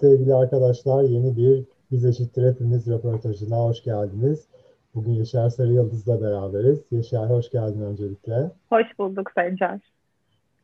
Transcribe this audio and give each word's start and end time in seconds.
sevgili 0.00 0.34
arkadaşlar 0.34 1.02
yeni 1.02 1.36
bir 1.36 1.64
Biz 1.90 2.04
Eşittir 2.04 2.48
Hepimiz 2.48 2.86
röportajına 2.86 3.56
hoş 3.56 3.82
geldiniz. 3.82 4.40
Bugün 4.94 5.12
Yaşar 5.12 5.50
Sarı 5.50 5.72
Yıldız'la 5.72 6.22
beraberiz. 6.22 6.78
Yaşar 6.90 7.30
hoş 7.30 7.50
geldin 7.50 7.80
öncelikle. 7.80 8.50
Hoş 8.68 8.98
bulduk 8.98 9.30
Sencer. 9.34 9.80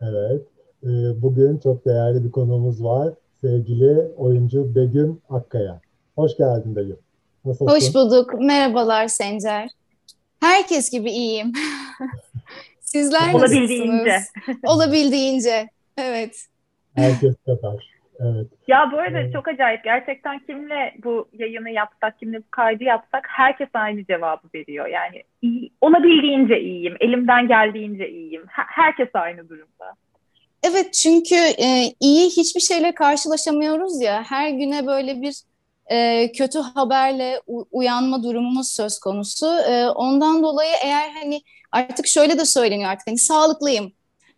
Evet. 0.01 0.43
E, 0.83 1.23
bugün 1.23 1.59
çok 1.59 1.85
değerli 1.85 2.25
bir 2.25 2.31
konuğumuz 2.31 2.85
var. 2.85 3.15
Sevgili 3.41 4.09
oyuncu 4.17 4.75
Begüm 4.75 5.21
Akkaya. 5.31 5.81
Hoş 6.17 6.37
geldin 6.37 6.77
Begüm. 6.77 6.99
Nasılsın? 7.45 7.75
Hoş 7.75 7.95
bulduk. 7.95 8.35
Merhabalar 8.41 9.09
Sencer. 9.09 9.71
Herkes 10.41 10.91
gibi 10.91 11.11
iyiyim. 11.11 11.53
Sizler 12.81 13.35
Olabildiğince. 13.35 14.19
Olabildiğince. 14.67 15.69
Evet. 15.99 16.47
Herkes 16.95 17.35
kadar. 17.47 17.96
Evet. 18.21 18.47
Ya 18.69 18.91
bu 18.93 18.99
arada 18.99 19.19
evet. 19.19 19.33
çok 19.33 19.49
acayip. 19.49 19.85
Gerçekten 19.85 20.39
kimle 20.39 20.95
bu 21.05 21.29
yayını 21.33 21.71
yapsak, 21.71 22.19
kimle 22.19 22.39
bu 22.39 22.51
kaydı 22.51 22.85
yapsak 22.85 23.27
herkes 23.29 23.69
aynı 23.75 24.05
cevabı 24.05 24.49
veriyor. 24.55 24.87
Yani 24.87 25.23
iyi, 25.43 25.71
olabildiğince 25.81 26.61
iyiyim, 26.61 26.97
elimden 27.01 27.49
geldiğince 27.49 28.11
iyiyim. 28.11 28.45
Herkes 28.49 29.09
aynı 29.15 29.49
durumda. 29.49 29.95
Evet 30.63 30.95
çünkü 30.95 31.35
e, 31.35 31.93
iyi 32.01 32.27
hiçbir 32.27 32.61
şeyle 32.61 32.95
karşılaşamıyoruz 32.95 34.01
ya. 34.01 34.23
Her 34.23 34.51
güne 34.51 34.87
böyle 34.87 35.23
bir 35.23 35.35
e, 35.91 36.33
kötü 36.33 36.59
haberle 36.59 37.41
uyanma 37.71 38.23
durumumuz 38.23 38.71
söz 38.71 38.99
konusu. 38.99 39.47
E, 39.47 39.89
ondan 39.89 40.43
dolayı 40.43 40.75
eğer 40.85 41.11
hani 41.11 41.41
artık 41.73 42.07
şöyle 42.07 42.39
de 42.39 42.45
söyleniyor 42.45 42.91
artık 42.91 43.07
hani 43.07 43.19
sağlıklıyım. 43.19 43.93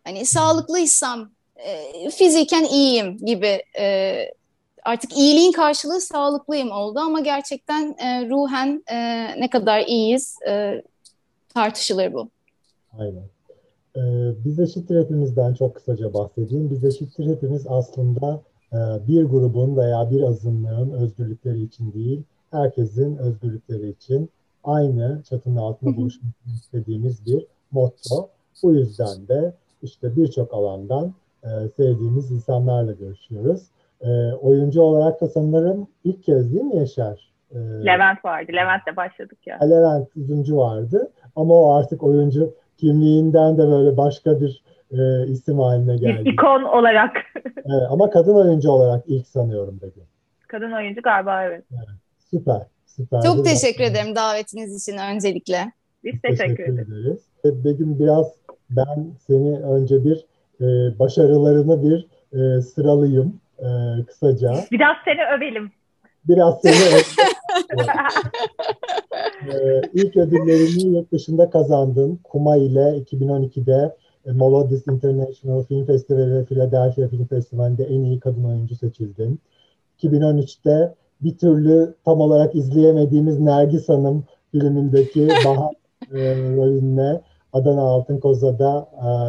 Hani 0.04 0.26
sağlıklıysam 0.26 1.30
e, 1.58 2.10
fiziken 2.10 2.64
iyiyim 2.64 3.16
gibi 3.16 3.62
e, 3.78 4.16
artık 4.84 5.16
iyiliğin 5.16 5.52
karşılığı 5.52 6.00
sağlıklıyım 6.00 6.70
oldu 6.70 6.98
ama 6.98 7.20
gerçekten 7.20 7.96
e, 7.98 8.28
ruhen 8.28 8.82
e, 8.90 8.96
ne 9.40 9.50
kadar 9.50 9.80
iyiyiz 9.80 10.36
e, 10.48 10.82
tartışılır 11.54 12.12
bu. 12.12 12.28
Aynen. 12.98 13.24
Ee, 13.96 14.32
biz 14.44 14.60
eşittir 14.60 15.00
hepimizden 15.00 15.54
çok 15.54 15.74
kısaca 15.74 16.14
bahsedeyim. 16.14 16.70
Biz 16.70 16.84
eşittir 16.84 17.26
hepimiz 17.26 17.66
aslında 17.66 18.40
e, 18.72 18.76
bir 19.08 19.24
grubun 19.24 19.76
veya 19.76 20.10
bir 20.10 20.22
azınlığın 20.22 20.90
özgürlükleri 20.90 21.62
için 21.62 21.92
değil, 21.92 22.22
herkesin 22.50 23.16
özgürlükleri 23.16 23.90
için 23.90 24.30
aynı 24.64 25.22
çatının 25.28 25.56
altında 25.56 25.96
buluşmak 25.96 26.32
istediğimiz 26.56 27.26
bir 27.26 27.46
motto. 27.70 28.28
Bu 28.62 28.74
yüzden 28.74 29.28
de 29.28 29.54
işte 29.82 30.16
birçok 30.16 30.54
alandan 30.54 31.14
e, 31.48 31.68
sevdiğimiz 31.68 32.30
insanlarla 32.30 32.92
görüşüyoruz. 32.92 33.62
E, 34.00 34.32
oyuncu 34.32 34.82
olarak 34.82 35.20
da 35.20 35.28
sanırım 35.28 35.88
ilk 36.04 36.24
kez 36.24 36.54
değil 36.54 36.64
mi 36.64 36.76
Yaşar? 36.76 37.28
E, 37.50 37.58
Levent 37.58 38.24
vardı. 38.24 38.52
Levent'le 38.52 38.96
başladık 38.96 39.38
ya. 39.46 39.58
Levent 39.62 40.16
Üzüncü 40.16 40.56
vardı. 40.56 41.10
Ama 41.36 41.54
o 41.54 41.74
artık 41.74 42.02
oyuncu 42.02 42.54
kimliğinden 42.76 43.58
de 43.58 43.68
böyle 43.68 43.96
başka 43.96 44.40
bir 44.40 44.62
e, 44.90 45.26
isim 45.26 45.58
haline 45.58 45.96
geldi. 45.96 46.24
Bir 46.24 46.32
ikon 46.32 46.62
olarak. 46.62 47.16
evet, 47.44 47.86
ama 47.90 48.10
kadın 48.10 48.34
oyuncu 48.34 48.70
olarak 48.70 49.04
ilk 49.06 49.26
sanıyorum 49.26 49.80
Begüm. 49.82 50.04
Kadın 50.48 50.72
oyuncu 50.72 51.02
galiba 51.02 51.44
evet. 51.44 51.64
evet 51.70 51.88
süper. 52.30 52.62
Süper. 52.86 53.22
Çok 53.22 53.44
teşekkür 53.44 53.84
ederim 53.84 54.16
davetiniz 54.16 54.82
için 54.82 54.98
öncelikle. 54.98 55.72
Biz 56.04 56.22
teşekkür, 56.22 56.56
teşekkür 56.56 56.78
ederiz. 56.78 57.22
Begüm 57.44 57.98
biraz 57.98 58.34
ben 58.70 59.06
seni 59.26 59.60
önce 59.60 60.04
bir 60.04 60.26
e, 60.60 60.98
başarılarını 60.98 61.82
bir 61.82 62.06
e, 62.32 62.62
sıralayayım 62.62 63.40
e, 63.58 63.68
kısaca. 64.06 64.54
Biraz 64.70 64.96
seni 65.04 65.36
övelim. 65.36 65.72
Biraz 66.28 66.60
seni 66.60 66.74
övelim. 66.88 67.04
e, 69.48 69.82
ilk 69.92 70.16
ödüllerini 70.16 70.96
yurt 70.96 71.12
dışında 71.12 71.50
kazandın. 71.50 72.20
Kuma 72.24 72.56
ile 72.56 72.98
2012'de 72.98 73.96
e, 74.26 74.32
Molodis 74.32 74.86
International 74.86 75.64
Film 75.64 75.86
Festivali 75.86 76.34
ve 76.34 76.44
Philadelphia 76.44 77.08
Film 77.08 77.26
Festivali'nde 77.26 77.84
en 77.84 78.04
iyi 78.04 78.20
kadın 78.20 78.44
oyuncu 78.44 78.74
seçildin. 78.74 79.40
2013'te 80.02 80.94
bir 81.20 81.38
türlü 81.38 81.94
tam 82.04 82.20
olarak 82.20 82.54
izleyemediğimiz 82.54 83.40
Nergis 83.40 83.88
Hanım 83.88 84.24
filmindeki 84.52 85.28
Bahar 85.44 85.74
e, 86.12 86.18
rolünle 86.56 87.20
Adana 87.58 87.82
Altın 87.82 88.20
Koza'da 88.20 88.88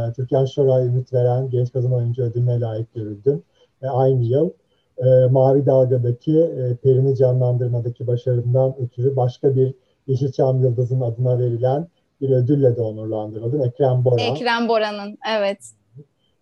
e, 0.09 0.13
Türkan 0.13 0.45
Şoray 0.45 0.85
ümit 0.85 1.13
veren 1.13 1.49
genç 1.49 1.73
kadın 1.73 1.91
oyuncu 1.91 2.23
ödülüne 2.23 2.59
layık 2.59 2.93
görüldüm. 2.93 3.43
Ve 3.81 3.89
aynı 3.89 4.23
yıl 4.23 4.49
e, 4.97 5.25
Mavi 5.31 5.65
Dalga'daki 5.65 6.39
e, 6.39 6.75
Perini 6.75 7.15
canlandırmadaki 7.15 8.07
başarımdan 8.07 8.75
ötürü 8.79 9.15
başka 9.15 9.55
bir 9.55 9.73
Yeşilçam 10.07 10.63
Yıldız'ın 10.63 11.01
adına 11.01 11.39
verilen 11.39 11.87
bir 12.21 12.29
ödülle 12.29 12.75
de 12.75 12.81
onurlandırıldın. 12.81 13.59
Ekrem 13.59 14.05
Bora. 14.05 14.21
Ekrem 14.21 14.67
Bora'nın, 14.67 15.17
evet. 15.37 15.57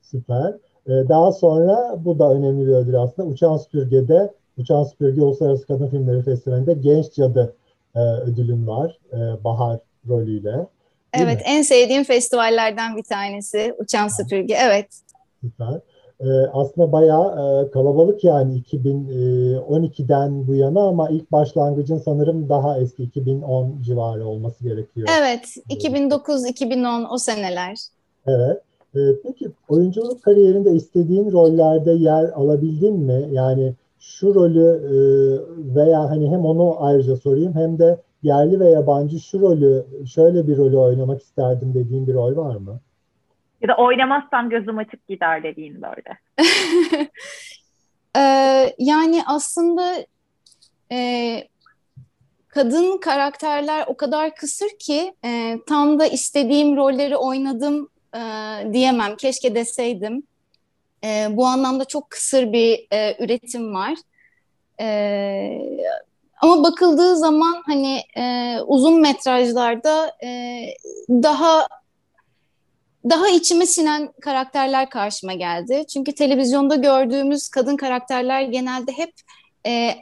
Süper. 0.02 0.54
E, 0.88 0.92
daha 1.10 1.32
sonra 1.32 1.96
bu 2.06 2.20
da 2.20 2.34
önemli 2.34 2.68
bir 2.68 2.74
ödül 2.74 3.02
aslında. 3.02 3.28
Uçan 3.28 3.58
Süpürge'de 3.58 4.34
Uçan 4.58 4.84
Süpürge 4.84 5.22
Uluslararası 5.22 5.68
Kadın 5.68 5.88
Filmleri 5.88 6.22
Festivali'nde 6.22 6.74
Genç 6.74 7.14
Cadı 7.14 7.56
e, 7.96 8.00
ödülün 8.00 8.68
var. 8.68 9.00
E, 9.14 9.44
Bahar 9.44 9.80
rolüyle. 10.08 10.68
Evet, 11.24 11.42
en 11.46 11.62
sevdiğim 11.62 12.04
festivallerden 12.04 12.98
bir 12.98 13.04
tanesi 13.04 13.74
Uçan 13.80 14.08
Süpürge. 14.08 14.58
Evet. 14.64 14.88
Süper. 15.42 15.80
Ee, 16.20 16.26
aslında 16.54 16.92
bayağı 16.92 17.28
e, 17.28 17.72
kalabalık 17.72 18.24
yani 18.24 18.62
2012'den 18.72 20.48
bu 20.48 20.56
yana 20.56 20.88
ama 20.88 21.10
ilk 21.10 21.32
başlangıcın 21.32 21.98
sanırım 21.98 22.50
daha 22.50 22.80
eski 22.80 23.04
2010 23.04 23.82
civarı 23.82 24.26
olması 24.26 24.64
gerekiyor. 24.64 25.08
Evet, 25.20 25.58
2009-2010 25.70 27.08
o 27.14 27.18
seneler. 27.18 27.78
Evet. 28.28 28.62
Ee, 28.96 29.00
peki 29.24 29.52
oyunculuk 29.70 30.24
kariyerinde 30.24 30.72
istediğin 30.72 31.32
rollerde 31.32 31.92
yer 31.92 32.24
alabildin 32.24 33.00
mi? 33.00 33.30
Yani 33.32 33.74
şu 34.00 34.36
rolü 34.36 34.68
e, 34.68 34.96
veya 35.76 36.10
hani 36.10 36.30
hem 36.30 36.46
onu 36.46 36.76
ayrıca 36.80 37.16
sorayım 37.16 37.56
hem 37.56 37.80
de 37.80 37.98
yerli 38.24 38.60
ve 38.60 38.70
yabancı 38.70 39.20
şu 39.20 39.40
rolü, 39.40 39.86
şöyle 40.14 40.48
bir 40.48 40.58
rolü 40.58 40.78
oynamak 40.78 41.22
isterdim 41.22 41.74
dediğin 41.74 42.08
bir 42.08 42.14
rol 42.14 42.36
var 42.38 42.56
mı? 42.56 42.80
Ya 43.62 43.68
da 43.68 43.78
oynamazsam 43.78 44.50
gözüm 44.50 44.78
açık 44.78 45.08
gider 45.08 45.44
dediğin 45.44 45.82
böyle. 45.82 46.18
ee, 48.18 48.76
yani 48.80 49.22
aslında 49.28 49.96
e, 50.92 51.44
kadın 52.48 52.98
karakterler 52.98 53.84
o 53.88 53.98
kadar 53.98 54.36
kısır 54.36 54.70
ki 54.80 55.14
e, 55.26 55.60
tam 55.68 56.00
da 56.00 56.06
istediğim 56.08 56.78
rolleri 56.78 57.18
oynadım 57.18 57.90
e, 58.16 58.20
diyemem. 58.74 59.16
Keşke 59.16 59.56
deseydim. 59.56 60.24
E, 61.04 61.28
bu 61.32 61.46
anlamda 61.46 61.86
çok 61.86 62.10
kısır 62.10 62.54
bir 62.54 62.88
e, 62.92 63.24
üretim 63.24 63.74
var. 63.74 63.94
E, 64.80 64.88
ama 66.42 66.64
bakıldığı 66.64 67.18
zaman 67.18 67.64
hani 67.66 68.02
e, 68.18 68.56
uzun 68.68 69.02
metrajlarda 69.02 70.12
e, 70.24 70.62
daha 71.10 71.68
daha 73.10 73.30
içime 73.30 73.66
sinen 73.66 74.12
karakterler 74.22 74.90
karşıma 74.90 75.34
geldi. 75.34 75.86
Çünkü 75.94 76.16
televizyonda 76.16 76.76
gördüğümüz 76.76 77.50
kadın 77.50 77.78
karakterler 77.78 78.42
genelde 78.42 78.92
hep 78.92 79.14
e, 79.68 79.96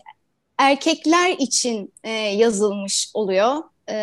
erkekler 0.57 1.35
için 1.39 1.93
e, 2.03 2.11
yazılmış 2.11 3.11
oluyor. 3.13 3.63
E, 3.89 3.95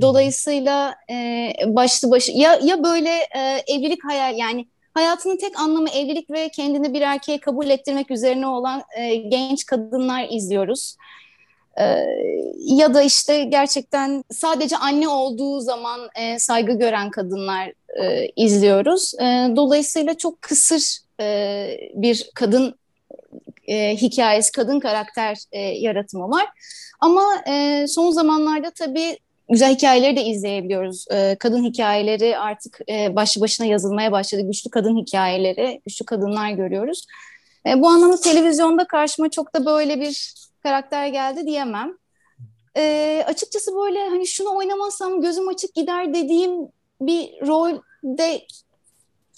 dolayısıyla 0.00 0.94
e, 1.10 1.52
başlı 1.66 2.10
başı 2.10 2.32
ya 2.32 2.58
ya 2.62 2.84
böyle 2.84 3.10
e, 3.10 3.64
evlilik 3.66 4.04
hayal 4.04 4.38
yani 4.38 4.66
hayatının 4.94 5.36
tek 5.36 5.60
anlamı 5.60 5.88
evlilik 5.88 6.30
ve 6.30 6.48
kendini 6.48 6.94
bir 6.94 7.00
erkeğe 7.00 7.40
kabul 7.40 7.66
ettirmek 7.66 8.10
üzerine 8.10 8.46
olan 8.46 8.82
e, 8.96 9.14
genç 9.16 9.66
kadınlar 9.66 10.26
izliyoruz. 10.30 10.96
Ee, 11.80 12.06
ya 12.58 12.94
da 12.94 13.02
işte 13.02 13.44
gerçekten 13.44 14.24
sadece 14.30 14.76
anne 14.76 15.08
olduğu 15.08 15.60
zaman 15.60 16.00
e, 16.14 16.38
saygı 16.38 16.72
gören 16.72 17.10
kadınlar 17.10 17.72
e, 18.02 18.28
izliyoruz. 18.36 19.14
E, 19.14 19.56
dolayısıyla 19.56 20.14
çok 20.14 20.42
kısır 20.42 20.98
e, 21.20 21.68
bir 21.94 22.30
kadın 22.34 22.74
e, 23.66 23.96
hikayesi, 23.96 24.52
kadın 24.52 24.80
karakter 24.80 25.36
e, 25.52 25.60
yaratımı 25.60 26.30
var. 26.30 26.46
Ama 27.00 27.24
e, 27.48 27.86
son 27.88 28.10
zamanlarda 28.10 28.70
tabii 28.70 29.18
güzel 29.50 29.74
hikayeleri 29.74 30.16
de 30.16 30.24
izleyebiliyoruz. 30.24 31.04
E, 31.10 31.36
kadın 31.40 31.64
hikayeleri 31.64 32.38
artık 32.38 32.80
e, 32.88 33.16
başlı 33.16 33.40
başına 33.40 33.66
yazılmaya 33.66 34.12
başladı. 34.12 34.42
Güçlü 34.42 34.70
kadın 34.70 34.96
hikayeleri, 34.96 35.80
güçlü 35.86 36.04
kadınlar 36.04 36.50
görüyoruz. 36.50 37.06
E, 37.66 37.80
bu 37.80 37.88
anlamda 37.88 38.20
televizyonda 38.20 38.86
karşıma 38.86 39.30
çok 39.30 39.54
da 39.54 39.66
böyle 39.66 40.00
bir 40.00 40.34
karakter 40.64 41.06
geldi 41.06 41.46
diyemem. 41.46 41.98
E, 42.76 43.24
açıkçası 43.26 43.74
böyle 43.76 44.08
hani 44.08 44.26
şunu 44.26 44.56
oynamazsam 44.56 45.20
gözüm 45.20 45.48
açık 45.48 45.74
gider 45.74 46.14
dediğim 46.14 46.52
bir 47.00 47.46
rolde 47.46 48.40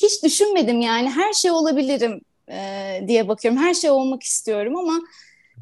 hiç 0.03 0.23
düşünmedim 0.23 0.81
yani 0.81 1.11
her 1.11 1.33
şey 1.33 1.51
olabilirim 1.51 2.21
e, 2.51 3.01
diye 3.09 3.29
bakıyorum. 3.29 3.61
Her 3.61 3.75
şey 3.75 3.91
olmak 3.91 4.23
istiyorum 4.23 4.77
ama 4.77 5.01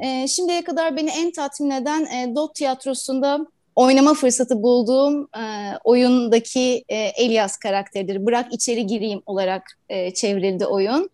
e, 0.00 0.28
şimdiye 0.28 0.64
kadar 0.64 0.96
beni 0.96 1.10
en 1.10 1.32
tatmin 1.32 1.70
eden 1.70 2.04
e, 2.04 2.34
Dot 2.34 2.54
Tiyatrosu'nda 2.54 3.46
oynama 3.76 4.14
fırsatı 4.14 4.62
bulduğum 4.62 5.28
e, 5.36 5.72
oyundaki 5.84 6.84
e, 6.88 6.96
Elias 6.96 7.56
karakteridir. 7.56 8.26
Bırak 8.26 8.54
içeri 8.54 8.86
gireyim 8.86 9.22
olarak 9.26 9.62
e, 9.88 10.14
çevrildi 10.14 10.66
oyun. 10.66 11.10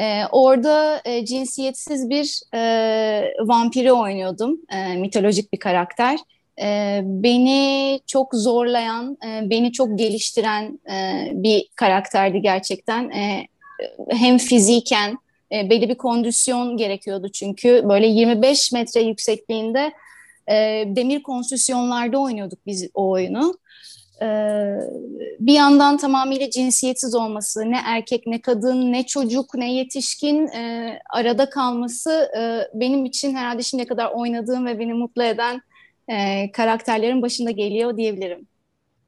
E, 0.00 0.22
orada 0.32 1.02
e, 1.04 1.24
cinsiyetsiz 1.26 2.10
bir 2.10 2.40
e, 2.54 3.34
vampiri 3.40 3.92
oynuyordum, 3.92 4.60
e, 4.72 4.96
mitolojik 4.96 5.52
bir 5.52 5.58
karakter. 5.58 6.18
E, 6.62 7.00
beni 7.04 8.00
çok 8.06 8.34
zorlayan, 8.34 9.18
e, 9.26 9.50
beni 9.50 9.72
çok 9.72 9.98
geliştiren 9.98 10.80
e, 10.90 11.28
bir 11.32 11.68
karakterdi 11.76 12.40
gerçekten. 12.40 13.10
E, 13.10 13.46
hem 14.10 14.38
fiziken 14.38 15.18
e, 15.52 15.70
belli 15.70 15.88
bir 15.88 15.94
kondisyon 15.94 16.76
gerekiyordu 16.76 17.28
çünkü 17.28 17.82
böyle 17.88 18.06
25 18.06 18.72
metre 18.72 19.00
yüksekliğinde 19.00 19.92
e, 20.48 20.84
demir 20.86 21.22
konstrüksiyonlarda 21.22 22.18
oynuyorduk 22.18 22.58
biz 22.66 22.90
o 22.94 23.10
oyunu. 23.10 23.54
E, 24.22 24.26
bir 25.40 25.54
yandan 25.54 25.96
tamamıyla 25.96 26.50
cinsiyetsiz 26.50 27.14
olması, 27.14 27.60
ne 27.60 27.76
erkek 27.86 28.26
ne 28.26 28.40
kadın 28.40 28.92
ne 28.92 29.06
çocuk 29.06 29.54
ne 29.54 29.74
yetişkin 29.74 30.46
e, 30.46 30.92
arada 31.14 31.50
kalması 31.50 32.28
e, 32.38 32.40
benim 32.74 33.04
için 33.04 33.34
herhalde 33.34 33.62
şimdiye 33.62 33.86
kadar 33.86 34.10
oynadığım 34.10 34.66
ve 34.66 34.78
beni 34.78 34.94
mutlu 34.94 35.22
eden 35.22 35.60
e, 36.08 36.50
karakterlerin 36.52 37.22
başında 37.22 37.50
geliyor 37.50 37.96
diyebilirim. 37.96 38.46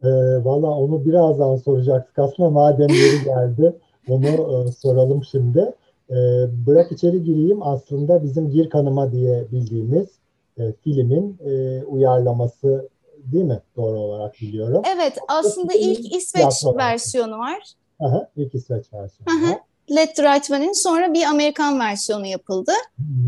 E, 0.02 0.08
Valla 0.44 0.66
onu 0.66 1.04
birazdan 1.04 1.56
soracaktık 1.56 2.18
aslında 2.18 2.50
madem 2.50 2.88
yeri 2.88 3.24
geldi 3.24 3.76
onu 4.08 4.26
e, 4.26 4.72
soralım 4.72 5.24
şimdi. 5.24 5.72
E, 6.10 6.14
Bırak 6.66 6.92
içeri 6.92 7.22
gireyim 7.24 7.62
aslında 7.62 8.22
bizim 8.22 8.50
Gir 8.50 8.70
Kanıma 8.70 9.12
diye 9.12 9.44
bildiğimiz 9.52 10.06
e, 10.58 10.72
filmin 10.72 11.38
e, 11.46 11.82
uyarlaması 11.84 12.88
değil 13.32 13.44
mi? 13.44 13.60
Doğru 13.76 13.98
olarak 13.98 14.34
biliyorum. 14.40 14.82
Evet 14.96 15.18
aslında 15.28 15.74
ilk 15.74 16.14
İsveç 16.14 16.64
versiyonu 16.76 17.38
var. 17.38 17.72
Aha, 18.00 18.28
ilk 18.36 18.54
İsveç 18.54 18.92
versiyonu 18.92 19.46
Aha. 19.46 19.60
Let 19.90 20.16
the 20.16 20.22
Right 20.22 20.50
Man'in 20.50 20.72
sonra 20.72 21.14
bir 21.14 21.24
Amerikan 21.24 21.80
versiyonu 21.80 22.26
yapıldı. 22.26 22.72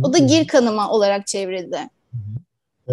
O 0.04 0.12
da 0.12 0.18
Gir 0.18 0.46
Kanıma 0.46 0.90
olarak 0.90 1.26
çevrildi. 1.26 1.78
Ee, 2.88 2.92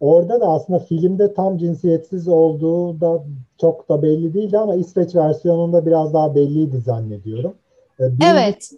orada 0.00 0.40
da 0.40 0.46
aslında 0.46 0.78
filmde 0.78 1.34
tam 1.34 1.58
cinsiyetsiz 1.58 2.28
olduğu 2.28 3.00
da 3.00 3.24
çok 3.60 3.88
da 3.88 4.02
belli 4.02 4.34
değildi 4.34 4.58
ama 4.58 4.74
İsveç 4.74 5.14
versiyonunda 5.14 5.86
biraz 5.86 6.14
daha 6.14 6.34
belliydi 6.34 6.80
zannediyorum. 6.80 7.54
Ee, 8.00 8.04
evet. 8.24 8.70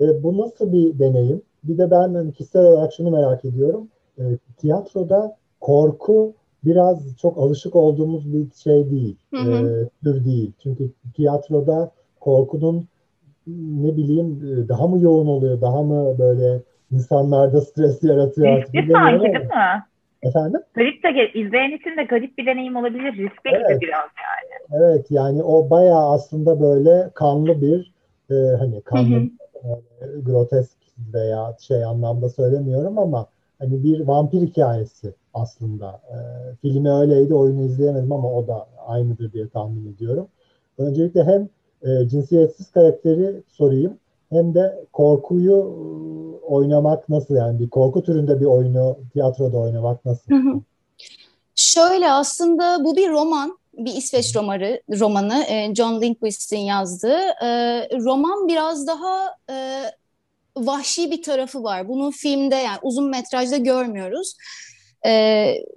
E, 0.00 0.22
bu 0.22 0.38
nasıl 0.38 0.72
bir 0.72 0.98
deneyim? 0.98 1.42
Bir 1.64 1.78
de 1.78 1.90
ben 1.90 2.14
hani, 2.14 2.32
kişisel 2.32 2.62
olarak 2.62 2.92
şunu 2.92 3.10
merak 3.10 3.44
ediyorum. 3.44 3.88
E, 4.18 4.22
tiyatroda 4.56 5.36
korku 5.60 6.32
biraz 6.64 7.16
çok 7.16 7.38
alışık 7.38 7.76
olduğumuz 7.76 8.32
bir 8.34 8.46
şey 8.62 8.90
değil. 8.90 9.16
Hı 9.34 9.40
hı. 9.40 9.50
E, 9.50 9.88
tür 10.04 10.24
değil. 10.24 10.52
Çünkü 10.62 10.90
tiyatroda 11.14 11.90
korkunun 12.20 12.88
ne 13.56 13.96
bileyim 13.96 14.40
e, 14.44 14.68
daha 14.68 14.86
mı 14.86 15.00
yoğun 15.00 15.26
oluyor, 15.26 15.60
daha 15.60 15.82
mı 15.82 16.18
böyle 16.18 16.60
insanlarda 16.92 17.60
stres 17.60 18.02
yaratıyor 18.02 18.48
artık. 18.48 18.74
Riskli 18.74 18.92
sanki 18.92 19.24
değil 19.24 19.34
mi? 19.34 19.84
Efendim? 20.22 20.60
Garip 20.74 21.02
de 21.02 21.32
izleyen 21.40 21.70
için 21.70 21.96
de 21.96 22.04
garip 22.04 22.38
bir 22.38 22.46
deneyim 22.46 22.76
olabilir. 22.76 23.12
Riskli 23.12 23.50
evet. 23.50 23.82
biraz 23.82 24.08
yani. 24.18 24.82
Evet 24.82 25.10
yani 25.10 25.42
o 25.42 25.70
bayağı 25.70 26.10
aslında 26.10 26.60
böyle 26.60 27.10
kanlı 27.14 27.60
bir 27.60 27.92
e, 28.30 28.56
hani 28.56 28.82
kanlı 28.82 29.16
hı 29.16 29.20
hı. 29.20 29.28
E, 29.64 30.20
grotesk 30.20 30.76
veya 31.14 31.56
şey 31.60 31.84
anlamda 31.84 32.28
söylemiyorum 32.28 32.98
ama 32.98 33.26
hani 33.60 33.84
bir 33.84 34.00
vampir 34.00 34.40
hikayesi 34.40 35.14
aslında. 35.34 36.00
E, 36.08 36.16
filmi 36.62 36.90
öyleydi, 36.90 37.34
oyunu 37.34 37.62
izleyemedim 37.62 38.12
ama 38.12 38.32
o 38.32 38.46
da 38.46 38.68
aynıdır 38.86 39.32
diye 39.32 39.48
tahmin 39.48 39.94
ediyorum. 39.94 40.28
Öncelikle 40.78 41.24
hem 41.24 41.48
e, 41.82 42.08
cinsiyetsiz 42.08 42.70
karakteri 42.70 43.42
sorayım 43.48 43.98
hem 44.30 44.54
de 44.54 44.84
korkuyu 44.92 45.56
e, 45.56 46.44
oynamak 46.44 47.08
nasıl 47.08 47.34
yani 47.34 47.58
bir 47.58 47.70
korku 47.70 48.02
türünde 48.02 48.40
bir 48.40 48.46
oyunu 48.46 48.98
tiyatroda 49.12 49.58
oynamak 49.58 50.04
nasıl? 50.04 50.32
Şöyle 51.54 52.10
aslında 52.10 52.84
bu 52.84 52.96
bir 52.96 53.10
roman, 53.10 53.58
bir 53.74 53.94
İsveç 53.94 54.36
romanı, 54.36 54.80
romanı 55.00 55.44
e, 55.48 55.74
John 55.74 56.00
Lindquist'in 56.00 56.58
yazdığı. 56.58 57.20
E, 57.42 57.48
roman 58.04 58.48
biraz 58.48 58.86
daha 58.86 59.34
vahşi 60.56 61.10
bir 61.10 61.22
tarafı 61.22 61.62
var. 61.62 61.88
Bunu 61.88 62.10
filmde 62.10 62.54
yani 62.54 62.78
uzun 62.82 63.10
metrajda 63.10 63.56
görmüyoruz. 63.56 64.36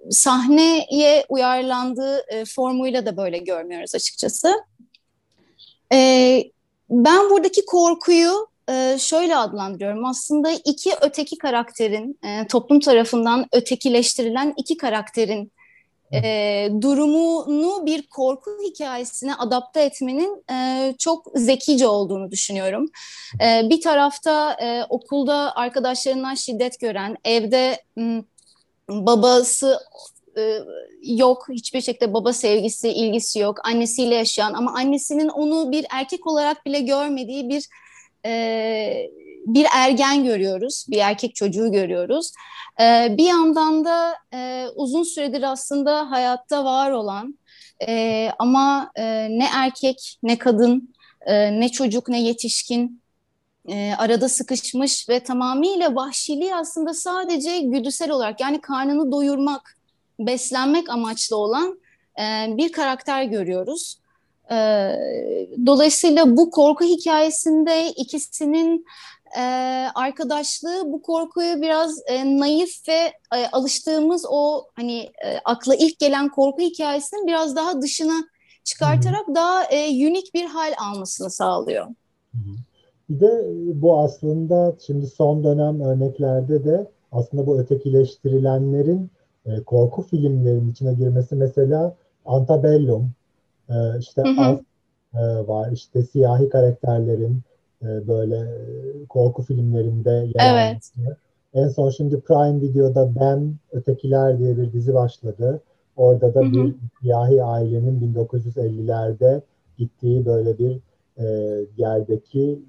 Sahneye 0.10 1.26
uyarlandığı 1.30 2.26
formuyla 2.46 3.06
da 3.06 3.18
böyle 3.18 3.38
görmüyoruz 3.38 3.96
açıkçası. 3.96 4.54
Ben 6.90 7.30
buradaki 7.30 7.66
korkuyu 7.66 8.48
e, 8.70 8.98
şöyle 9.00 9.36
adlandırıyorum. 9.36 10.06
Aslında 10.06 10.52
iki 10.52 10.92
öteki 11.02 11.38
karakterin, 11.38 12.20
e, 12.24 12.48
toplum 12.48 12.80
tarafından 12.80 13.46
ötekileştirilen 13.52 14.54
iki 14.58 14.78
karakterin 14.78 15.52
e, 16.14 16.70
durumunu 16.82 17.86
bir 17.86 18.08
korku 18.08 18.52
hikayesine 18.64 19.36
adapte 19.36 19.82
etmenin 19.82 20.44
e, 20.52 20.94
çok 21.00 21.32
zekice 21.36 21.88
olduğunu 21.88 22.32
düşünüyorum. 22.32 22.90
E, 23.42 23.70
bir 23.70 23.82
tarafta 23.82 24.54
e, 24.54 24.84
okulda 24.90 25.56
arkadaşlarından 25.56 26.36
şiddet 26.36 26.80
gören, 26.80 27.18
evde 27.26 27.82
m, 27.96 28.24
babası 28.90 29.80
e, 30.38 30.60
yok. 31.04 31.46
Hiçbir 31.50 31.82
şekilde 31.82 32.14
baba 32.14 32.34
sevgisi, 32.34 32.90
ilgisi 32.90 33.40
yok. 33.40 33.68
Annesiyle 33.68 34.16
yaşayan 34.16 34.54
ama 34.54 34.74
annesinin 34.74 35.30
onu 35.30 35.72
bir 35.72 35.86
erkek 35.92 36.28
olarak 36.28 36.66
bile 36.66 36.80
görmediği 36.80 37.50
bir 37.50 37.68
e, 38.26 39.12
bir 39.46 39.68
ergen 39.76 40.24
görüyoruz. 40.24 40.86
Bir 40.90 40.98
erkek 40.98 41.36
çocuğu 41.36 41.72
görüyoruz. 41.72 42.32
E, 42.82 43.16
bir 43.18 43.26
yandan 43.26 43.86
da 43.86 44.16
e, 44.34 44.66
uzun 44.76 45.04
süredir 45.04 45.44
aslında 45.44 46.12
hayatta 46.12 46.66
var 46.66 46.92
olan 46.92 47.40
e, 47.88 48.30
ama 48.40 48.92
e, 48.96 49.04
ne 49.30 49.48
erkek 49.54 50.18
ne 50.24 50.38
kadın 50.38 50.94
e, 51.26 51.60
ne 51.60 51.70
çocuk 51.70 52.10
ne 52.10 52.22
yetişkin 52.22 53.02
e, 53.70 53.94
arada 53.98 54.30
sıkışmış 54.30 55.10
ve 55.10 55.20
tamamıyla 55.20 55.96
vahşiliği 55.96 56.56
aslında 56.56 56.94
sadece 56.94 57.60
güdüsel 57.60 58.12
olarak 58.12 58.42
yani 58.42 58.62
karnını 58.62 59.12
doyurmak 59.12 59.78
beslenmek 60.20 60.90
amaçlı 60.90 61.38
olan 61.38 61.80
e, 62.20 62.58
bir 62.58 62.72
karakter 62.72 63.24
görüyoruz. 63.24 64.00
E, 64.52 64.56
dolayısıyla 65.66 66.38
bu 66.38 66.52
korku 66.52 66.86
hikayesinde 66.86 67.90
ikisinin 67.90 68.86
e, 69.38 69.44
arkadaşlığı 69.96 70.84
bu 70.86 71.02
korkuyu 71.02 71.62
biraz 71.62 72.02
e, 72.08 72.40
naif 72.40 72.88
ve 72.88 73.14
e, 73.38 73.48
alıştığımız 73.52 74.26
o 74.30 74.66
hani 74.76 75.00
e, 75.00 75.38
akla 75.46 75.76
ilk 75.76 76.00
gelen 76.00 76.30
korku 76.30 76.62
hikayesinin 76.62 77.28
biraz 77.28 77.56
daha 77.56 77.82
dışına 77.82 78.24
çıkartarak 78.64 79.28
Hı-hı. 79.28 79.36
daha 79.36 79.64
e, 79.64 80.08
unik 80.08 80.34
bir 80.34 80.46
hal 80.46 80.74
almasını 80.80 81.30
sağlıyor. 81.30 81.88
Bir 83.10 83.20
de 83.20 83.44
bu 83.82 84.00
aslında 84.00 84.76
şimdi 84.86 85.08
son 85.08 85.44
dönem 85.44 85.82
örneklerde 85.82 86.66
de 86.66 86.88
aslında 87.12 87.48
bu 87.48 87.60
ötekileştirilenlerin 87.60 89.10
e, 89.46 89.64
korku 89.64 90.02
filmlerinin 90.02 90.72
içine 90.72 90.94
girmesi 90.94 91.36
mesela 91.36 91.96
Antabellum, 92.26 93.12
e, 93.70 93.74
işte 94.00 94.22
hı 94.22 94.28
hı. 94.28 94.42
Az 94.42 94.58
e, 95.14 95.48
var, 95.48 95.72
işte 95.72 96.04
siyahi 96.04 96.50
karakterlerin 96.50 97.34
e, 97.34 97.53
böyle 98.08 98.36
e, 98.36 99.06
korku 99.10 99.44
filmlerinde 99.44 100.12
yer 100.12 100.54
evet. 100.54 100.94
En 101.54 101.68
son 101.68 101.90
şimdi 101.90 102.20
Prime 102.20 102.62
Video'da 102.62 103.16
Ben 103.20 103.56
Ötekiler 103.72 104.40
diye 104.40 104.58
bir 104.58 104.74
dizi 104.74 104.94
başladı. 104.94 105.62
Orada 105.96 106.34
da 106.34 106.40
hı 106.40 106.46
hı. 106.46 106.54
bir 106.54 106.76
siyahi 107.02 107.44
ailenin 107.44 108.14
1950'lerde 108.16 109.42
gittiği 109.78 110.26
böyle 110.26 110.58
bir 110.58 110.80
e, 111.18 111.26
yerdeki 111.78 112.60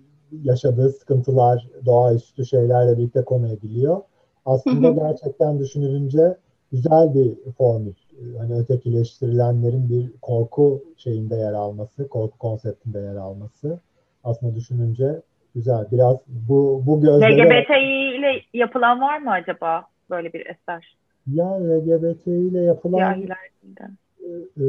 yaşadığı 0.43 0.93
sıkıntılar, 0.93 1.69
doğaüstü 1.87 2.47
şeylerle 2.47 2.99
birlikte 2.99 3.25
konu 3.25 3.49
ediliyor. 3.49 4.01
Aslında 4.47 4.89
hı 4.89 4.93
hı. 4.93 4.97
gerçekten 4.97 5.59
düşünülünce 5.59 6.37
güzel 6.73 7.15
bir 7.15 7.53
formül. 7.59 7.95
Hani 8.39 8.55
ötekileştirilenlerin 8.55 9.89
bir 9.89 10.13
korku 10.23 10.83
şeyinde 10.97 11.37
yer 11.37 11.53
alması, 11.53 12.09
korku 12.09 12.39
konseptinde 12.39 12.99
yer 12.99 13.17
alması 13.17 13.81
aslında 14.25 14.57
düşününce 14.57 15.23
güzel. 15.55 15.87
Biraz 15.93 16.17
bu 16.27 16.83
bu 16.87 17.01
gözlere... 17.01 17.33
LGBTİ 17.33 18.19
ile 18.19 18.43
yapılan 18.55 19.01
var 19.01 19.19
mı 19.19 19.31
acaba 19.31 19.85
böyle 20.11 20.33
bir 20.33 20.47
eser? 20.47 20.97
Ya 21.27 21.47
LGBTİ 21.47 22.31
ile 22.31 22.61
yapılan 22.61 22.99
Yahilerden. 22.99 23.99
E, 24.21 24.31
e, 24.57 24.67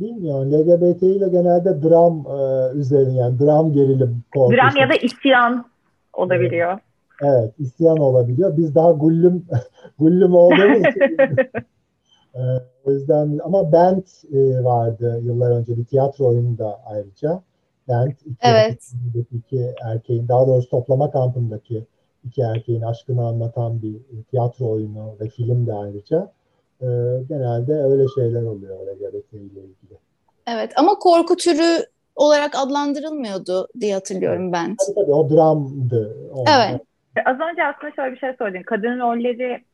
bilmiyorum. 0.00 0.52
LGBT 0.52 1.02
ile 1.02 1.28
genelde 1.28 1.82
dram 1.82 2.26
e, 2.26 2.78
üzerine 2.78 3.16
yani 3.16 3.38
dram 3.38 3.72
gerilim 3.72 4.22
korkusu. 4.34 4.56
Dram 4.56 4.76
ya 4.76 4.88
da 4.88 4.94
isyan 4.94 5.64
olabiliyor. 6.12 6.78
Evet, 7.22 7.54
isyan 7.58 7.96
olabiliyor. 7.96 8.56
Biz 8.56 8.74
daha 8.74 8.92
gullüm 8.92 9.46
gullüm 9.98 10.34
olduğumuz 10.34 10.80
için 10.80 11.16
e, 12.34 12.40
o 12.84 12.90
yüzden 12.90 13.38
ama 13.44 13.72
Bent 13.72 14.24
e, 14.32 14.64
vardı 14.64 15.20
yıllar 15.22 15.50
önce 15.50 15.76
bir 15.76 15.84
tiyatro 15.84 16.26
oyunu 16.26 16.58
da 16.58 16.80
ayrıca. 16.86 17.42
Bent 17.90 18.20
iki, 18.26 18.36
evet. 18.42 18.92
iki 19.32 19.74
erkeğin 19.84 20.28
daha 20.28 20.46
doğrusu 20.46 20.70
toplama 20.70 21.10
kampındaki 21.10 21.84
iki 22.24 22.42
erkeğin 22.42 22.82
aşkını 22.82 23.26
anlatan 23.26 23.82
bir 23.82 23.96
tiyatro 24.30 24.70
oyunu 24.70 25.14
ve 25.20 25.28
film 25.28 25.66
de 25.66 25.74
ayrıca. 25.74 26.32
E, 26.80 26.86
genelde 27.28 27.72
öyle 27.72 28.04
şeyler 28.14 28.42
oluyor 28.42 28.78
LGBT 28.86 29.32
ile 29.32 29.60
ilgili. 29.60 29.98
Evet 30.46 30.72
ama 30.76 30.94
korku 30.94 31.36
türü 31.36 31.86
olarak 32.16 32.54
adlandırılmıyordu 32.54 33.68
diye 33.80 33.94
hatırlıyorum 33.94 34.52
ben. 34.52 34.76
Tabii 34.76 34.94
tabii 34.94 35.12
o 35.12 35.30
dramdı. 35.30 36.16
O. 36.34 36.44
Evet. 36.48 36.80
Az 37.26 37.36
önce 37.40 37.64
aslında 37.64 37.92
şöyle 37.96 38.12
bir 38.12 38.18
şey 38.18 38.32
söyledin. 38.38 38.62
Kadın 38.62 38.98
rolleri 38.98 39.64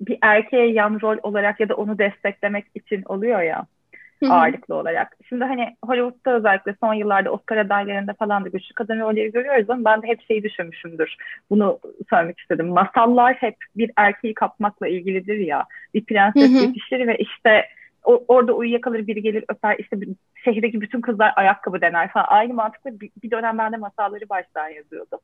bir 0.00 0.18
erkeğe 0.22 0.72
yan 0.72 0.98
rol 1.02 1.16
olarak 1.22 1.60
ya 1.60 1.68
da 1.68 1.74
onu 1.74 1.98
desteklemek 1.98 2.64
için 2.74 3.02
oluyor 3.06 3.42
ya 3.42 3.66
ağırlıklı 4.30 4.74
olarak. 4.74 5.16
Şimdi 5.28 5.44
hani 5.44 5.76
Hollywood'da 5.84 6.36
özellikle 6.36 6.74
son 6.80 6.94
yıllarda 6.94 7.30
Oscar 7.30 7.56
adaylarında 7.56 8.12
falan 8.12 8.44
da 8.44 8.48
güçlü 8.48 8.74
kadın 8.74 9.00
rolleri 9.00 9.32
görüyoruz 9.32 9.70
ama 9.70 9.84
ben 9.84 10.02
de 10.02 10.06
hep 10.06 10.22
şeyi 10.22 10.42
düşünmüşümdür. 10.42 11.16
Bunu 11.50 11.78
söylemek 12.10 12.40
istedim. 12.40 12.68
Masallar 12.68 13.34
hep 13.34 13.56
bir 13.76 13.90
erkeği 13.96 14.34
kapmakla 14.34 14.88
ilgilidir 14.88 15.38
ya. 15.38 15.64
Bir 15.94 16.04
prenses 16.04 16.62
yetişir 16.62 17.06
ve 17.06 17.16
işte 17.16 17.66
o, 18.04 18.24
orada 18.28 18.52
uyuyakalır 18.52 19.06
biri 19.06 19.22
gelir 19.22 19.44
öper 19.48 19.76
işte 19.78 20.00
bir, 20.00 20.08
şehirdeki 20.44 20.80
bütün 20.80 21.00
kızlar 21.00 21.32
ayakkabı 21.36 21.80
dener 21.80 22.12
falan. 22.12 22.26
Aynı 22.28 22.54
mantıkla 22.54 23.00
bir, 23.00 23.10
bir 23.22 23.30
dönem 23.30 23.58
ben 23.58 23.72
de 23.72 23.76
masalları 23.76 24.28
baştan 24.28 24.68
yazıyordum. 24.68 25.18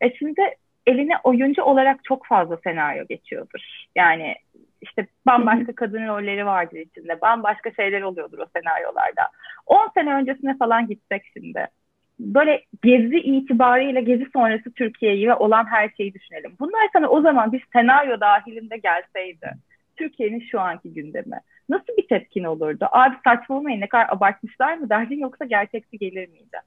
E 0.00 0.14
şimdi 0.14 0.40
eline 0.86 1.14
oyuncu 1.24 1.62
olarak 1.62 2.04
çok 2.04 2.26
fazla 2.26 2.56
senaryo 2.56 3.04
geçiyordur. 3.08 3.60
Yani 3.96 4.34
işte 4.80 5.06
bambaşka 5.26 5.74
kadın 5.74 6.06
rolleri 6.06 6.46
vardır 6.46 6.76
içinde. 6.76 7.20
Bambaşka 7.20 7.70
şeyler 7.70 8.02
oluyordur 8.02 8.38
o 8.38 8.46
senaryolarda. 8.56 9.22
10 9.66 9.90
sene 9.94 10.14
öncesine 10.14 10.58
falan 10.58 10.86
gitsek 10.86 11.22
şimdi. 11.32 11.66
Böyle 12.20 12.64
gezi 12.82 13.16
itibariyle 13.16 14.00
gezi 14.00 14.26
sonrası 14.32 14.72
Türkiye'yi 14.72 15.28
ve 15.28 15.34
olan 15.34 15.66
her 15.66 15.88
şeyi 15.96 16.14
düşünelim. 16.14 16.52
Bunlar 16.60 16.88
sana 16.92 17.08
o 17.08 17.20
zaman 17.20 17.52
bir 17.52 17.64
senaryo 17.72 18.20
dahilinde 18.20 18.76
gelseydi. 18.76 19.50
Türkiye'nin 19.96 20.40
şu 20.40 20.60
anki 20.60 20.92
gündemi. 20.92 21.40
Nasıl 21.68 21.96
bir 21.98 22.08
tepkin 22.08 22.44
olurdu? 22.44 22.88
Abi 22.92 23.16
saçmalamayın 23.24 23.80
ne 23.80 23.88
kadar 23.88 24.06
abartmışlar 24.08 24.74
mı 24.74 24.90
derdin 24.90 25.18
yoksa 25.18 25.44
gerçekçi 25.44 25.98
gelir 25.98 26.28
miydi? 26.28 26.58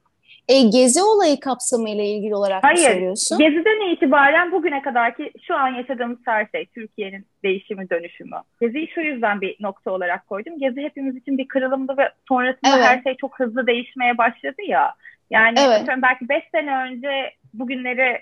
E, 0.47 0.61
gezi 0.61 1.03
olayı 1.03 1.39
kapsamıyla 1.39 2.03
ilgili 2.03 2.35
olarak 2.35 2.63
Hayır, 2.63 2.77
söylüyorsun? 2.77 3.37
Gezi'den 3.37 3.93
itibaren 3.93 4.51
bugüne 4.51 4.81
kadarki 4.81 5.31
şu 5.47 5.55
an 5.55 5.67
yaşadığımız 5.67 6.17
her 6.25 6.47
şey, 6.55 6.65
Türkiye'nin 6.65 7.25
değişimi, 7.43 7.89
dönüşümü. 7.89 8.35
Gezi'yi 8.61 8.87
şu 8.87 9.01
yüzden 9.01 9.41
bir 9.41 9.57
nokta 9.59 9.91
olarak 9.91 10.27
koydum. 10.27 10.59
Gezi 10.59 10.81
hepimiz 10.81 11.15
için 11.15 11.37
bir 11.37 11.47
kırılımdı 11.47 11.97
ve 11.97 12.09
sonrasında 12.27 12.75
evet. 12.75 12.85
her 12.85 13.01
şey 13.01 13.15
çok 13.15 13.39
hızlı 13.39 13.67
değişmeye 13.67 14.17
başladı 14.17 14.61
ya. 14.67 14.93
Yani 15.31 15.59
evet. 15.59 15.87
belki 16.01 16.29
beş 16.29 16.43
sene 16.51 16.77
önce 16.77 17.31
bugünleri 17.53 18.19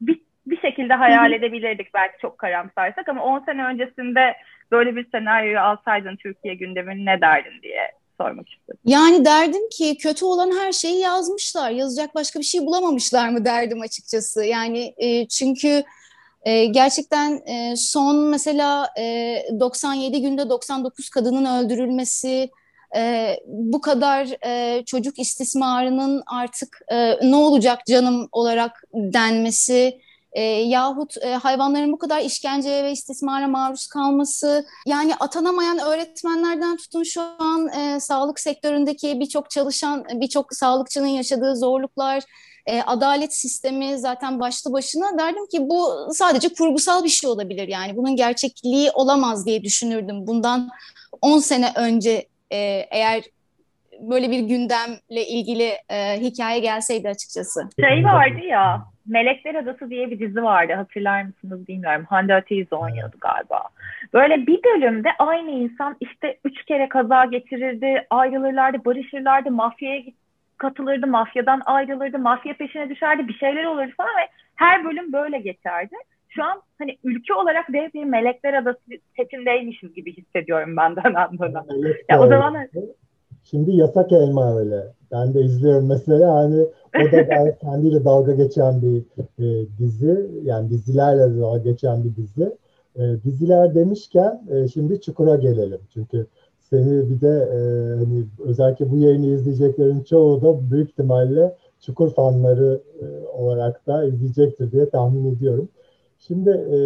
bir, 0.00 0.20
bir 0.46 0.60
şekilde 0.60 0.94
hayal 0.94 1.26
Hı-hı. 1.26 1.34
edebilirdik 1.34 1.94
belki 1.94 2.18
çok 2.22 2.38
karamsarsak 2.38 3.08
ama 3.08 3.24
on 3.24 3.38
sene 3.38 3.64
öncesinde 3.64 4.34
böyle 4.70 4.96
bir 4.96 5.10
senaryoyu 5.10 5.60
alsaydın 5.60 6.16
Türkiye 6.16 6.54
gündemini 6.54 7.06
ne 7.06 7.20
derdin 7.20 7.62
diye 7.62 7.92
sormak 8.20 8.48
istedim. 8.48 8.80
Yani 8.84 9.24
derdim 9.24 9.68
ki 9.68 9.98
kötü 9.98 10.24
olan 10.24 10.58
her 10.58 10.72
şeyi 10.72 10.98
yazmışlar. 10.98 11.70
Yazacak 11.70 12.14
başka 12.14 12.38
bir 12.38 12.44
şey 12.44 12.66
bulamamışlar 12.66 13.28
mı 13.28 13.44
derdim 13.44 13.80
açıkçası. 13.80 14.44
Yani 14.44 14.94
e, 14.96 15.28
çünkü 15.28 15.84
e, 16.42 16.64
gerçekten 16.64 17.42
e, 17.46 17.76
son 17.76 18.16
mesela 18.16 18.88
e, 18.98 19.36
97 19.60 20.22
günde 20.22 20.48
99 20.48 21.08
kadının 21.08 21.64
öldürülmesi, 21.64 22.50
e, 22.96 23.36
bu 23.46 23.80
kadar 23.80 24.46
e, 24.46 24.84
çocuk 24.84 25.18
istismarının 25.18 26.22
artık 26.26 26.78
e, 26.88 27.30
ne 27.30 27.36
olacak 27.36 27.86
canım 27.86 28.28
olarak 28.32 28.84
denmesi 28.94 30.00
e, 30.32 30.42
yahut 30.42 31.16
e, 31.22 31.34
hayvanların 31.34 31.92
bu 31.92 31.98
kadar 31.98 32.20
işkenceye 32.20 32.84
ve 32.84 32.92
istismara 32.92 33.48
maruz 33.48 33.86
kalması 33.86 34.66
yani 34.86 35.14
atanamayan 35.14 35.78
öğretmenlerden 35.78 36.76
tutun 36.76 37.02
şu 37.02 37.22
an 37.38 37.68
e, 37.68 38.00
sağlık 38.00 38.40
sektöründeki 38.40 39.20
birçok 39.20 39.50
çalışan 39.50 40.04
birçok 40.12 40.54
sağlıkçının 40.54 41.06
yaşadığı 41.06 41.56
zorluklar 41.56 42.22
e, 42.66 42.82
adalet 42.82 43.34
sistemi 43.34 43.98
zaten 43.98 44.40
başlı 44.40 44.72
başına. 44.72 45.18
Derdim 45.18 45.46
ki 45.46 45.68
bu 45.68 46.08
sadece 46.12 46.48
kurgusal 46.48 47.04
bir 47.04 47.08
şey 47.08 47.30
olabilir 47.30 47.68
yani. 47.68 47.96
Bunun 47.96 48.16
gerçekliği 48.16 48.90
olamaz 48.90 49.46
diye 49.46 49.62
düşünürdüm 49.62 50.26
bundan 50.26 50.70
10 51.20 51.38
sene 51.38 51.72
önce 51.76 52.28
e, 52.50 52.86
eğer 52.90 53.22
böyle 54.10 54.30
bir 54.30 54.40
gündemle 54.40 55.26
ilgili 55.28 55.68
e, 55.88 56.20
hikaye 56.20 56.58
gelseydi 56.58 57.08
açıkçası. 57.08 57.60
Şey 57.80 58.04
vardı 58.04 58.40
ya 58.46 58.82
Melekler 59.06 59.54
Adası 59.54 59.90
diye 59.90 60.10
bir 60.10 60.18
dizi 60.18 60.42
vardı 60.42 60.72
hatırlar 60.72 61.22
mısınız 61.22 61.68
bilmiyorum. 61.68 62.06
Hande 62.08 62.34
Ateiz 62.34 62.72
oynuyordu 62.72 63.16
galiba. 63.20 63.62
Böyle 64.12 64.46
bir 64.46 64.60
bölümde 64.64 65.08
aynı 65.18 65.50
insan 65.50 65.96
işte 66.00 66.38
üç 66.44 66.64
kere 66.64 66.88
kaza 66.88 67.24
getirirdi, 67.24 68.06
ayrılırlardı, 68.10 68.84
barışırlardı, 68.84 69.50
mafyaya 69.50 70.02
katılırdı, 70.58 71.06
mafyadan 71.06 71.62
ayrılırdı, 71.64 72.18
mafya 72.18 72.54
peşine 72.54 72.88
düşerdi, 72.88 73.28
bir 73.28 73.34
şeyler 73.34 73.64
olurdu 73.64 73.92
falan 73.96 74.10
ve 74.10 74.28
her 74.54 74.84
bölüm 74.84 75.12
böyle 75.12 75.38
geçerdi. 75.38 75.94
Şu 76.28 76.44
an 76.44 76.62
hani 76.78 76.98
ülke 77.04 77.34
olarak 77.34 77.72
dev 77.72 77.92
bir 77.94 78.04
Melekler 78.04 78.54
Adası 78.54 78.80
setindeymişiz 79.16 79.94
gibi 79.94 80.16
hissediyorum 80.16 80.76
ben 80.76 80.96
dönem 80.96 81.38
dönem. 81.38 81.94
Ya 82.08 82.20
o 82.20 82.26
zaman 82.26 82.56
Şimdi 83.44 83.76
yasak 83.76 84.12
elma 84.12 84.58
öyle. 84.58 84.92
Ben 85.12 85.34
de 85.34 85.40
izliyorum 85.40 85.86
mesela 85.88 86.34
hani 86.34 86.66
o 86.96 87.12
da 87.12 87.22
gayet 87.22 87.58
kendiyle 87.60 88.04
dalga 88.04 88.32
geçen 88.32 88.82
bir 88.82 89.02
e, 89.38 89.66
dizi. 89.78 90.30
Yani 90.42 90.70
dizilerle 90.70 91.40
dalga 91.40 91.58
geçen 91.58 92.04
bir 92.04 92.16
dizi. 92.16 92.56
E, 92.96 93.02
diziler 93.24 93.74
demişken 93.74 94.42
e, 94.50 94.68
şimdi 94.68 95.00
Çukur'a 95.00 95.36
gelelim. 95.36 95.80
Çünkü 95.94 96.26
seni 96.60 97.10
bir 97.10 97.20
de 97.20 97.28
e, 97.28 97.58
hani 97.98 98.24
özellikle 98.38 98.90
bu 98.90 98.96
yayını 98.98 99.26
izleyeceklerin 99.26 100.00
çoğu 100.02 100.42
da 100.42 100.70
büyük 100.70 100.90
ihtimalle 100.90 101.56
Çukur 101.80 102.10
fanları 102.10 102.80
e, 103.00 103.26
olarak 103.26 103.86
da 103.86 104.04
izleyecektir 104.04 104.72
diye 104.72 104.90
tahmin 104.90 105.34
ediyorum. 105.36 105.68
Şimdi 106.18 106.50
e, 106.50 106.76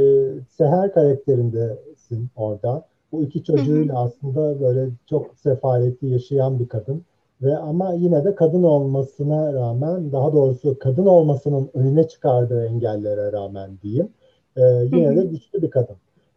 Seher 0.50 0.92
karakterindesin 0.92 2.30
orada. 2.36 2.84
Bu 3.12 3.22
iki 3.22 3.44
çocuğuyla 3.44 4.02
aslında 4.02 4.60
böyle 4.60 4.88
çok 5.06 5.26
sefaletli 5.36 6.08
yaşayan 6.08 6.58
bir 6.58 6.68
kadın 6.68 7.02
ve 7.42 7.56
ama 7.56 7.92
yine 7.92 8.24
de 8.24 8.34
kadın 8.34 8.62
olmasına 8.62 9.52
rağmen 9.52 10.12
daha 10.12 10.32
doğrusu 10.32 10.78
kadın 10.78 11.06
olmasının 11.06 11.70
önüne 11.74 12.08
çıkardığı 12.08 12.66
engellere 12.66 13.32
rağmen 13.32 13.70
diyeyim 13.82 14.08
e, 14.56 14.62
yine 14.92 15.16
de 15.16 15.24
güçlü 15.24 15.62
bir 15.62 15.70
kadın. 15.70 15.96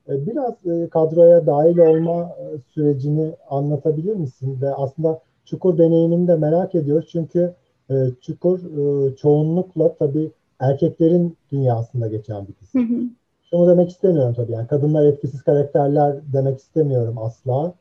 E, 0.09 0.27
biraz 0.27 0.53
e, 0.65 0.89
kadroya 0.89 1.45
dahil 1.45 1.77
olma 1.77 2.21
e, 2.39 2.57
sürecini 2.73 3.31
anlatabilir 3.49 4.15
misin? 4.15 4.57
Ve 4.61 4.73
aslında 4.73 5.19
Çukur 5.45 5.77
deneyimini 5.77 6.27
de 6.27 6.35
merak 6.35 6.75
ediyoruz 6.75 7.09
çünkü 7.11 7.53
e, 7.91 7.95
Çukur 8.21 8.59
e, 8.59 9.15
çoğunlukla 9.15 9.95
tabii 9.95 10.31
erkeklerin 10.59 11.37
dünyasında 11.51 12.07
geçen 12.07 12.47
bir 12.47 12.53
dizi. 12.61 13.09
Şunu 13.49 13.67
demek 13.69 13.89
istemiyorum 13.89 14.33
tabii 14.33 14.51
yani 14.51 14.67
kadınlar 14.67 15.05
etkisiz 15.05 15.43
karakterler 15.43 16.15
demek 16.33 16.59
istemiyorum 16.59 17.17
asla. 17.17 17.73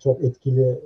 Çok 0.00 0.24
etkili 0.24 0.80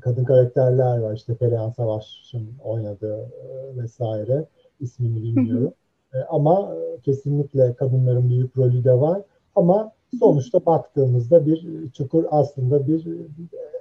kadın 0.00 0.24
karakterler 0.24 0.98
var 0.98 1.14
işte 1.14 1.34
Perihan 1.34 1.70
Savaş'ın 1.70 2.48
oynadığı 2.64 3.18
e, 3.18 3.76
vesaire 3.82 4.44
ismini 4.80 5.22
bilmiyorum. 5.22 5.72
E, 6.14 6.18
ama 6.18 6.74
kesinlikle 7.02 7.74
kadınların 7.74 8.28
büyük 8.28 8.58
rolü 8.58 8.84
de 8.84 8.92
var. 9.00 9.22
Ama 9.54 9.92
sonuçta 10.18 10.66
baktığımızda 10.66 11.46
bir 11.46 11.90
Çukur 11.92 12.24
aslında 12.30 12.86
bir 12.86 13.06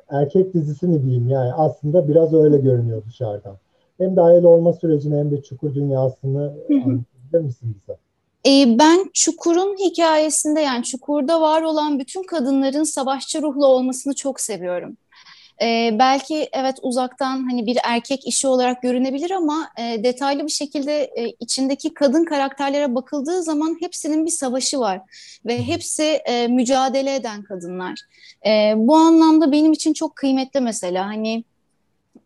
erkek 0.10 0.54
dizisi 0.54 0.88
mi 0.88 1.04
diyeyim 1.04 1.30
yani 1.30 1.54
aslında 1.54 2.08
biraz 2.08 2.34
öyle 2.34 2.58
görünüyor 2.58 3.06
dışarıdan. 3.06 3.58
Hem 3.98 4.16
dahil 4.16 4.44
olma 4.44 4.74
sürecini 4.74 5.16
hem 5.18 5.32
de 5.32 5.42
Çukur 5.42 5.74
dünyasını 5.76 6.54
anlatabilir 6.70 7.40
misin 7.42 7.76
bize? 7.82 7.98
E, 8.48 8.80
ben 8.80 9.10
Çukur'un 9.14 9.76
hikayesinde 9.78 10.62
yani 10.62 10.84
Çukur'da 10.84 11.42
var 11.42 11.62
olan 11.62 12.00
bütün 12.00 12.24
kadınların 12.24 12.84
savaşçı 12.84 13.42
ruhlu 13.42 13.66
olmasını 13.66 14.16
çok 14.16 14.42
seviyorum. 14.42 14.98
E, 15.62 15.96
belki 16.00 16.50
evet 16.54 16.76
uzaktan 16.82 17.50
hani 17.50 17.66
bir 17.66 17.78
erkek 17.84 18.28
işi 18.28 18.48
olarak 18.48 18.82
görünebilir 18.82 19.32
ama 19.32 19.70
e, 19.78 20.04
detaylı 20.04 20.44
bir 20.44 20.52
şekilde 20.52 21.04
e, 21.04 21.30
içindeki 21.40 21.94
kadın 21.94 22.26
karakterlere 22.26 22.96
bakıldığı 22.96 23.44
zaman 23.44 23.78
hepsinin 23.80 24.26
bir 24.26 24.32
savaşı 24.32 24.80
var 24.80 25.02
ve 25.46 25.64
hepsi 25.64 26.04
e, 26.04 26.48
mücadele 26.48 27.16
eden 27.16 27.44
kadınlar. 27.44 28.00
E, 28.46 28.74
bu 28.78 28.96
anlamda 28.96 29.52
benim 29.52 29.74
için 29.74 29.94
çok 29.94 30.16
kıymetli 30.16 30.62
mesela 30.62 31.06
hani 31.06 31.44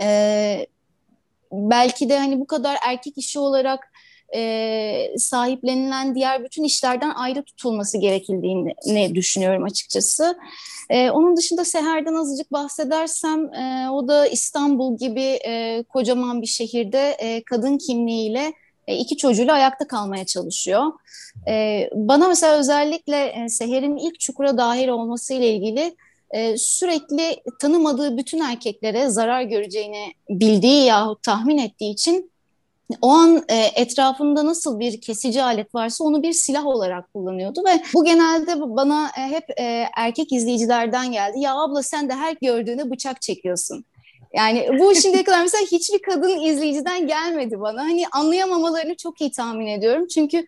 e, 0.01 0.67
belki 1.51 2.09
de 2.09 2.17
hani 2.17 2.39
bu 2.39 2.47
kadar 2.47 2.77
erkek 2.87 3.17
işi 3.17 3.39
olarak 3.39 3.91
e, 4.35 5.13
sahiplenilen 5.17 6.15
diğer 6.15 6.43
bütün 6.43 6.63
işlerden 6.63 7.09
ayrı 7.09 7.43
tutulması 7.43 7.97
gerekildiğini 7.97 9.15
düşünüyorum 9.15 9.63
açıkçası. 9.63 10.37
E, 10.89 11.09
onun 11.09 11.37
dışında 11.37 11.65
Seher'den 11.65 12.13
azıcık 12.13 12.51
bahsedersem 12.51 13.53
e, 13.53 13.89
o 13.89 14.07
da 14.07 14.27
İstanbul 14.27 14.97
gibi 14.97 15.39
e, 15.45 15.83
kocaman 15.83 16.41
bir 16.41 16.47
şehirde 16.47 17.17
e, 17.19 17.43
kadın 17.43 17.77
kimliğiyle 17.77 18.53
iki 18.87 19.17
çocuğuyla 19.17 19.53
ayakta 19.53 19.87
kalmaya 19.87 20.25
çalışıyor. 20.25 20.83
E, 21.47 21.89
bana 21.93 22.27
mesela 22.27 22.57
özellikle 22.57 23.49
Seher'in 23.49 23.97
ilk 23.97 24.19
çukura 24.19 24.57
dahil 24.57 24.87
olmasıyla 24.87 25.47
ilgili 25.47 25.95
e, 26.31 26.57
sürekli 26.57 27.43
tanımadığı 27.59 28.17
bütün 28.17 28.39
erkeklere 28.39 29.09
zarar 29.09 29.41
göreceğini 29.41 30.13
bildiği 30.29 30.85
yahut 30.85 31.23
tahmin 31.23 31.57
ettiği 31.57 31.93
için 31.93 32.31
o 33.01 33.09
an 33.09 33.43
e, 33.49 33.55
etrafında 33.75 34.45
nasıl 34.45 34.79
bir 34.79 35.01
kesici 35.01 35.43
alet 35.43 35.75
varsa 35.75 36.03
onu 36.03 36.23
bir 36.23 36.33
silah 36.33 36.65
olarak 36.65 37.13
kullanıyordu 37.13 37.63
ve 37.67 37.83
bu 37.93 38.03
genelde 38.03 38.61
bana 38.61 39.11
e, 39.17 39.21
hep 39.21 39.59
e, 39.59 39.85
erkek 39.97 40.31
izleyicilerden 40.31 41.11
geldi. 41.11 41.39
Ya 41.39 41.55
abla 41.55 41.83
sen 41.83 42.09
de 42.09 42.13
her 42.13 42.35
gördüğüne 42.41 42.91
bıçak 42.91 43.21
çekiyorsun. 43.21 43.85
Yani 44.33 44.69
bu 44.79 44.95
şimdiye 45.01 45.23
kadar 45.23 45.41
mesela 45.41 45.65
hiçbir 45.71 46.01
kadın 46.01 46.39
izleyiciden 46.39 47.07
gelmedi 47.07 47.61
bana. 47.61 47.81
Hani 47.81 48.07
anlayamamalarını 48.11 48.95
çok 48.95 49.21
iyi 49.21 49.31
tahmin 49.31 49.67
ediyorum. 49.67 50.07
Çünkü 50.07 50.45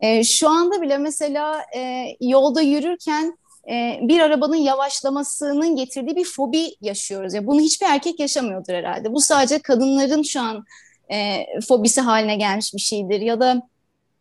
e, 0.00 0.24
şu 0.24 0.48
anda 0.48 0.82
bile 0.82 0.98
mesela 0.98 1.64
e, 1.76 2.06
yolda 2.20 2.60
yürürken 2.60 3.38
e, 3.70 3.98
bir 4.02 4.20
arabanın 4.20 4.56
yavaşlamasının 4.56 5.76
getirdiği 5.76 6.16
bir 6.16 6.24
fobi 6.24 6.74
yaşıyoruz. 6.80 7.34
Ya 7.34 7.46
bunu 7.46 7.60
hiçbir 7.60 7.86
erkek 7.86 8.20
yaşamıyordur 8.20 8.72
herhalde. 8.72 9.12
Bu 9.12 9.20
sadece 9.20 9.58
kadınların 9.58 10.22
şu 10.22 10.40
an 10.40 10.64
e, 11.12 11.46
fobisi 11.68 12.00
haline 12.00 12.36
gelmiş 12.36 12.74
bir 12.74 12.80
şeydir. 12.80 13.20
Ya 13.20 13.40
da 13.40 13.62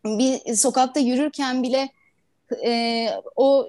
bir 0.05 0.55
sokakta 0.55 0.99
yürürken 0.99 1.63
bile 1.63 1.89
e, 2.65 3.07
o 3.35 3.67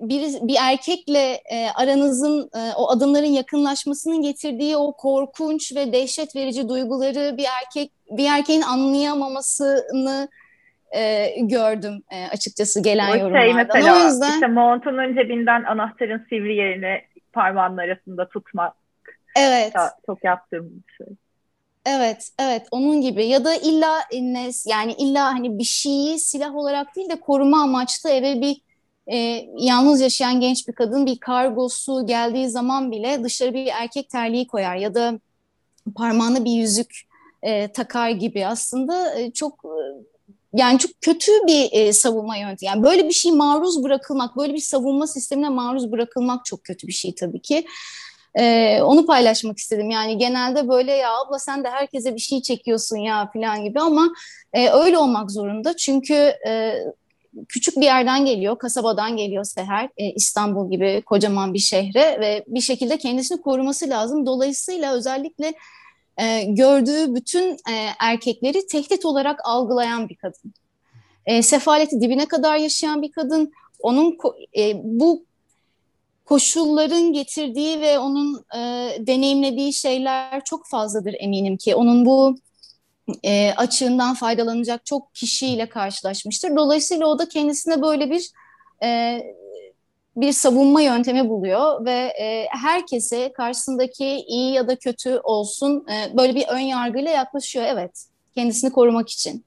bir, 0.00 0.48
bir 0.48 0.56
erkekle 0.60 1.40
e, 1.52 1.68
aranızın 1.74 2.50
e, 2.54 2.72
o 2.76 2.90
adımların 2.90 3.26
yakınlaşmasının 3.26 4.22
getirdiği 4.22 4.76
o 4.76 4.92
korkunç 4.92 5.76
ve 5.76 5.92
dehşet 5.92 6.36
verici 6.36 6.68
duyguları 6.68 7.36
bir 7.36 7.46
erkek 7.62 7.92
bir 8.10 8.26
erkeğin 8.26 8.62
anlayamamasını 8.62 10.28
e, 10.96 11.30
gördüm 11.40 12.02
e, 12.10 12.26
açıkçası 12.26 12.82
gelen 12.82 13.08
o 13.08 13.12
şey 13.12 13.20
yorumlardan. 13.20 13.56
Mesela, 13.56 13.96
o 13.96 14.06
yüzden 14.06 14.34
işte 14.34 14.46
montunun 14.46 15.14
cebinden 15.14 15.64
anahtarın 15.64 16.26
sivri 16.28 16.56
yerini 16.56 17.00
parmağının 17.32 17.76
arasında 17.78 18.28
tutmak. 18.28 18.72
Evet. 19.38 19.72
Çok, 19.72 19.90
çok 20.06 20.24
yaptığım 20.24 20.70
bir 20.88 21.04
şey. 21.04 21.14
Evet, 21.86 22.30
evet 22.38 22.66
onun 22.70 23.00
gibi 23.00 23.26
ya 23.26 23.44
da 23.44 23.54
illa 23.54 24.00
yani 24.66 24.92
illa 24.92 25.24
hani 25.24 25.58
bir 25.58 25.64
şeyi 25.64 26.18
silah 26.18 26.54
olarak 26.54 26.96
değil 26.96 27.10
de 27.10 27.20
koruma 27.20 27.62
amaçlı 27.62 28.10
eve 28.10 28.40
bir 28.40 28.60
e, 29.12 29.46
yalnız 29.58 30.00
yaşayan 30.00 30.40
genç 30.40 30.68
bir 30.68 30.72
kadın 30.72 31.06
bir 31.06 31.18
kargosu 31.18 32.06
geldiği 32.06 32.48
zaman 32.50 32.92
bile 32.92 33.24
dışarı 33.24 33.54
bir 33.54 33.66
erkek 33.66 34.10
terliği 34.10 34.46
koyar 34.46 34.76
ya 34.76 34.94
da 34.94 35.20
parmağına 35.96 36.44
bir 36.44 36.52
yüzük 36.52 37.00
e, 37.42 37.72
takar 37.72 38.10
gibi 38.10 38.46
aslında 38.46 39.20
e, 39.20 39.32
çok 39.32 39.64
e, 39.64 39.78
yani 40.54 40.78
çok 40.78 40.90
kötü 41.00 41.32
bir 41.46 41.68
e, 41.72 41.92
savunma 41.92 42.36
yöntemi. 42.36 42.66
Yani 42.66 42.82
böyle 42.82 43.08
bir 43.08 43.12
şey 43.12 43.32
maruz 43.32 43.84
bırakılmak, 43.84 44.36
böyle 44.36 44.54
bir 44.54 44.60
savunma 44.60 45.06
sistemine 45.06 45.48
maruz 45.48 45.92
bırakılmak 45.92 46.44
çok 46.44 46.64
kötü 46.64 46.86
bir 46.86 46.92
şey 46.92 47.14
tabii 47.14 47.42
ki. 47.42 47.66
E, 48.38 48.78
onu 48.82 49.06
paylaşmak 49.06 49.58
istedim. 49.58 49.90
Yani 49.90 50.18
genelde 50.18 50.68
böyle 50.68 50.92
ya 50.92 51.18
abla 51.18 51.38
sen 51.38 51.64
de 51.64 51.70
herkese 51.70 52.14
bir 52.14 52.20
şey 52.20 52.42
çekiyorsun 52.42 52.96
ya 52.96 53.30
falan 53.32 53.64
gibi 53.64 53.80
ama 53.80 54.08
e, 54.52 54.70
öyle 54.70 54.98
olmak 54.98 55.30
zorunda. 55.30 55.76
Çünkü 55.76 56.14
e, 56.46 56.74
küçük 57.48 57.76
bir 57.76 57.82
yerden 57.82 58.24
geliyor, 58.24 58.58
kasabadan 58.58 59.16
geliyor 59.16 59.44
Seher, 59.44 59.88
e, 59.96 60.10
İstanbul 60.10 60.70
gibi 60.70 61.02
kocaman 61.06 61.54
bir 61.54 61.58
şehre 61.58 62.20
ve 62.20 62.44
bir 62.46 62.60
şekilde 62.60 62.98
kendisini 62.98 63.40
koruması 63.40 63.88
lazım. 63.88 64.26
Dolayısıyla 64.26 64.94
özellikle 64.94 65.52
e, 66.18 66.44
gördüğü 66.44 67.14
bütün 67.14 67.52
e, 67.52 67.88
erkekleri 68.00 68.66
tehdit 68.66 69.04
olarak 69.04 69.40
algılayan 69.44 70.08
bir 70.08 70.16
kadın. 70.16 70.54
E, 71.26 71.42
sefaleti 71.42 72.00
dibine 72.00 72.26
kadar 72.26 72.56
yaşayan 72.56 73.02
bir 73.02 73.12
kadın. 73.12 73.52
Onun 73.80 74.18
e, 74.56 74.72
bu 74.84 75.24
koşulların 76.24 77.12
getirdiği 77.12 77.80
ve 77.80 77.98
onun 77.98 78.44
e, 78.56 78.58
deneyimlediği 79.06 79.72
şeyler 79.72 80.44
çok 80.44 80.66
fazladır 80.66 81.14
eminim 81.18 81.56
ki. 81.56 81.74
Onun 81.74 82.06
bu 82.06 82.36
e, 83.24 83.52
açığından 83.56 84.14
faydalanacak 84.14 84.86
çok 84.86 85.14
kişiyle 85.14 85.68
karşılaşmıştır. 85.68 86.56
Dolayısıyla 86.56 87.06
o 87.06 87.18
da 87.18 87.28
kendisine 87.28 87.82
böyle 87.82 88.10
bir 88.10 88.30
e, 88.82 89.20
bir 90.16 90.32
savunma 90.32 90.82
yöntemi 90.82 91.28
buluyor 91.28 91.84
ve 91.84 92.12
e, 92.20 92.46
herkese 92.50 93.32
karşısındaki 93.32 94.06
iyi 94.06 94.52
ya 94.52 94.68
da 94.68 94.76
kötü 94.76 95.18
olsun 95.18 95.86
e, 95.88 96.16
böyle 96.16 96.34
bir 96.34 96.48
ön 96.48 96.58
yargıyla 96.58 97.10
yaklaşıyor. 97.10 97.64
Evet, 97.68 98.06
kendisini 98.34 98.72
korumak 98.72 99.08
için. 99.08 99.44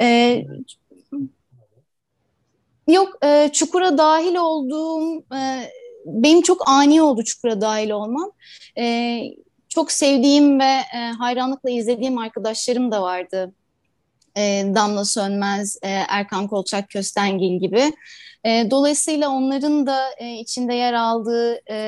E, 0.00 0.44
yok, 2.92 3.18
e, 3.24 3.50
çukura 3.52 3.98
dahil 3.98 4.34
olduğum, 4.34 5.18
e, 5.34 5.70
benim 6.06 6.42
çok 6.42 6.68
ani 6.68 7.02
oldu 7.02 7.24
çukura 7.24 7.60
dahil 7.60 7.90
olmam. 7.90 8.30
E, 8.78 9.20
çok 9.68 9.92
sevdiğim 9.92 10.60
ve 10.60 10.74
e, 10.94 11.12
hayranlıkla 11.18 11.70
izlediğim 11.70 12.18
arkadaşlarım 12.18 12.92
da 12.92 13.02
vardı. 13.02 13.52
E, 14.36 14.64
Damla 14.74 15.04
Sönmez, 15.04 15.76
e, 15.82 15.88
Erkan 15.88 16.48
Kolçak 16.48 16.88
Köstengil 16.88 17.60
gibi. 17.60 17.92
E, 18.44 18.70
dolayısıyla 18.70 19.28
onların 19.28 19.86
da 19.86 19.98
e, 20.18 20.34
içinde 20.34 20.74
yer 20.74 20.92
aldığı 20.92 21.70
e, 21.70 21.78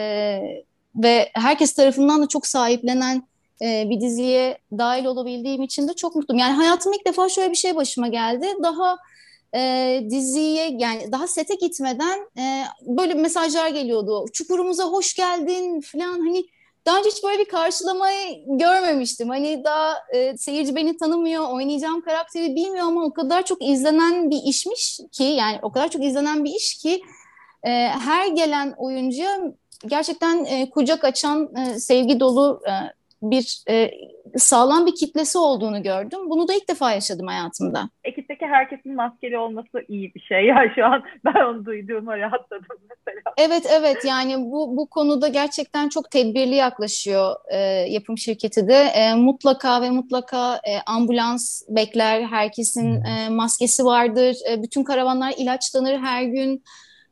ve 0.96 1.30
herkes 1.34 1.72
tarafından 1.72 2.22
da 2.22 2.28
çok 2.28 2.46
sahiplenen 2.46 3.28
e, 3.62 3.90
bir 3.90 4.00
diziye 4.00 4.58
dahil 4.78 5.04
olabildiğim 5.04 5.62
için 5.62 5.88
de 5.88 5.94
çok 5.94 6.16
mutluyum. 6.16 6.38
Yani 6.38 6.52
hayatım 6.52 6.92
ilk 6.92 7.06
defa 7.06 7.28
şöyle 7.28 7.50
bir 7.50 7.56
şey 7.56 7.76
başıma 7.76 8.08
geldi. 8.08 8.46
Daha 8.62 8.98
e, 9.54 10.02
diziye 10.10 10.76
yani 10.78 11.12
daha 11.12 11.26
sete 11.26 11.54
gitmeden 11.54 12.20
e, 12.38 12.64
böyle 12.82 13.14
mesajlar 13.14 13.68
geliyordu. 13.68 14.24
Çukurumuza 14.32 14.84
hoş 14.84 15.14
geldin 15.14 15.80
falan 15.80 16.18
hani 16.26 16.44
daha 16.86 16.98
önce 16.98 17.08
hiç 17.08 17.24
böyle 17.24 17.38
bir 17.38 17.48
karşılamayı 17.48 18.44
görmemiştim. 18.46 19.28
Hani 19.28 19.64
daha 19.64 19.94
e, 20.14 20.36
seyirci 20.36 20.76
beni 20.76 20.96
tanımıyor, 20.96 21.48
oynayacağım 21.48 22.00
karakteri 22.00 22.56
bilmiyor 22.56 22.86
ama 22.86 23.04
o 23.04 23.12
kadar 23.12 23.44
çok 23.44 23.62
izlenen 23.62 24.30
bir 24.30 24.40
işmiş 24.46 25.00
ki 25.12 25.24
yani 25.24 25.58
o 25.62 25.72
kadar 25.72 25.88
çok 25.88 26.04
izlenen 26.04 26.44
bir 26.44 26.50
iş 26.50 26.74
ki 26.74 27.02
e, 27.62 27.70
her 27.88 28.26
gelen 28.26 28.74
oyuncuya 28.76 29.38
gerçekten 29.86 30.44
e, 30.44 30.70
kucak 30.70 31.04
açan 31.04 31.56
e, 31.56 31.80
sevgi 31.80 32.20
dolu 32.20 32.60
e, 32.68 32.72
bir 33.22 33.62
e, 33.68 33.90
sağlam 34.36 34.86
bir 34.86 34.94
kitlesi 34.94 35.38
olduğunu 35.38 35.82
gördüm. 35.82 36.20
Bunu 36.30 36.48
da 36.48 36.54
ilk 36.54 36.68
defa 36.68 36.92
yaşadım 36.92 37.26
hayatımda. 37.26 37.90
Ekipteki 38.04 38.46
herkesin 38.46 38.94
maskeli 38.94 39.38
olması 39.38 39.84
iyi 39.88 40.14
bir 40.14 40.20
şey. 40.20 40.42
Ya 40.52 40.72
şu 40.74 40.84
an 40.84 41.02
ben 41.24 41.44
onu 41.44 41.64
duyduğuma 41.64 42.18
rahatladım 42.18 42.76
mesela. 42.90 43.20
Evet 43.36 43.66
evet 43.70 44.04
yani 44.04 44.36
bu 44.38 44.76
bu 44.76 44.86
konuda 44.86 45.28
gerçekten 45.28 45.88
çok 45.88 46.10
tedbirli 46.10 46.54
yaklaşıyor 46.54 47.36
e, 47.52 47.58
yapım 47.88 48.18
şirketi 48.18 48.68
de. 48.68 48.74
E, 48.74 49.14
mutlaka 49.14 49.82
ve 49.82 49.90
mutlaka 49.90 50.54
e, 50.54 50.80
ambulans 50.86 51.62
bekler. 51.68 52.22
Herkesin 52.22 53.04
e, 53.04 53.28
maskesi 53.28 53.84
vardır. 53.84 54.36
E, 54.50 54.62
bütün 54.62 54.84
karavanlar 54.84 55.34
ilaçlanır 55.36 55.98
her 55.98 56.22
gün. 56.22 56.64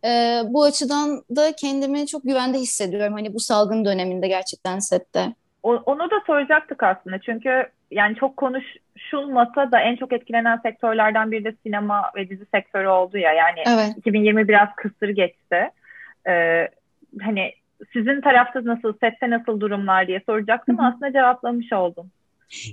E, 0.04 0.42
bu 0.48 0.62
açıdan 0.62 1.24
da 1.37 1.52
kendimi 1.52 2.06
çok 2.06 2.22
güvende 2.22 2.59
hissediyorum. 2.59 3.12
Hani 3.12 3.35
bu 3.35 3.40
salgın 3.40 3.85
döneminde 3.85 4.28
gerçekten 4.28 4.78
sette. 4.78 5.35
Onu 5.62 6.11
da 6.11 6.23
soracaktık 6.27 6.83
aslında 6.83 7.18
çünkü 7.18 7.66
yani 7.90 8.16
çok 8.16 8.37
konuşulmasa 8.37 9.73
da 9.73 9.81
en 9.81 9.96
çok 9.96 10.12
etkilenen 10.12 10.57
sektörlerden 10.57 11.31
biri 11.31 11.44
de 11.44 11.55
sinema 11.62 12.11
ve 12.16 12.29
dizi 12.29 12.44
sektörü 12.55 12.88
oldu 12.88 13.18
ya 13.18 13.33
yani 13.33 13.61
evet. 13.66 13.96
2020 13.99 14.49
biraz 14.49 14.68
kısır 14.77 15.09
geçti. 15.09 15.70
Ee, 16.29 16.68
hani 17.23 17.53
sizin 17.92 18.20
tarafta 18.20 18.64
nasıl, 18.64 18.92
sette 18.92 19.31
nasıl 19.31 19.61
durumlar 19.61 20.07
diye 20.07 20.23
soracaktım 20.27 20.79
Hı-hı. 20.79 20.87
aslında 20.87 21.12
cevaplamış 21.12 21.73
oldum. 21.73 22.11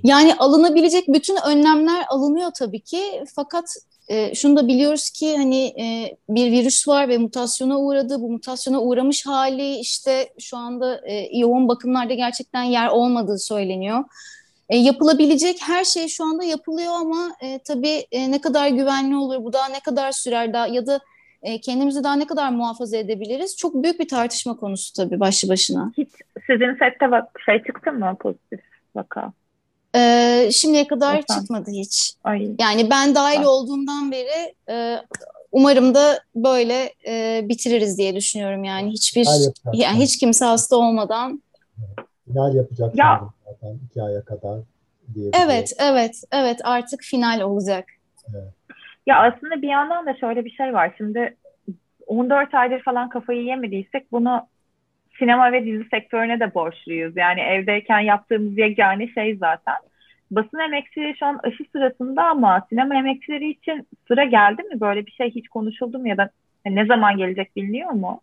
Yani 0.02 0.34
alınabilecek 0.34 1.04
bütün 1.08 1.36
önlemler 1.50 2.04
alınıyor 2.08 2.50
tabii 2.58 2.80
ki 2.80 3.00
fakat 3.36 3.64
e, 4.08 4.34
şunu 4.34 4.56
da 4.56 4.68
biliyoruz 4.68 5.10
ki 5.10 5.36
hani 5.36 5.66
e, 5.66 6.16
bir 6.28 6.52
virüs 6.52 6.88
var 6.88 7.08
ve 7.08 7.18
mutasyona 7.18 7.78
uğradı. 7.78 8.20
Bu 8.20 8.30
mutasyona 8.30 8.80
uğramış 8.80 9.26
hali 9.26 9.74
işte 9.76 10.28
şu 10.38 10.56
anda 10.56 11.00
e, 11.06 11.38
yoğun 11.38 11.68
bakımlarda 11.68 12.14
gerçekten 12.14 12.62
yer 12.62 12.88
olmadığı 12.88 13.38
söyleniyor. 13.38 14.04
E, 14.68 14.76
yapılabilecek 14.76 15.56
her 15.62 15.84
şey 15.84 16.08
şu 16.08 16.24
anda 16.24 16.44
yapılıyor 16.44 16.92
ama 16.92 17.36
e, 17.40 17.58
tabii 17.58 18.06
e, 18.12 18.30
ne 18.30 18.40
kadar 18.40 18.68
güvenli 18.68 19.16
olur, 19.16 19.44
bu 19.44 19.52
daha 19.52 19.68
ne 19.68 19.80
kadar 19.80 20.12
sürer 20.12 20.52
daha 20.52 20.66
ya 20.66 20.86
da 20.86 21.00
e, 21.42 21.60
kendimizi 21.60 22.04
daha 22.04 22.14
ne 22.14 22.26
kadar 22.26 22.50
muhafaza 22.50 22.96
edebiliriz? 22.96 23.56
Çok 23.56 23.82
büyük 23.82 24.00
bir 24.00 24.08
tartışma 24.08 24.56
konusu 24.56 24.92
tabii 24.92 25.20
başlı 25.20 25.48
başına. 25.48 25.92
Hiç 25.96 26.08
sizin 26.46 26.74
sette 26.78 27.10
bak 27.10 27.40
şey 27.46 27.62
çıktı 27.62 27.92
mı 27.92 28.16
pozitif 28.20 28.60
vaka? 28.94 29.32
Ee, 29.98 30.48
şimdiye 30.52 30.86
kadar 30.86 31.18
Efendim? 31.18 31.42
çıkmadı 31.42 31.70
hiç. 31.70 32.14
Ay. 32.24 32.50
Yani 32.58 32.90
ben 32.90 33.14
dahil 33.14 33.38
Ay. 33.38 33.46
olduğumdan 33.46 34.12
beri 34.12 34.54
e, 34.70 34.96
umarım 35.52 35.94
da 35.94 36.20
böyle 36.34 36.92
e, 37.06 37.40
bitiririz 37.48 37.98
diye 37.98 38.14
düşünüyorum 38.14 38.64
yani 38.64 38.90
hiçbir 38.90 39.26
yani 39.72 39.98
hiç 39.98 40.18
kimse 40.18 40.44
hasta 40.44 40.76
olmadan. 40.76 41.42
Final 42.24 42.54
yapacak 42.54 42.96
ya. 42.96 43.20
zaten 43.46 43.78
iki 43.90 44.02
aya 44.02 44.24
kadar. 44.24 44.60
Diye 45.14 45.30
evet, 45.44 45.72
evet, 45.78 46.22
evet 46.32 46.60
artık 46.64 47.02
final 47.02 47.40
olacak. 47.40 47.84
Evet. 48.34 48.52
Ya 49.06 49.22
aslında 49.22 49.62
bir 49.62 49.68
yandan 49.68 50.06
da 50.06 50.14
şöyle 50.14 50.44
bir 50.44 50.50
şey 50.50 50.74
var. 50.74 50.94
Şimdi 50.98 51.36
14 52.06 52.54
aydır 52.54 52.82
falan 52.82 53.08
kafayı 53.08 53.42
yemediysek 53.42 54.12
bunu 54.12 54.46
sinema 55.18 55.52
ve 55.52 55.64
dizi 55.64 55.84
sektörüne 55.88 56.40
de 56.40 56.54
borçluyuz. 56.54 57.16
Yani 57.16 57.40
evdeyken 57.40 58.00
yaptığımız 58.00 58.58
yegane 58.58 59.08
şey 59.08 59.36
zaten. 59.36 59.76
Basın 60.30 60.58
emekçileri 60.58 61.16
şu 61.18 61.26
an 61.26 61.40
aşı 61.42 61.64
sırasında 61.72 62.24
ama 62.24 62.66
sinema 62.68 62.94
emekçileri 62.94 63.50
için 63.50 63.88
sıra 64.08 64.24
geldi 64.24 64.62
mi? 64.62 64.80
Böyle 64.80 65.06
bir 65.06 65.10
şey 65.10 65.30
hiç 65.30 65.48
konuşuldu 65.48 65.98
mu 65.98 66.08
ya 66.08 66.16
da 66.16 66.30
ne 66.66 66.86
zaman 66.86 67.16
gelecek 67.16 67.56
biliniyor 67.56 67.90
mu? 67.90 68.20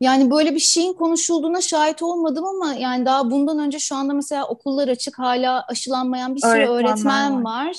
Yani 0.00 0.30
böyle 0.30 0.54
bir 0.54 0.58
şeyin 0.58 0.92
konuşulduğuna 0.92 1.60
şahit 1.60 2.02
olmadım 2.02 2.44
ama 2.44 2.74
yani 2.78 3.06
daha 3.06 3.30
bundan 3.30 3.58
önce 3.58 3.78
şu 3.78 3.96
anda 3.96 4.14
mesela 4.14 4.46
okullar 4.48 4.88
açık 4.88 5.18
hala 5.18 5.64
aşılanmayan 5.68 6.34
bir 6.34 6.40
sürü 6.40 6.50
öğretmen, 6.50 6.74
öğretmen 6.74 7.44
var. 7.44 7.66
var. 7.66 7.76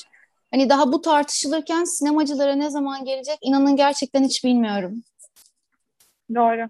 Hani 0.52 0.70
daha 0.70 0.92
bu 0.92 1.02
tartışılırken 1.02 1.84
sinemacılara 1.84 2.56
ne 2.56 2.70
zaman 2.70 3.06
gelecek 3.06 3.38
inanın 3.42 3.76
gerçekten 3.76 4.24
hiç 4.24 4.44
bilmiyorum. 4.44 5.04
Doğru. 6.36 6.70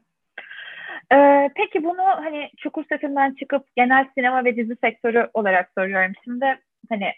Ee, 1.14 1.50
peki 1.56 1.84
bunu 1.84 2.04
hani 2.04 2.50
çukur 2.58 2.84
setinden 2.90 3.34
çıkıp 3.34 3.76
genel 3.76 4.08
sinema 4.16 4.46
ve 4.46 4.56
dizi 4.56 4.76
sektörü 4.84 5.30
olarak 5.34 5.72
soruyorum. 5.78 6.14
Şimdi 6.24 6.46
hani 6.90 7.12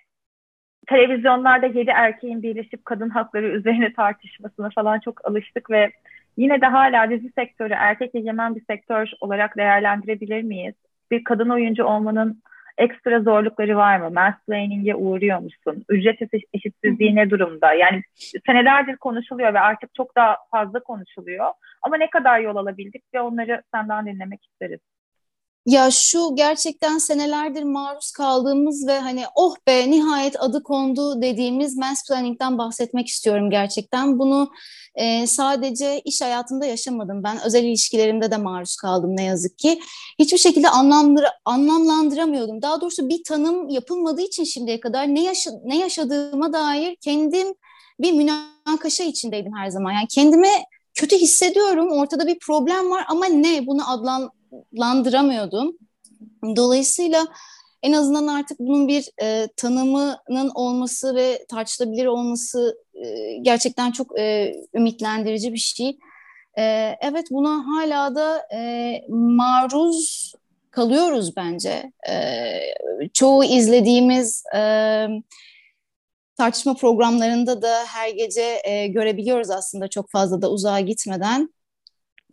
televizyonlarda 0.88 1.65
yedi 1.65 1.89
erkeğin 1.89 2.43
birleşip 2.43 2.86
kadın 2.86 3.10
hakları 3.10 3.47
üzerine 3.47 3.93
tartışmasına 3.93 4.69
falan 4.69 4.99
çok 4.99 5.25
alıştık 5.25 5.71
ve 5.71 5.91
yine 6.38 6.62
de 6.62 6.65
hala 6.65 7.10
dizi 7.10 7.32
sektörü 7.32 7.73
erkek 7.73 8.15
egemen 8.15 8.56
bir 8.56 8.63
sektör 8.69 9.12
olarak 9.21 9.58
değerlendirebilir 9.58 10.41
miyiz? 10.41 10.75
Bir 11.12 11.23
kadın 11.23 11.49
oyuncu 11.49 11.84
olmanın 11.84 12.41
ekstra 12.78 13.19
zorlukları 13.19 13.78
var 13.78 13.97
mı? 13.97 14.12
Mansplaining'e 14.12 14.95
uğruyor 14.95 15.39
musun? 15.39 15.86
Ücret 15.89 16.19
eşitsizliği 16.54 17.15
ne 17.15 17.30
durumda? 17.30 17.73
Yani 17.73 18.01
senelerdir 18.45 18.97
konuşuluyor 18.97 19.54
ve 19.54 19.60
artık 19.60 19.95
çok 19.95 20.15
daha 20.15 20.38
fazla 20.51 20.80
konuşuluyor. 20.80 21.45
Ama 21.82 21.97
ne 21.97 22.10
kadar 22.10 22.39
yol 22.39 22.56
alabildik 22.56 23.04
ve 23.13 23.21
onları 23.21 23.63
senden 23.73 24.06
dinlemek 24.06 24.45
isteriz. 24.45 24.80
Ya 25.65 25.91
şu 25.91 26.36
gerçekten 26.36 26.97
senelerdir 26.97 27.63
maruz 27.63 28.12
kaldığımız 28.12 28.88
ve 28.88 28.99
hani 28.99 29.23
oh 29.36 29.56
be 29.67 29.91
nihayet 29.91 30.41
adı 30.41 30.63
kondu 30.63 31.21
dediğimiz 31.21 31.78
mansplaining'den 31.78 32.58
bahsetmek 32.58 33.08
istiyorum 33.08 33.49
gerçekten. 33.49 34.19
Bunu 34.19 34.51
e, 34.95 35.28
sadece 35.28 36.01
iş 36.01 36.21
hayatında 36.21 36.65
yaşamadım. 36.65 37.23
Ben 37.23 37.38
özel 37.45 37.63
ilişkilerimde 37.63 38.32
de 38.32 38.38
maruz 38.38 38.75
kaldım 38.75 39.17
ne 39.17 39.23
yazık 39.23 39.58
ki. 39.58 39.80
Hiçbir 40.19 40.38
şekilde 40.38 40.69
anlamlandır 40.69 41.25
anlamlandıramıyordum. 41.45 42.62
Daha 42.62 42.82
doğrusu 42.82 43.10
bir 43.10 43.23
tanım 43.23 43.69
yapılmadığı 43.69 44.21
için 44.21 44.43
şimdiye 44.43 44.80
kadar 44.80 45.08
ne, 45.08 45.23
yaşa 45.23 45.51
ne 45.63 45.78
yaşadığıma 45.78 46.54
dair 46.54 46.95
kendim 46.95 47.47
bir 47.99 48.12
münakaşa 48.12 49.04
içindeydim 49.04 49.54
her 49.58 49.69
zaman. 49.69 49.91
Yani 49.91 50.08
kendime 50.08 50.51
kötü 50.93 51.15
hissediyorum. 51.17 51.91
Ortada 51.91 52.28
bir 52.28 52.39
problem 52.39 52.89
var 52.89 53.06
ama 53.10 53.25
ne? 53.25 53.67
Bunu 53.67 53.91
adlandıramıyordum. 54.74 55.78
Dolayısıyla 56.56 57.28
en 57.84 57.91
azından 57.91 58.28
artık 58.28 58.60
bunun 58.60 58.88
bir 58.88 59.10
e, 59.22 59.48
tanımının 59.58 60.52
olması 60.56 61.15
ve 61.15 61.46
tartışılabilir 61.50 62.06
olması 62.06 62.78
e, 62.94 63.38
gerçekten 63.41 63.91
çok 63.91 64.20
e, 64.20 64.56
ümitlendirici 64.74 65.54
bir 65.54 65.58
şey. 65.58 65.98
E, 66.58 66.63
evet 67.02 67.28
buna 67.32 67.63
hala 67.68 68.15
da 68.15 68.48
e, 68.56 69.02
maruz 69.10 70.34
kalıyoruz 70.72 71.36
bence. 71.36 71.91
E, 72.10 72.13
çoğu 73.13 73.44
izlediğimiz 73.44 74.44
e, 74.56 74.62
tartışma 76.38 76.74
programlarında 76.74 77.62
da 77.62 77.86
her 77.86 78.10
gece 78.10 78.62
e, 78.63 78.88
görebiliyoruz 78.88 79.50
aslında 79.50 79.88
çok 79.88 80.10
fazla 80.10 80.41
da 80.41 80.52
uzağa 80.52 80.80
gitmeden. 80.80 81.54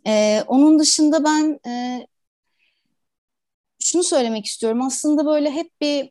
E, 0.07 0.43
onun 0.47 0.79
dışında 0.79 1.23
ben 1.23 1.59
e, 1.67 2.07
şunu 3.83 4.03
söylemek 4.03 4.45
istiyorum. 4.45 4.81
Aslında 4.81 5.25
böyle 5.25 5.51
hep 5.51 5.81
bir 5.81 6.09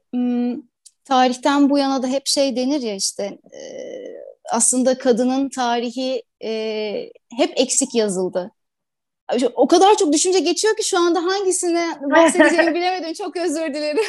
tarihten 1.04 1.70
bu 1.70 1.78
yana 1.78 2.02
da 2.02 2.06
hep 2.06 2.26
şey 2.26 2.56
denir 2.56 2.80
ya 2.80 2.94
işte 2.94 3.38
aslında 4.52 4.98
kadının 4.98 5.48
tarihi 5.48 6.22
hep 7.37 7.52
eksik 7.56 7.94
yazıldı. 7.94 8.50
O 9.54 9.66
kadar 9.66 9.96
çok 9.96 10.12
düşünce 10.12 10.38
geçiyor 10.38 10.76
ki 10.76 10.85
şu 10.88 10.98
anda 10.98 11.24
hangisine 11.24 11.87
bahsedeceğimi 12.11 12.74
bilemedim. 12.74 13.12
Çok 13.12 13.37
özür 13.37 13.74
dilerim. 13.74 14.04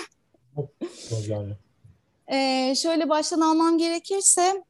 Ee, 2.32 2.74
şöyle 2.76 3.10
baştan 3.10 3.42
almam 3.42 3.78
gerekirse 3.78 4.64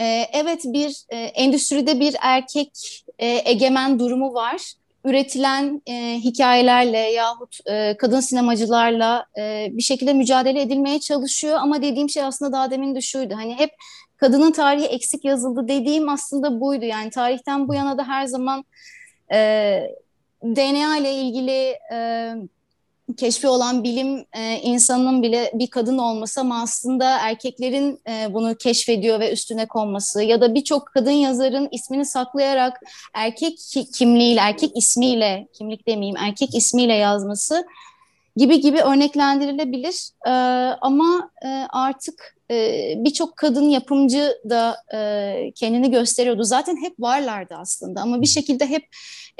e, 0.00 0.04
evet 0.32 0.64
bir 0.64 1.04
e, 1.08 1.16
endüstride 1.16 2.00
bir 2.00 2.16
erkek 2.20 3.02
e, 3.18 3.50
egemen 3.50 3.98
durumu 3.98 4.34
var. 4.34 4.72
Üretilen 5.06 5.82
e, 5.86 6.20
hikayelerle 6.24 6.98
yahut 6.98 7.58
e, 7.66 7.96
kadın 7.96 8.20
sinemacılarla 8.20 9.26
e, 9.38 9.68
bir 9.72 9.82
şekilde 9.82 10.12
mücadele 10.12 10.62
edilmeye 10.62 11.00
çalışıyor 11.00 11.56
ama 11.60 11.82
dediğim 11.82 12.08
şey 12.08 12.22
aslında 12.22 12.52
daha 12.52 12.70
demin 12.70 12.94
de 12.94 13.00
şuydu. 13.00 13.34
Hani 13.36 13.58
hep 13.58 13.70
kadının 14.16 14.52
tarihi 14.52 14.86
eksik 14.86 15.24
yazıldı 15.24 15.68
dediğim 15.68 16.08
aslında 16.08 16.60
buydu. 16.60 16.84
Yani 16.84 17.10
tarihten 17.10 17.68
bu 17.68 17.74
yana 17.74 17.98
da 17.98 18.08
her 18.08 18.26
zaman 18.26 18.64
e, 19.32 19.36
DNA 20.42 20.98
ile 20.98 21.12
ilgili 21.14 21.78
e, 21.92 22.32
keşfi 23.16 23.48
olan 23.48 23.84
bilim 23.84 24.24
e, 24.32 24.60
insanının 24.62 25.22
bile 25.22 25.52
bir 25.54 25.66
kadın 25.66 25.98
olması 25.98 26.40
ama 26.40 26.62
aslında 26.62 27.18
erkeklerin 27.18 28.00
e, 28.08 28.34
bunu 28.34 28.54
keşfediyor 28.54 29.20
ve 29.20 29.32
üstüne 29.32 29.66
konması 29.66 30.22
ya 30.22 30.40
da 30.40 30.54
birçok 30.54 30.86
kadın 30.86 31.10
yazarın 31.10 31.68
ismini 31.72 32.06
saklayarak 32.06 32.80
erkek 33.14 33.58
kimliğiyle, 33.94 34.40
erkek 34.40 34.76
ismiyle, 34.76 35.48
kimlik 35.52 35.88
demeyeyim, 35.88 36.16
erkek 36.16 36.54
ismiyle 36.54 36.94
yazması 36.94 37.66
gibi 38.36 38.60
gibi 38.60 38.80
örneklendirilebilir. 38.80 40.10
E, 40.26 40.30
ama 40.80 41.30
e, 41.44 41.48
artık 41.70 42.36
e, 42.50 42.94
birçok 42.96 43.36
kadın 43.36 43.68
yapımcı 43.68 44.38
da 44.50 44.76
e, 44.94 45.52
kendini 45.54 45.90
gösteriyordu. 45.90 46.44
Zaten 46.44 46.76
hep 46.82 47.00
varlardı 47.00 47.54
aslında 47.58 48.00
ama 48.00 48.22
bir 48.22 48.26
şekilde 48.26 48.66
hep 48.66 48.88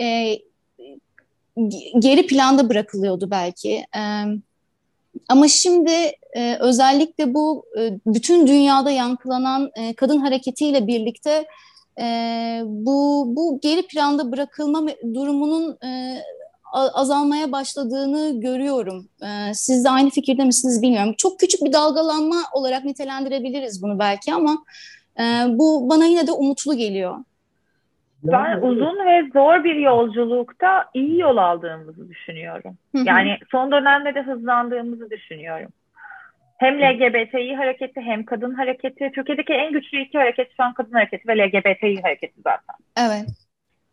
e, 0.00 0.36
geri 1.98 2.26
planda 2.26 2.68
bırakılıyordu 2.68 3.30
belki. 3.30 3.86
Ama 5.28 5.48
şimdi 5.48 5.90
e, 6.36 6.56
özellikle 6.60 7.34
bu 7.34 7.64
e, 7.78 7.98
bütün 8.06 8.46
dünyada 8.46 8.90
yankılanan 8.90 9.70
e, 9.74 9.94
kadın 9.94 10.18
hareketiyle 10.18 10.86
birlikte 10.86 11.46
bu 12.64 13.26
bu 13.36 13.58
geri 13.62 13.86
planda 13.86 14.32
bırakılma 14.32 14.86
durumunun 15.14 15.78
azalmaya 16.72 17.52
başladığını 17.52 18.40
görüyorum. 18.40 19.08
Siz 19.54 19.84
de 19.84 19.90
aynı 19.90 20.10
fikirde 20.10 20.44
misiniz 20.44 20.82
bilmiyorum. 20.82 21.14
Çok 21.18 21.40
küçük 21.40 21.64
bir 21.64 21.72
dalgalanma 21.72 22.36
olarak 22.52 22.84
nitelendirebiliriz 22.84 23.82
bunu 23.82 23.98
belki 23.98 24.34
ama 24.34 24.64
bu 25.48 25.90
bana 25.90 26.04
yine 26.04 26.26
de 26.26 26.32
umutlu 26.32 26.74
geliyor. 26.74 27.18
Ben 28.32 28.60
uzun 28.60 29.06
ve 29.06 29.30
zor 29.32 29.64
bir 29.64 29.74
yolculukta 29.74 30.84
iyi 30.94 31.20
yol 31.20 31.36
aldığımızı 31.36 32.08
düşünüyorum. 32.08 32.78
Yani 32.94 33.38
son 33.50 33.72
dönemde 33.72 34.14
de 34.14 34.22
hızlandığımızı 34.22 35.10
düşünüyorum. 35.10 35.68
Hem 36.58 36.80
LGBTİ 36.80 37.54
hareketi 37.54 38.00
hem 38.00 38.24
kadın 38.24 38.54
hareketi. 38.54 39.10
Türkiye'deki 39.14 39.52
en 39.52 39.72
güçlü 39.72 40.00
iki 40.00 40.18
hareket 40.18 40.48
şu 40.56 40.62
an 40.62 40.74
kadın 40.74 40.92
hareketi 40.92 41.28
ve 41.28 41.38
LGBTİ 41.38 42.02
hareketi 42.02 42.40
zaten. 42.44 42.76
Evet. 42.96 43.28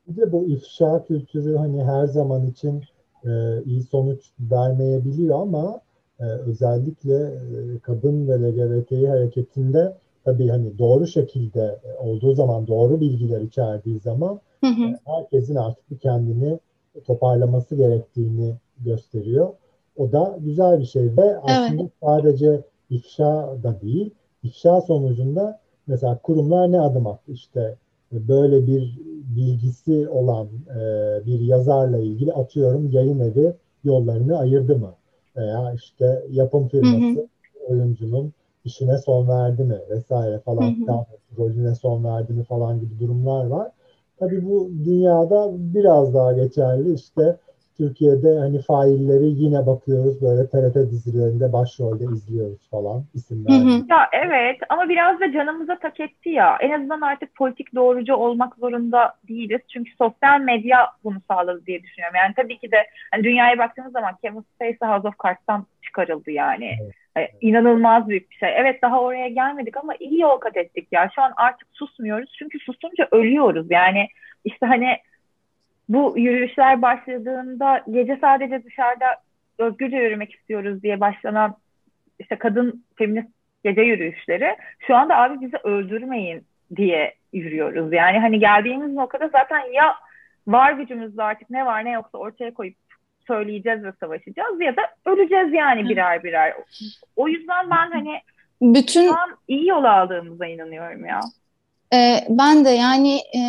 Bir 0.07 0.21
de 0.21 0.31
bu 0.31 0.45
ifşa 0.47 1.05
kültürü 1.07 1.57
hani 1.57 1.83
her 1.83 2.05
zaman 2.05 2.47
için 2.47 2.83
e, 3.25 3.31
iyi 3.65 3.83
sonuç 3.83 4.19
vermeyebiliyor 4.39 5.41
ama 5.41 5.81
e, 6.19 6.23
özellikle 6.23 7.15
e, 7.15 7.79
kadın 7.83 8.27
ve 8.27 8.33
LGBTİ 8.33 9.07
hareketinde 9.07 9.93
tabii 10.25 10.47
hani 10.47 10.77
doğru 10.77 11.07
şekilde 11.07 11.79
e, 11.83 11.99
olduğu 11.99 12.33
zaman 12.33 12.67
doğru 12.67 13.01
bilgiler 13.01 13.41
içerdiği 13.41 13.99
zaman 13.99 14.39
hı 14.61 14.67
hı. 14.67 14.83
E, 14.83 14.99
herkesin 15.05 15.55
artık 15.55 16.01
kendini 16.01 16.59
toparlaması 17.05 17.75
gerektiğini 17.75 18.55
gösteriyor. 18.79 19.49
O 19.97 20.11
da 20.11 20.37
güzel 20.39 20.79
bir 20.79 20.85
şey 20.85 21.17
ve 21.17 21.37
aslında 21.37 21.81
evet. 21.81 21.91
sadece 22.03 22.61
ifşa 22.89 23.57
da 23.63 23.81
değil, 23.81 24.09
ifşa 24.43 24.81
sonucunda 24.81 25.59
mesela 25.87 26.17
kurumlar 26.23 26.71
ne 26.71 26.81
adım 26.81 27.07
attı? 27.07 27.31
İşte 27.31 27.75
böyle 28.11 28.67
bir 28.67 28.99
bilgisi 29.35 30.09
olan 30.09 30.47
e, 30.69 30.81
bir 31.25 31.39
yazarla 31.39 31.97
ilgili 31.97 32.33
atıyorum 32.33 32.91
yayın 32.91 33.19
evi 33.19 33.53
yollarını 33.83 34.37
ayırdı 34.37 34.77
mı? 34.77 34.93
Veya 35.37 35.73
işte 35.73 36.23
yapım 36.29 36.67
firması 36.67 37.19
hı 37.19 37.21
hı 37.21 37.27
oyuncunun 37.67 38.33
işine 38.65 38.97
son 38.97 39.27
verdi 39.27 39.63
mi 39.63 39.79
vesaire 39.89 40.39
falan 40.39 40.61
hı 40.61 41.05
rolüne 41.37 41.75
son 41.75 42.03
verdi 42.03 42.33
mi 42.33 42.43
falan 42.43 42.79
gibi 42.79 42.99
durumlar 42.99 43.45
var. 43.45 43.71
Tabii 44.19 44.45
bu 44.45 44.69
dünyada 44.85 45.49
biraz 45.53 46.13
daha 46.13 46.33
geçerli. 46.33 46.93
İşte 46.93 47.37
Türkiye'de 47.77 48.39
hani 48.39 48.61
failleri 48.61 49.25
yine 49.25 49.65
bakıyoruz 49.65 50.21
böyle 50.21 50.47
TRT 50.47 50.91
dizilerinde 50.91 51.53
başrolde 51.53 52.03
izliyoruz 52.03 52.69
falan 52.71 53.03
isimler. 53.13 53.85
Ya 53.89 54.09
evet 54.11 54.59
ama 54.69 54.89
biraz 54.89 55.19
da 55.19 55.31
canımıza 55.31 55.79
tak 55.79 55.99
etti 55.99 56.29
ya. 56.29 56.57
En 56.61 56.71
azından 56.71 57.01
artık 57.01 57.35
politik 57.35 57.75
doğrucu 57.75 58.15
olmak 58.15 58.55
zorunda 58.55 59.13
değiliz. 59.29 59.61
Çünkü 59.73 59.91
sosyal 59.95 60.41
medya 60.41 60.87
bunu 61.03 61.17
sağladı 61.27 61.65
diye 61.65 61.83
düşünüyorum. 61.83 62.15
Yani 62.15 62.33
tabii 62.35 62.57
ki 62.59 62.71
de 62.71 62.77
hani 63.11 63.23
dünyaya 63.23 63.57
baktığımız 63.57 63.91
zaman 63.91 64.15
Kevin 64.21 64.45
Spacey 64.55 64.89
House 64.89 65.07
of 65.07 65.13
Cards'tan 65.23 65.65
çıkarıldı 65.81 66.31
yani. 66.31 66.71
Evet. 66.83 67.02
Yani 67.17 67.27
inanılmaz 67.41 68.09
büyük 68.09 68.31
bir 68.31 68.35
şey. 68.35 68.49
Evet 68.55 68.81
daha 68.81 69.01
oraya 69.01 69.27
gelmedik 69.27 69.77
ama 69.77 69.93
iyi 69.99 70.21
yol 70.21 70.37
kat 70.37 70.57
ettik 70.57 70.87
ya. 70.91 71.09
Şu 71.15 71.21
an 71.21 71.33
artık 71.35 71.67
susmuyoruz. 71.73 72.35
Çünkü 72.39 72.59
susunca 72.59 73.07
ölüyoruz. 73.11 73.67
Yani 73.69 74.07
işte 74.45 74.65
hani 74.65 74.97
bu 75.89 76.13
yürüyüşler 76.17 76.81
başladığında 76.81 77.83
gece 77.91 78.17
sadece 78.21 78.63
dışarıda 78.63 79.05
özgürce 79.57 79.97
yürümek 79.97 80.33
istiyoruz 80.33 80.83
diye 80.83 80.99
başlanan 80.99 81.55
işte 82.19 82.35
kadın 82.35 82.85
feminist 82.95 83.29
gece 83.63 83.81
yürüyüşleri 83.81 84.55
şu 84.79 84.95
anda 84.95 85.17
abi 85.17 85.41
bizi 85.41 85.57
öldürmeyin 85.57 86.43
diye 86.75 87.13
yürüyoruz. 87.33 87.93
Yani 87.93 88.19
hani 88.19 88.39
geldiğimiz 88.39 88.93
noktada 88.93 89.27
zaten 89.27 89.71
ya 89.73 89.95
var 90.47 90.73
gücümüzde 90.73 91.23
artık 91.23 91.49
ne 91.49 91.65
var 91.65 91.85
ne 91.85 91.91
yoksa 91.91 92.17
ortaya 92.17 92.53
koyup 92.53 92.75
söyleyeceğiz 93.27 93.83
ve 93.83 93.91
savaşacağız 93.99 94.61
ya 94.61 94.75
da 94.75 94.81
öleceğiz 95.05 95.53
yani 95.53 95.89
birer 95.89 96.23
birer. 96.23 96.53
O 97.15 97.27
yüzden 97.27 97.69
ben 97.69 97.91
hani 97.91 98.19
bütün 98.61 99.07
şu 99.07 99.13
an 99.13 99.37
iyi 99.47 99.67
yol 99.67 99.83
aldığımıza 99.83 100.45
inanıyorum 100.45 101.05
ya. 101.05 101.19
E, 101.93 102.27
ben 102.29 102.65
de 102.65 102.69
yani 102.69 103.19
e, 103.35 103.41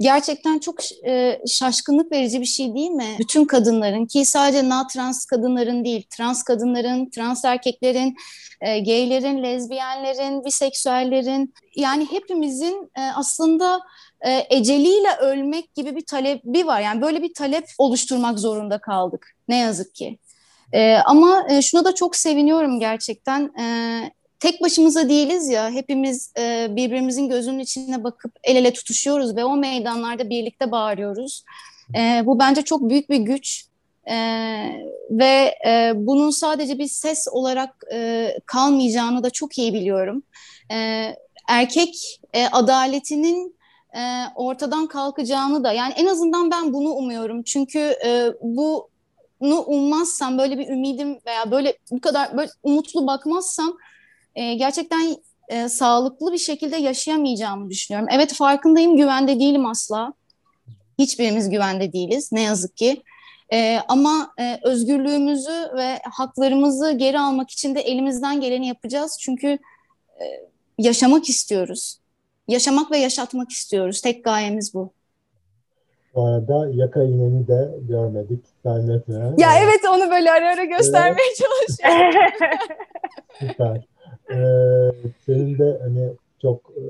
gerçekten 0.00 0.58
çok 0.58 0.76
e, 1.06 1.40
şaşkınlık 1.46 2.12
verici 2.12 2.40
bir 2.40 2.46
şey 2.46 2.74
değil 2.74 2.90
mi? 2.90 3.16
Bütün 3.18 3.44
kadınların 3.44 4.06
ki 4.06 4.24
sadece 4.24 4.68
na 4.68 4.86
trans 4.86 5.26
kadınların 5.26 5.84
değil, 5.84 6.06
trans 6.16 6.42
kadınların, 6.42 7.10
trans 7.10 7.44
erkeklerin, 7.44 8.16
e, 8.60 8.80
gaylerin, 8.80 9.42
lezbiyenlerin, 9.42 10.44
biseksüellerin 10.44 11.54
yani 11.76 12.06
hepimizin 12.10 12.90
e, 12.98 13.00
aslında 13.14 13.80
e, 14.26 14.46
eceliyle 14.50 15.16
ölmek 15.20 15.74
gibi 15.74 15.96
bir 15.96 16.06
talebi 16.06 16.66
var. 16.66 16.80
Yani 16.80 17.02
böyle 17.02 17.22
bir 17.22 17.34
talep 17.34 17.64
oluşturmak 17.78 18.38
zorunda 18.38 18.78
kaldık 18.78 19.36
ne 19.48 19.56
yazık 19.56 19.94
ki. 19.94 20.18
E, 20.72 20.96
ama 20.96 21.46
e, 21.50 21.62
şuna 21.62 21.84
da 21.84 21.94
çok 21.94 22.16
seviniyorum 22.16 22.80
gerçekten. 22.80 23.52
E, 23.60 23.64
tek 24.40 24.62
başımıza 24.62 25.08
değiliz 25.08 25.48
ya 25.48 25.70
hepimiz 25.70 26.32
e, 26.38 26.66
birbirimizin 26.70 27.28
gözünün 27.28 27.58
içine 27.58 28.04
bakıp 28.04 28.32
el 28.44 28.56
ele 28.56 28.72
tutuşuyoruz 28.72 29.36
ve 29.36 29.44
o 29.44 29.56
meydanlarda 29.56 30.30
birlikte 30.30 30.70
bağırıyoruz. 30.70 31.44
E, 31.96 32.22
bu 32.26 32.38
bence 32.38 32.62
çok 32.62 32.90
büyük 32.90 33.10
bir 33.10 33.16
güç 33.16 33.64
e, 34.10 34.16
ve 35.10 35.54
e, 35.66 35.92
bunun 35.94 36.30
sadece 36.30 36.78
bir 36.78 36.88
ses 36.88 37.28
olarak 37.30 37.84
e, 37.92 38.30
kalmayacağını 38.46 39.22
da 39.22 39.30
çok 39.30 39.58
iyi 39.58 39.74
biliyorum. 39.74 40.22
E, 40.72 41.08
erkek 41.48 42.20
e, 42.34 42.46
adaletinin 42.46 43.57
e, 43.94 44.00
ortadan 44.34 44.86
kalkacağını 44.86 45.64
da 45.64 45.72
yani 45.72 45.92
en 45.96 46.06
azından 46.06 46.50
ben 46.50 46.72
bunu 46.72 46.90
umuyorum 46.90 47.42
çünkü 47.42 47.78
e, 47.78 48.32
bunu 49.40 49.64
ummazsam 49.66 50.38
böyle 50.38 50.58
bir 50.58 50.68
ümidim 50.68 51.18
veya 51.26 51.50
böyle 51.50 51.78
bu 51.90 52.00
kadar 52.00 52.36
böyle 52.36 52.50
umutlu 52.62 53.06
bakmazsam 53.06 53.78
e, 54.34 54.54
gerçekten 54.54 55.16
e, 55.48 55.68
sağlıklı 55.68 56.32
bir 56.32 56.38
şekilde 56.38 56.76
yaşayamayacağımı 56.76 57.70
düşünüyorum. 57.70 58.08
Evet 58.12 58.32
farkındayım 58.32 58.96
güvende 58.96 59.40
değilim 59.40 59.66
asla. 59.66 60.12
Hiçbirimiz 60.98 61.50
güvende 61.50 61.92
değiliz 61.92 62.32
ne 62.32 62.42
yazık 62.42 62.76
ki. 62.76 63.02
E, 63.52 63.78
ama 63.88 64.32
e, 64.38 64.58
özgürlüğümüzü 64.62 65.70
ve 65.76 66.00
haklarımızı 66.12 66.92
geri 66.92 67.20
almak 67.20 67.50
için 67.50 67.74
de 67.74 67.80
elimizden 67.80 68.40
geleni 68.40 68.68
yapacağız. 68.68 69.18
Çünkü 69.20 69.58
e, 70.20 70.24
yaşamak 70.78 71.28
istiyoruz. 71.28 71.98
Yaşamak 72.48 72.90
ve 72.90 72.98
yaşatmak 72.98 73.50
istiyoruz. 73.50 74.00
Tek 74.00 74.24
gayemiz 74.24 74.74
bu. 74.74 74.92
Bu 76.14 76.26
arada 76.26 76.68
yaka 76.72 77.02
iğneni 77.02 77.48
de 77.48 77.70
görmedik. 77.88 78.44
Zannetme. 78.64 79.14
Ya 79.38 79.48
evet 79.64 79.80
onu 79.90 80.10
böyle 80.10 80.30
ara 80.30 80.52
ara 80.52 80.64
göstermeye 80.64 81.28
evet. 81.28 81.38
çalışıyorum. 81.38 82.20
Süper. 83.38 83.86
Ee, 84.30 85.10
senin 85.26 85.58
de 85.58 85.78
hani 85.82 86.10
çok 86.42 86.72
e, 86.76 86.82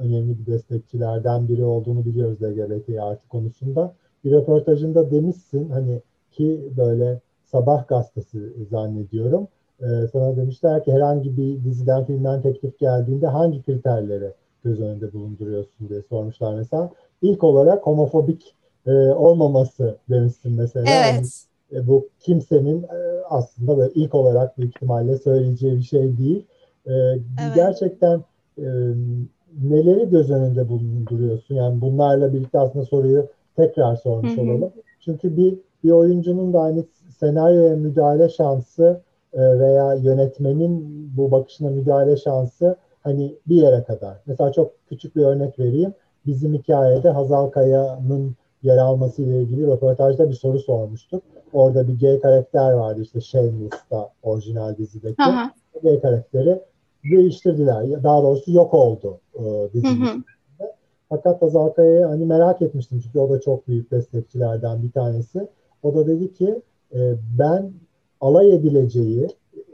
önemli 0.00 0.38
bir 0.38 0.52
destekçilerden 0.52 1.48
biri 1.48 1.64
olduğunu 1.64 2.04
biliyoruz 2.04 2.42
LGBT 2.42 2.98
artı 3.00 3.28
konusunda. 3.28 3.94
Bir 4.24 4.32
röportajında 4.32 5.10
demişsin 5.10 5.70
hani 5.70 6.00
ki 6.32 6.60
böyle 6.76 7.20
sabah 7.44 7.88
gazetesi 7.88 8.38
zannediyorum. 8.70 9.48
Ee, 9.80 9.86
sana 10.12 10.36
demişler 10.36 10.84
ki 10.84 10.92
herhangi 10.92 11.36
bir 11.36 11.64
diziden 11.64 12.04
filmden 12.04 12.42
teklif 12.42 12.78
geldiğinde 12.78 13.26
hangi 13.26 13.62
kriterleri 13.62 14.32
göz 14.64 14.80
önünde 14.80 15.12
bulunduruyorsun 15.12 15.88
diye 15.88 16.02
sormuşlar 16.02 16.54
mesela. 16.54 16.90
İlk 17.22 17.44
olarak 17.44 17.86
homofobik 17.86 18.54
e, 18.86 18.90
olmaması 18.92 19.96
demişsin 20.10 20.52
mesela. 20.52 20.86
Evet. 20.88 21.44
Yani, 21.72 21.84
e, 21.84 21.86
bu 21.86 22.08
kimsenin 22.20 22.82
e, 22.82 23.22
aslında 23.28 23.78
böyle 23.78 23.92
ilk 23.94 24.14
olarak 24.14 24.58
büyük 24.58 24.76
ihtimalle 24.76 25.18
söyleyeceği 25.18 25.76
bir 25.76 25.82
şey 25.82 26.18
değil. 26.18 26.44
E, 26.86 26.92
evet. 26.92 27.54
Gerçekten 27.54 28.20
e, 28.58 28.66
neleri 29.62 30.10
göz 30.10 30.30
önünde 30.30 30.68
bulunduruyorsun? 30.68 31.54
Yani 31.54 31.80
bunlarla 31.80 32.32
birlikte 32.32 32.58
aslında 32.58 32.84
soruyu 32.84 33.26
tekrar 33.56 33.96
sormuş 33.96 34.36
hı 34.36 34.36
hı. 34.36 34.44
olalım. 34.44 34.72
Çünkü 35.00 35.36
bir 35.36 35.58
bir 35.84 35.90
oyuncunun 35.90 36.52
da 36.52 36.60
aynı 36.60 36.84
senaryoya 37.18 37.76
müdahale 37.76 38.28
şansı 38.28 39.00
e, 39.32 39.58
veya 39.58 39.94
yönetmenin 39.94 40.84
bu 41.16 41.30
bakışına 41.30 41.70
müdahale 41.70 42.16
şansı 42.16 42.76
hani 43.04 43.34
bir 43.46 43.56
yere 43.56 43.84
kadar. 43.84 44.16
Mesela 44.26 44.52
çok 44.52 44.72
küçük 44.88 45.16
bir 45.16 45.22
örnek 45.22 45.58
vereyim. 45.58 45.94
Bizim 46.26 46.54
hikayede 46.54 47.10
Hazal 47.10 47.50
Kaya'nın 47.50 48.36
yer 48.62 48.76
alması 48.76 49.22
ile 49.22 49.42
ilgili 49.42 49.66
röportajda 49.66 50.28
bir 50.28 50.34
soru 50.34 50.58
sormuştuk. 50.58 51.22
Orada 51.52 51.88
bir 51.88 52.00
gay 52.00 52.20
karakter 52.20 52.72
vardı 52.72 53.02
işte 53.02 53.20
Shameless'ta 53.20 54.10
orijinal 54.22 54.76
dizideki. 54.76 55.22
Aha. 55.22 55.50
Gay 55.82 56.00
karakteri 56.00 56.60
değiştirdiler. 57.10 58.02
Daha 58.02 58.22
doğrusu 58.22 58.52
yok 58.52 58.74
oldu 58.74 59.18
e, 59.34 59.72
dizinin 59.72 60.24
Fakat 61.08 61.42
Hazal 61.42 61.68
Kaya'yı 61.68 62.04
hani 62.04 62.26
merak 62.26 62.62
etmiştim 62.62 63.00
çünkü 63.04 63.18
o 63.18 63.30
da 63.30 63.40
çok 63.40 63.68
büyük 63.68 63.90
destekçilerden 63.90 64.82
bir 64.82 64.90
tanesi. 64.90 65.48
O 65.82 65.94
da 65.94 66.06
dedi 66.06 66.34
ki 66.34 66.62
e, 66.94 67.14
ben 67.38 67.72
alay 68.20 68.54
edileceği 68.54 69.28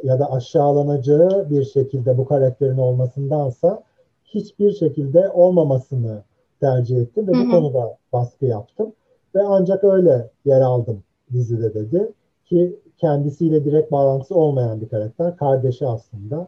ya 0.05 0.19
da 0.19 0.33
aşağılanacağı 0.33 1.51
bir 1.51 1.65
şekilde 1.65 2.19
bu 2.19 2.25
karakterin 2.25 2.79
olmasındansa 2.79 3.83
hiçbir 4.25 4.73
şekilde 4.73 5.31
olmamasını 5.31 6.23
tercih 6.61 7.01
ettim 7.01 7.29
ve 7.29 7.33
hı 7.33 7.37
hı. 7.37 7.47
bu 7.47 7.51
konuda 7.51 7.97
baskı 8.13 8.47
yaptım 8.47 8.93
ve 9.35 9.43
ancak 9.43 9.85
öyle 9.85 10.31
yer 10.45 10.61
aldım 10.61 11.03
dizide 11.33 11.75
dedi 11.75 12.13
ki 12.45 12.77
kendisiyle 12.99 13.65
direkt 13.65 13.93
bağlantısı 13.93 14.35
olmayan 14.35 14.81
bir 14.81 14.89
karakter 14.89 15.37
kardeşi 15.37 15.87
aslında. 15.87 16.47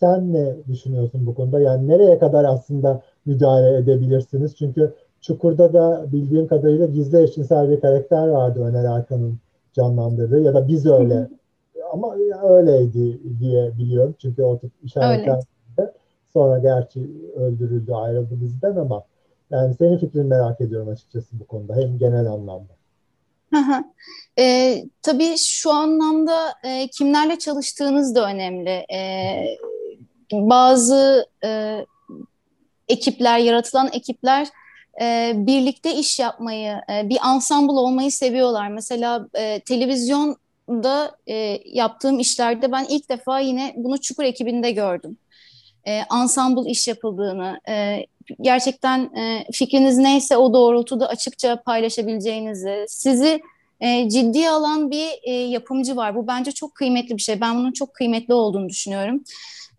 Sen 0.00 0.32
ne 0.32 0.56
düşünüyorsun 0.68 1.26
bu 1.26 1.34
konuda? 1.34 1.60
Yani 1.60 1.88
nereye 1.88 2.18
kadar 2.18 2.44
aslında 2.44 3.02
müdahale 3.26 3.76
edebilirsiniz? 3.76 4.56
Çünkü 4.56 4.94
Çukur'da 5.20 5.72
da 5.72 6.04
bildiğim 6.12 6.46
kadarıyla 6.46 6.86
gizli 6.86 7.22
eşcinsel 7.22 7.70
bir 7.70 7.80
karakter 7.80 8.28
vardı 8.28 8.64
Öner 8.64 8.84
Arkan'ın 8.84 9.38
canlandırdığı 9.72 10.40
ya 10.40 10.54
da 10.54 10.68
biz 10.68 10.86
öyle 10.86 11.28
ama 11.92 12.14
öyleydi 12.42 13.20
diye 13.40 13.78
biliyorum. 13.78 14.14
Çünkü 14.18 14.42
o 14.42 14.58
tip 14.58 14.70
işaretler 14.82 15.40
sonra 16.32 16.58
gerçi 16.58 17.00
öldürüldü, 17.36 17.92
ayrıldı 17.92 18.40
bizden 18.40 18.76
ama 18.76 19.04
yani 19.50 19.74
senin 19.74 19.98
fikrini 19.98 20.24
merak 20.24 20.60
ediyorum 20.60 20.88
açıkçası 20.88 21.40
bu 21.40 21.46
konuda 21.46 21.76
hem 21.76 21.98
genel 21.98 22.26
anlamda. 22.26 22.72
E, 24.38 24.76
tabii 25.02 25.34
şu 25.38 25.70
anlamda 25.70 26.54
e, 26.64 26.88
kimlerle 26.88 27.38
çalıştığınız 27.38 28.14
da 28.14 28.26
önemli. 28.26 28.84
E, 28.94 28.98
bazı 30.32 31.26
e, 31.44 31.80
ekipler, 32.88 33.38
yaratılan 33.38 33.88
ekipler 33.92 34.48
e, 35.00 35.32
birlikte 35.36 35.94
iş 35.94 36.18
yapmayı, 36.18 36.72
e, 36.92 37.08
bir 37.08 37.18
ensemble 37.34 37.72
olmayı 37.72 38.12
seviyorlar. 38.12 38.68
Mesela 38.68 39.28
e, 39.34 39.60
televizyon 39.60 40.36
da 40.82 41.16
e, 41.26 41.58
yaptığım 41.64 42.18
işlerde 42.18 42.72
ben 42.72 42.86
ilk 42.88 43.08
defa 43.08 43.40
yine 43.40 43.74
bunu 43.76 44.00
Çukur 44.00 44.24
ekibinde 44.24 44.70
gördüm. 44.70 45.16
E, 45.84 46.00
ensemble 46.20 46.70
iş 46.70 46.88
yapıldığını, 46.88 47.60
e, 47.68 48.06
gerçekten 48.40 49.16
e, 49.16 49.46
fikriniz 49.52 49.98
neyse 49.98 50.36
o 50.36 50.54
doğrultuda 50.54 51.08
açıkça 51.08 51.62
paylaşabileceğinizi, 51.62 52.84
sizi 52.88 53.40
e, 53.80 54.08
ciddiye 54.08 54.50
alan 54.50 54.90
bir 54.90 55.08
e, 55.22 55.32
yapımcı 55.32 55.96
var. 55.96 56.14
Bu 56.14 56.26
bence 56.26 56.52
çok 56.52 56.74
kıymetli 56.74 57.16
bir 57.16 57.22
şey. 57.22 57.40
Ben 57.40 57.56
bunun 57.56 57.72
çok 57.72 57.94
kıymetli 57.94 58.34
olduğunu 58.34 58.68
düşünüyorum. 58.68 59.24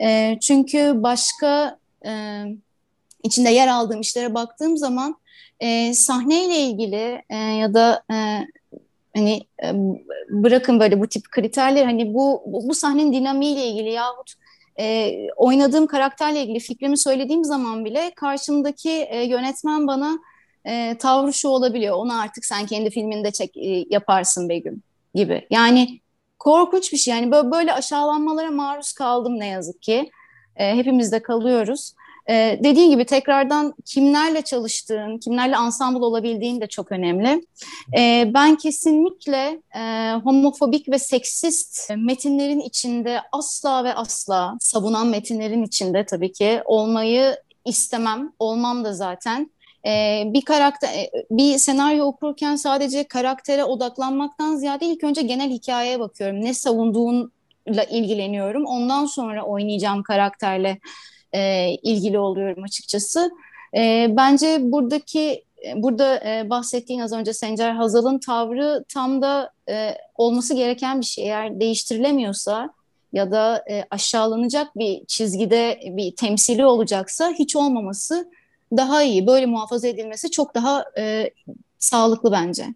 E, 0.02 0.38
çünkü 0.42 1.04
başka 1.04 1.78
e, 2.06 2.44
içinde 3.24 3.50
yer 3.50 3.68
aldığım 3.68 4.02
işlere 4.02 4.34
baktığım 4.34 4.78
zaman 4.78 5.18
e, 5.60 5.94
sahneyle 5.94 6.60
ilgili 6.60 7.22
e, 7.30 7.36
ya 7.36 7.74
da 7.74 8.04
e, 8.12 8.48
hani 9.16 9.42
e, 9.64 9.74
bırakın 10.34 10.80
böyle 10.80 11.00
bu 11.00 11.08
tip 11.08 11.32
kriterler 11.32 11.86
hani 11.86 12.14
bu 12.14 12.44
bu, 12.46 12.70
bu 12.70 12.74
sahnenin 12.74 13.14
dinamiğiyle 13.14 13.68
ilgili 13.68 13.92
yahut 13.92 14.34
e, 14.80 15.16
oynadığım 15.36 15.88
karakterle 15.88 16.42
ilgili 16.42 16.60
fikrimi 16.60 16.98
söylediğim 16.98 17.44
zaman 17.44 17.86
bile 17.86 18.12
karşımdaki 18.16 18.90
e, 18.90 19.24
yönetmen 19.24 19.88
bana 19.88 20.20
e, 20.66 20.98
tavrı 20.98 21.34
şu 21.34 21.48
olabiliyor. 21.48 21.96
Onu 21.96 22.22
artık 22.22 22.46
sen 22.46 22.66
kendi 22.66 22.90
filminde 22.90 23.32
çek 23.32 23.58
e, 23.58 23.86
yaparsın 23.90 24.50
Begüm 24.50 24.82
gibi. 25.16 25.48
Yani 25.50 26.00
korkunç 26.40 26.94
bir 26.94 26.98
şey. 26.98 27.14
Yani 27.14 27.32
böyle, 27.32 27.52
böyle 27.52 27.74
aşağılanmalara 27.74 28.52
maruz 28.52 28.94
kaldım 28.94 29.40
ne 29.40 29.48
yazık 29.48 29.82
ki. 29.82 30.12
E, 30.56 30.76
hepimiz 30.76 31.12
de 31.12 31.22
kalıyoruz. 31.22 31.94
Ee, 32.30 32.60
dediğin 32.64 32.90
gibi 32.90 33.06
tekrardan 33.06 33.74
kimlerle 33.86 34.42
çalıştığın, 34.42 35.18
kimlerle 35.18 35.56
ensemble 35.56 36.06
olabildiğin 36.06 36.62
de 36.62 36.68
çok 36.68 36.92
önemli. 36.92 37.46
Ee, 37.98 38.32
ben 38.34 38.56
kesinlikle 38.56 39.62
e, 39.76 40.14
homofobik 40.24 40.90
ve 40.90 41.00
seksist 41.00 41.92
metinlerin 41.98 42.60
içinde 42.60 43.22
asla 43.32 43.84
ve 43.84 43.94
asla 43.94 44.58
savunan 44.60 45.08
metinlerin 45.08 45.64
içinde 45.64 46.06
tabii 46.06 46.32
ki 46.32 46.62
olmayı 46.66 47.38
istemem. 47.66 48.32
Olmam 48.40 48.84
da 48.84 48.94
zaten. 48.94 49.52
Ee, 49.86 50.24
bir 50.26 50.42
karakter, 50.42 50.90
e, 50.90 51.12
bir 51.32 51.58
senaryo 51.58 52.06
okurken 52.06 52.56
sadece 52.56 53.04
karaktere 53.04 53.64
odaklanmaktan 53.64 54.56
ziyade 54.56 54.86
ilk 54.86 55.04
önce 55.04 55.22
genel 55.22 55.50
hikayeye 55.50 56.00
bakıyorum. 56.00 56.42
Ne 56.42 56.54
savunduğunla 56.54 57.84
ilgileniyorum. 57.90 58.66
Ondan 58.66 59.06
sonra 59.06 59.44
oynayacağım 59.46 60.04
karakterle 60.04 60.80
e, 61.34 61.72
ilgili 61.84 62.20
oluyorum 62.20 62.64
açıkçası. 62.64 63.32
E, 63.76 64.08
bence 64.10 64.58
buradaki 64.62 65.44
burada 65.76 66.30
e, 66.30 66.50
bahsettiğin 66.50 67.00
az 67.00 67.14
önce 67.14 67.34
Sencer 67.34 67.72
Hazal'ın 67.72 68.20
tavrı 68.20 68.84
tam 68.90 69.22
da 69.22 69.52
e, 69.70 69.98
olması 70.16 70.54
gereken 70.54 71.00
bir 71.02 71.06
şey. 71.06 71.26
Eğer 71.26 71.60
değiştirilemiyorsa 71.60 72.70
ya 73.14 73.32
da 73.32 73.66
e, 73.70 73.86
aşağılanacak 73.92 74.78
bir 74.78 75.06
çizgide 75.06 75.80
bir 75.86 76.16
temsili 76.16 76.66
olacaksa 76.66 77.32
hiç 77.40 77.56
olmaması 77.56 78.32
daha 78.78 79.04
iyi. 79.04 79.28
Böyle 79.28 79.46
muhafaza 79.46 79.88
edilmesi 79.88 80.32
çok 80.32 80.56
daha 80.56 80.86
e, 80.98 81.30
sağlıklı 81.80 82.32
bence 82.32 82.68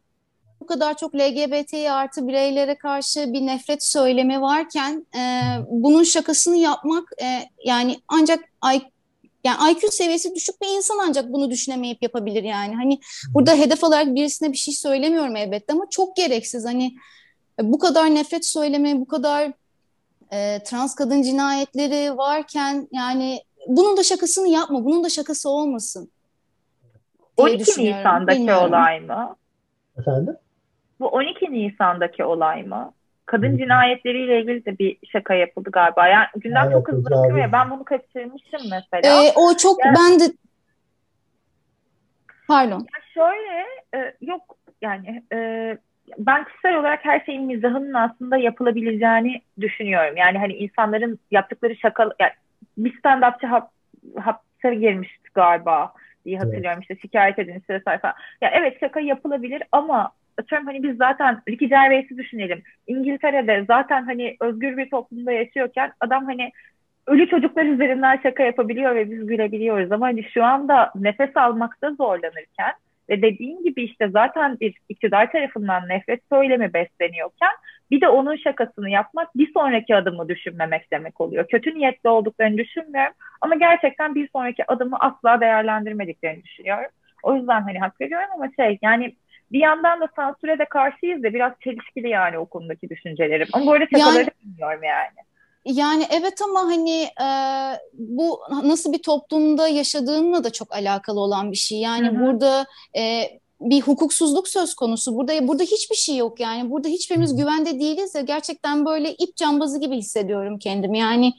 bu 0.61 0.65
kadar 0.65 0.97
çok 0.97 1.15
LGBTİ 1.15 1.91
artı 1.91 2.27
bireylere 2.27 2.77
karşı 2.77 3.33
bir 3.33 3.45
nefret 3.45 3.83
söylemi 3.83 4.41
varken 4.41 5.05
e, 5.15 5.21
bunun 5.69 6.03
şakasını 6.03 6.57
yapmak 6.57 7.03
e, 7.21 7.49
yani 7.65 7.99
ancak 8.07 8.39
I, 8.75 8.81
yani 9.43 9.71
IQ 9.71 9.91
seviyesi 9.91 10.35
düşük 10.35 10.61
bir 10.61 10.77
insan 10.77 10.97
ancak 11.07 11.33
bunu 11.33 11.51
düşünemeyip 11.51 12.03
yapabilir 12.03 12.43
yani. 12.43 12.75
Hani 12.75 12.99
burada 13.33 13.51
hedef 13.51 13.83
olarak 13.83 14.15
birisine 14.15 14.51
bir 14.51 14.57
şey 14.57 14.73
söylemiyorum 14.73 15.35
elbette 15.35 15.73
ama 15.73 15.85
çok 15.89 16.15
gereksiz. 16.15 16.65
Hani 16.65 16.95
e, 17.59 17.71
bu 17.71 17.79
kadar 17.79 18.15
nefret 18.15 18.45
söylemi, 18.45 18.99
bu 18.99 19.07
kadar 19.07 19.51
e, 20.31 20.63
trans 20.63 20.95
kadın 20.95 21.21
cinayetleri 21.21 22.17
varken 22.17 22.87
yani 22.91 23.43
bunun 23.67 23.97
da 23.97 24.03
şakasını 24.03 24.47
yapma, 24.47 24.85
bunun 24.85 25.03
da 25.03 25.09
şakası 25.09 25.49
olmasın. 25.49 26.11
12 27.37 27.83
Nisan'daki 27.83 28.39
Bilmiyorum. 28.39 28.67
olay 28.67 28.99
mı? 28.99 29.35
Efendim? 29.99 30.37
Bu 30.99 31.07
12 31.07 31.53
Nisan'daki 31.53 32.23
olay 32.23 32.63
mı? 32.63 32.93
Kadın 33.25 33.57
cinayetleriyle 33.57 34.41
ilgili 34.41 34.65
de 34.65 34.77
bir 34.79 34.97
şaka 35.11 35.33
yapıldı 35.33 35.69
galiba. 35.71 36.07
Yani 36.07 36.25
gündem 36.35 36.63
evet, 36.63 36.73
çok 36.73 36.87
hızlı 36.87 37.19
akıyor 37.19 37.37
ya. 37.37 37.51
Ben 37.51 37.71
bunu 37.71 37.83
kaçırmışım 37.83 38.61
mesela. 38.71 39.23
Ee, 39.23 39.31
o 39.35 39.57
çok 39.57 39.85
yani, 39.85 39.95
ben 39.97 40.19
de 40.19 40.33
pardon. 42.47 42.79
Ya 42.79 43.01
şöyle 43.13 43.65
e, 43.95 44.13
yok 44.21 44.57
yani 44.81 45.23
e, 45.33 45.77
ben 46.17 46.45
kişisel 46.45 46.75
olarak 46.75 47.05
her 47.05 47.19
şeyin 47.19 47.43
mizahının 47.43 47.93
aslında 47.93 48.37
yapılabileceğini 48.37 49.41
düşünüyorum. 49.59 50.17
Yani 50.17 50.37
hani 50.37 50.53
insanların 50.53 51.19
yaptıkları 51.31 51.75
şaka 51.75 52.03
yani 52.19 52.31
bir 52.77 53.01
stand-upçı 53.01 53.47
hap, 53.47 53.71
hapse 54.19 54.75
girmişti 54.75 55.29
galiba 55.33 55.93
diye 56.25 56.37
hatırlıyorum. 56.37 56.79
Evet. 56.79 56.81
İşte 56.81 57.01
şikayet 57.01 57.39
edin 57.39 57.59
size 57.59 57.81
sayfa. 57.85 58.13
Ya 58.41 58.49
evet 58.53 58.77
şaka 58.79 58.99
yapılabilir 58.99 59.63
ama 59.71 60.11
atıyorum 60.39 60.67
hani 60.67 60.83
biz 60.83 60.97
zaten 60.97 61.41
Ricky 61.49 61.69
Gervais'i 61.69 62.17
düşünelim. 62.17 62.63
İngiltere'de 62.87 63.65
zaten 63.67 64.03
hani 64.05 64.37
özgür 64.41 64.77
bir 64.77 64.89
toplumda 64.89 65.31
yaşıyorken 65.31 65.91
adam 65.99 66.25
hani 66.25 66.51
ölü 67.07 67.29
çocuklar 67.29 67.65
üzerinden 67.65 68.19
şaka 68.23 68.43
yapabiliyor 68.43 68.95
ve 68.95 69.11
biz 69.11 69.27
gülebiliyoruz 69.27 69.91
ama 69.91 70.05
hani 70.05 70.23
şu 70.23 70.43
anda 70.43 70.91
nefes 70.95 71.37
almakta 71.37 71.91
zorlanırken 71.93 72.73
ve 73.09 73.21
dediğin 73.21 73.63
gibi 73.63 73.83
işte 73.83 74.09
zaten 74.09 74.59
bir 74.59 74.75
iktidar 74.89 75.31
tarafından 75.31 75.89
nefret 75.89 76.21
söylemi 76.31 76.73
besleniyorken 76.73 77.51
bir 77.91 78.01
de 78.01 78.07
onun 78.07 78.35
şakasını 78.35 78.89
yapmak 78.89 79.37
bir 79.37 79.51
sonraki 79.53 79.95
adımı 79.95 80.29
düşünmemek 80.29 80.91
demek 80.91 81.21
oluyor. 81.21 81.47
Kötü 81.47 81.75
niyetli 81.75 82.09
olduklarını 82.09 82.57
düşünmüyorum 82.57 83.13
ama 83.41 83.55
gerçekten 83.55 84.15
bir 84.15 84.29
sonraki 84.33 84.71
adımı 84.71 84.97
asla 84.99 85.41
değerlendirmediklerini 85.41 86.43
düşünüyorum. 86.43 86.91
O 87.23 87.35
yüzden 87.35 87.61
hani 87.61 87.79
hak 87.79 88.01
veriyorum 88.01 88.29
ama 88.35 88.47
şey 88.55 88.77
yani 88.81 89.15
bir 89.51 89.59
yandan 89.59 90.01
da 90.01 90.09
sansüre 90.15 90.59
de 90.59 90.65
karşıyız 90.65 91.23
da 91.23 91.33
biraz 91.33 91.53
çelişkili 91.63 92.09
yani 92.09 92.37
o 92.37 92.45
konudaki 92.45 92.89
düşüncelerim. 92.89 93.47
Ama 93.53 93.71
böyle 93.71 93.87
şakaları 93.91 94.17
yani, 94.17 94.29
bilmiyorum 94.43 94.83
yani. 94.83 95.27
Yani 95.65 96.05
evet 96.09 96.41
ama 96.41 96.59
hani 96.59 97.01
e, 97.01 97.27
bu 97.93 98.39
nasıl 98.63 98.93
bir 98.93 99.01
toplumda 99.01 99.67
yaşadığınla 99.67 100.43
da 100.43 100.51
çok 100.51 100.73
alakalı 100.73 101.19
olan 101.19 101.51
bir 101.51 101.57
şey. 101.57 101.79
Yani 101.79 102.07
Hı-hı. 102.07 102.19
burada 102.19 102.65
e, 102.97 103.23
bir 103.61 103.81
hukuksuzluk 103.81 104.47
söz 104.47 104.75
konusu. 104.75 105.15
Burada 105.15 105.47
burada 105.47 105.63
hiçbir 105.63 105.95
şey 105.95 106.17
yok 106.17 106.39
yani. 106.39 106.71
Burada 106.71 106.87
hiçbirimiz 106.87 107.35
güvende 107.35 107.79
değiliz 107.79 108.15
ya 108.15 108.21
gerçekten 108.21 108.85
böyle 108.85 109.13
ip 109.13 109.35
cambazı 109.35 109.79
gibi 109.79 109.95
hissediyorum 109.95 110.59
kendimi. 110.59 110.99
Yani 110.99 111.33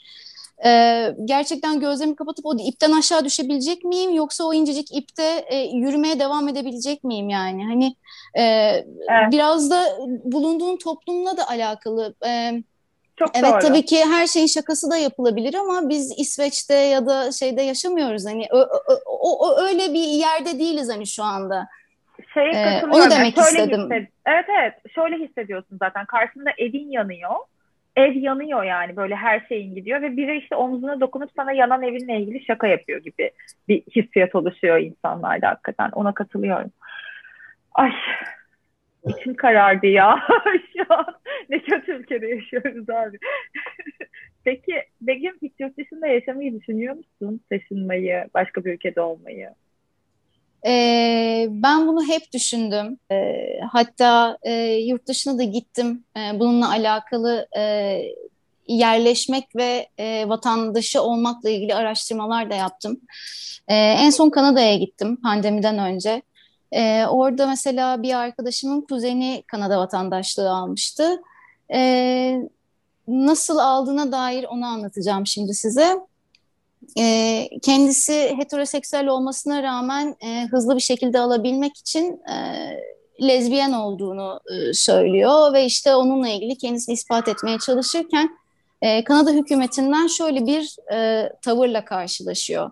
e, 0.65 1.15
gerçekten 1.25 1.81
gözlerimi 1.81 2.17
kapatıp 2.17 2.47
o 2.47 2.57
ipten 2.59 2.93
aşağı 2.93 3.25
düşebilecek 3.25 3.85
miyim 3.85 4.15
yoksa 4.15 4.45
o 4.45 4.55
incecik 4.55 4.97
ipte 4.97 5.45
e, 5.47 5.57
yürümeye 5.57 6.21
devam 6.21 6.49
edebilecek 6.49 7.05
miyim 7.05 7.29
yani 7.29 7.65
hani 7.65 7.95
e, 8.35 8.43
evet. 9.09 9.33
biraz 9.33 9.71
da 9.71 9.85
bulunduğun 10.25 10.77
toplumla 10.77 11.37
da 11.37 11.49
alakalı. 11.49 12.15
E, 12.27 12.63
çok 13.17 13.31
evet 13.35 13.53
doğru. 13.53 13.61
tabii 13.61 13.85
ki 13.85 14.05
her 14.05 14.27
şeyin 14.27 14.47
şakası 14.47 14.91
da 14.91 14.97
yapılabilir 14.97 15.55
ama 15.55 15.89
biz 15.89 16.15
İsveç'te 16.19 16.75
ya 16.75 17.07
da 17.07 17.33
şeyde 17.33 17.63
yaşamıyoruz 17.63 18.27
hani 18.27 18.47
o, 18.53 18.59
o, 19.07 19.49
o 19.49 19.59
öyle 19.61 19.93
bir 19.93 20.03
yerde 20.03 20.59
değiliz 20.59 20.91
hani 20.91 21.07
şu 21.07 21.23
anda. 21.23 21.69
Şeye 22.35 22.53
ee, 22.53 22.83
onu 22.87 23.11
demek 23.11 23.37
yani 23.37 23.49
istedim. 23.49 23.81
Hissed- 23.81 24.07
evet 24.27 24.45
evet 24.61 24.75
şöyle 24.95 25.17
hissediyorsun 25.17 25.79
zaten 25.79 26.07
karşında 26.07 26.51
evin 26.59 26.91
yanıyor 26.91 27.37
ev 27.99 28.13
yanıyor 28.17 28.65
yani 28.65 28.97
böyle 28.97 29.17
her 29.17 29.41
şeyin 29.49 29.75
gidiyor 29.75 30.03
ve 30.03 30.17
biri 30.17 30.39
işte 30.39 30.57
omzuna 30.57 31.01
dokunup 31.01 31.31
sana 31.37 31.53
yanan 31.53 31.83
evinle 31.83 32.21
ilgili 32.21 32.45
şaka 32.45 32.67
yapıyor 32.67 33.01
gibi 33.01 33.31
bir 33.69 33.83
hissiyat 33.97 34.35
oluşuyor 34.35 34.79
insanlarda 34.79 35.49
hakikaten 35.49 35.91
ona 35.91 36.15
katılıyorum. 36.15 36.71
Ay 37.75 37.93
içim 39.07 39.35
karardı 39.35 39.87
ya 39.87 40.19
şu 40.77 40.95
an 40.95 41.07
ne 41.49 41.59
kötü 41.59 41.93
ülkede 41.93 42.27
yaşıyoruz 42.29 42.91
abi. 42.91 43.19
Peki 44.45 44.83
Begüm 45.01 45.37
hiç 45.43 45.53
yurt 45.59 45.79
dışında 45.79 46.07
yaşamayı 46.07 46.61
düşünüyor 46.61 46.95
musun? 46.95 47.41
Taşınmayı, 47.51 48.29
başka 48.35 48.65
bir 48.65 48.75
ülkede 48.75 49.01
olmayı? 49.01 49.51
E, 50.67 51.47
ben 51.51 51.87
bunu 51.87 52.09
hep 52.09 52.33
düşündüm. 52.33 52.99
E, 53.13 53.35
hatta 53.73 54.39
e, 54.43 54.53
yurt 54.63 55.07
dışına 55.07 55.39
da 55.39 55.43
gittim. 55.43 56.05
E, 56.17 56.41
bununla 56.41 56.71
alakalı 56.71 57.49
e, 57.57 58.03
yerleşmek 58.69 59.57
ve 59.57 59.89
e, 59.99 60.29
vatandaşı 60.29 61.03
olmakla 61.03 61.51
ilgili 61.51 61.75
araştırmalar 61.75 62.51
da 62.51 62.55
yaptım. 62.55 63.01
E, 63.69 63.75
en 63.75 64.11
son 64.11 64.31
Kanada'ya 64.31 64.77
gittim 64.77 65.17
pandemiden 65.23 65.79
önce. 65.79 66.23
E, 66.73 67.07
orada 67.07 67.47
mesela 67.47 68.03
bir 68.03 68.15
arkadaşımın 68.15 68.81
kuzeni 68.81 69.45
Kanada 69.47 69.79
vatandaşlığı 69.79 70.51
almıştı. 70.51 71.23
E, 71.73 72.43
nasıl 73.09 73.59
aldığına 73.59 74.13
dair 74.13 74.45
onu 74.45 74.67
anlatacağım 74.67 75.27
şimdi 75.27 75.55
size 75.55 75.97
e, 76.99 77.49
kendisi 77.63 78.35
heteroseksüel 78.37 79.09
olmasına 79.09 79.63
rağmen 79.63 80.17
e, 80.21 80.47
hızlı 80.51 80.77
bir 80.77 80.81
şekilde 80.81 81.21
alabilmek 81.21 81.77
için 81.77 82.21
e, 82.31 82.37
lezbiyen 83.29 83.73
olduğunu 83.73 84.41
söylüyor 84.73 85.53
ve 85.53 85.65
işte 85.65 85.95
onunla 85.95 86.29
ilgili 86.29 86.59
kendisini 86.59 86.93
ispat 86.93 87.29
etmeye 87.29 87.59
çalışırken 87.59 88.31
Kanada 89.05 89.31
hükümetinden 89.31 90.07
şöyle 90.07 90.47
bir 90.47 90.77
tavırla 91.43 91.85
karşılaşıyor. 91.85 92.71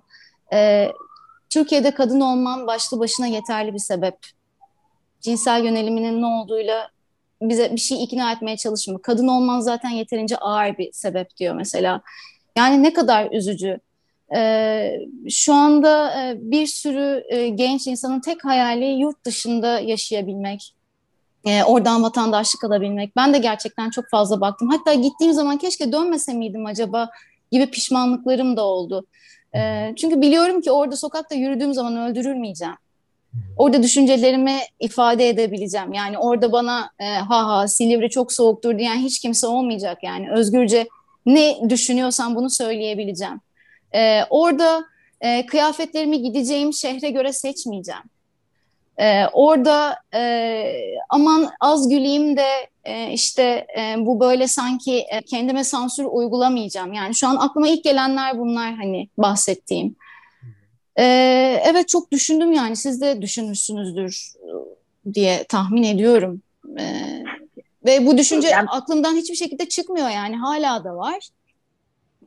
Türkiye'de 1.51 1.91
kadın 1.91 2.21
olman 2.21 2.67
başlı 2.67 2.99
başına 2.99 3.27
yeterli 3.27 3.75
bir 3.75 3.79
sebep. 3.79 4.19
Cinsel 5.21 5.65
yöneliminin 5.65 6.23
ne 6.23 6.27
olduğuyla 6.27 6.91
bize 7.43 7.73
bir 7.73 7.81
şey 7.81 8.05
ikna 8.05 8.33
etmeye 8.33 8.57
çalışma. 8.57 9.03
Kadın 9.03 9.29
olman 9.29 9.61
zaten 9.61 9.91
yeterince 9.91 10.37
ağır 10.37 10.79
bir 10.79 10.93
sebep 10.93 11.37
diyor 11.37 11.55
mesela. 11.55 12.01
Yani 12.57 12.83
ne 12.83 12.93
kadar 12.93 13.31
üzücü. 13.31 13.81
Ee, 14.35 14.99
şu 15.31 15.55
anda 15.55 16.23
e, 16.23 16.37
bir 16.41 16.67
sürü 16.67 17.25
e, 17.29 17.49
genç 17.49 17.87
insanın 17.87 18.21
tek 18.21 18.45
hayali 18.45 18.85
yurt 18.85 19.25
dışında 19.25 19.81
yaşayabilmek. 19.81 20.75
E, 21.45 21.65
oradan 21.65 22.03
vatandaşlık 22.03 22.65
alabilmek. 22.65 23.17
Ben 23.17 23.35
de 23.35 23.39
gerçekten 23.39 23.91
çok 23.91 24.09
fazla 24.11 24.41
baktım. 24.41 24.69
Hatta 24.69 24.95
gittiğim 24.95 25.33
zaman 25.33 25.59
keşke 25.59 25.93
dönmese 25.93 26.33
miydim 26.35 26.67
acaba 26.67 27.11
gibi 27.53 27.71
pişmanlıklarım 27.71 28.57
da 28.57 28.65
oldu. 28.65 29.07
E, 29.55 29.93
çünkü 29.97 30.21
biliyorum 30.21 30.61
ki 30.61 30.71
orada 30.71 30.97
sokakta 30.97 31.35
yürüdüğüm 31.35 31.75
zaman 31.75 31.97
öldürülmeyeceğim. 31.97 32.75
Orada 33.57 33.83
düşüncelerimi 33.83 34.59
ifade 34.81 35.29
edebileceğim. 35.29 35.93
Yani 35.93 36.19
orada 36.19 36.53
bana 36.53 36.91
e, 36.99 37.05
ha 37.05 37.49
ha 37.49 37.69
Silivri 37.69 38.11
çok 38.11 38.33
soğuktur 38.33 38.79
diyen 38.79 38.97
hiç 38.97 39.21
kimse 39.21 39.47
olmayacak. 39.47 39.99
Yani 40.03 40.31
özgürce 40.31 40.89
ne 41.27 41.71
düşünüyorsam 41.71 42.35
bunu 42.35 42.51
söyleyebileceğim. 42.51 43.41
E, 43.95 44.25
orada 44.31 44.85
e, 45.21 45.47
kıyafetlerimi 45.47 46.23
gideceğim 46.23 46.73
şehre 46.73 47.11
göre 47.11 47.33
seçmeyeceğim. 47.33 48.03
E, 48.99 49.27
orada 49.27 49.99
e, 50.15 50.73
aman 51.09 51.51
az 51.61 51.89
güleyim 51.89 52.37
de 52.37 52.49
e, 52.85 53.13
işte 53.13 53.67
e, 53.79 53.95
bu 53.99 54.21
böyle 54.21 54.49
sanki 54.49 54.99
e, 54.99 55.23
kendime 55.23 55.65
sansür 55.65 56.05
uygulamayacağım. 56.05 56.93
Yani 56.93 57.15
şu 57.15 57.29
an 57.29 57.37
aklıma 57.37 57.69
ilk 57.69 57.85
gelenler 57.85 58.39
bunlar 58.39 58.75
hani 58.75 59.09
bahsettiğim. 59.19 59.97
E, 60.99 61.05
evet 61.65 61.89
çok 61.89 62.13
düşündüm 62.13 62.53
yani 62.53 62.77
siz 62.77 63.01
de 63.01 63.23
düşünmüşsünüzdür 63.23 64.33
diye 65.15 65.45
tahmin 65.45 65.83
ediyorum. 65.83 66.43
E, 66.79 66.85
ve 67.85 68.07
bu 68.07 68.19
düşünce 68.19 68.49
yani, 68.49 68.69
aklımdan 68.69 69.17
hiçbir 69.17 69.37
şekilde 69.37 69.69
çıkmıyor 69.69 70.09
yani 70.09 70.37
hala 70.37 70.85
da 70.85 70.97
var. 70.97 71.29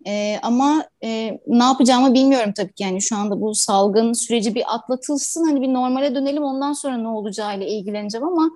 E, 0.07 0.39
ama 0.41 0.85
e, 1.03 1.39
ne 1.47 1.63
yapacağımı 1.63 2.13
bilmiyorum 2.13 2.53
tabii 2.57 2.73
ki. 2.73 2.83
Yani 2.83 3.01
şu 3.01 3.15
anda 3.15 3.41
bu 3.41 3.55
salgın 3.55 4.13
süreci 4.13 4.55
bir 4.55 4.75
atlatılsın. 4.75 5.45
Hani 5.45 5.61
bir 5.61 5.73
normale 5.73 6.15
dönelim 6.15 6.43
ondan 6.43 6.73
sonra 6.73 6.97
ne 6.97 7.07
olacağıyla 7.07 7.67
ilgileneceğim 7.67 8.27
ama 8.27 8.49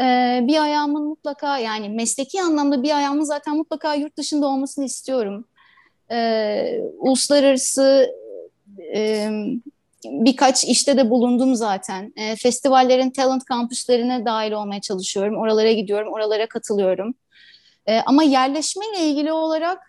e, 0.00 0.04
bir 0.46 0.62
ayağımın 0.62 1.04
mutlaka 1.04 1.58
yani 1.58 1.88
mesleki 1.88 2.42
anlamda 2.42 2.82
bir 2.82 2.96
ayağımın 2.96 3.24
zaten 3.24 3.56
mutlaka 3.56 3.94
yurt 3.94 4.16
dışında 4.16 4.46
olmasını 4.46 4.84
istiyorum. 4.84 5.44
E, 6.10 6.80
uluslararası 6.98 8.10
e, 8.94 9.30
birkaç 10.04 10.64
işte 10.64 10.96
de 10.96 11.10
bulundum 11.10 11.54
zaten. 11.54 12.12
E, 12.16 12.36
festivallerin 12.36 13.10
talent 13.10 13.44
kampüslerine 13.44 14.24
dahil 14.24 14.52
olmaya 14.52 14.80
çalışıyorum. 14.80 15.36
Oralara 15.36 15.72
gidiyorum, 15.72 16.12
oralara 16.12 16.46
katılıyorum. 16.46 17.14
E, 17.86 18.00
ama 18.00 18.22
yerleşmeyle 18.22 19.06
ilgili 19.06 19.32
olarak 19.32 19.87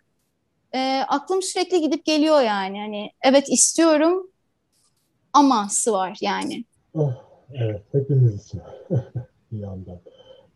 e, 0.74 1.01
aklım 1.07 1.41
sürekli 1.41 1.82
gidip 1.82 2.05
geliyor 2.05 2.41
yani. 2.41 2.80
Hani 2.80 3.11
evet 3.22 3.49
istiyorum 3.49 4.30
aması 5.34 5.93
var 5.93 6.17
yani. 6.22 6.63
Oh, 6.95 7.13
evet 7.53 7.82
hepimiz 7.91 8.45
için 8.45 8.61
bir 9.51 9.59
yandan. 9.59 9.97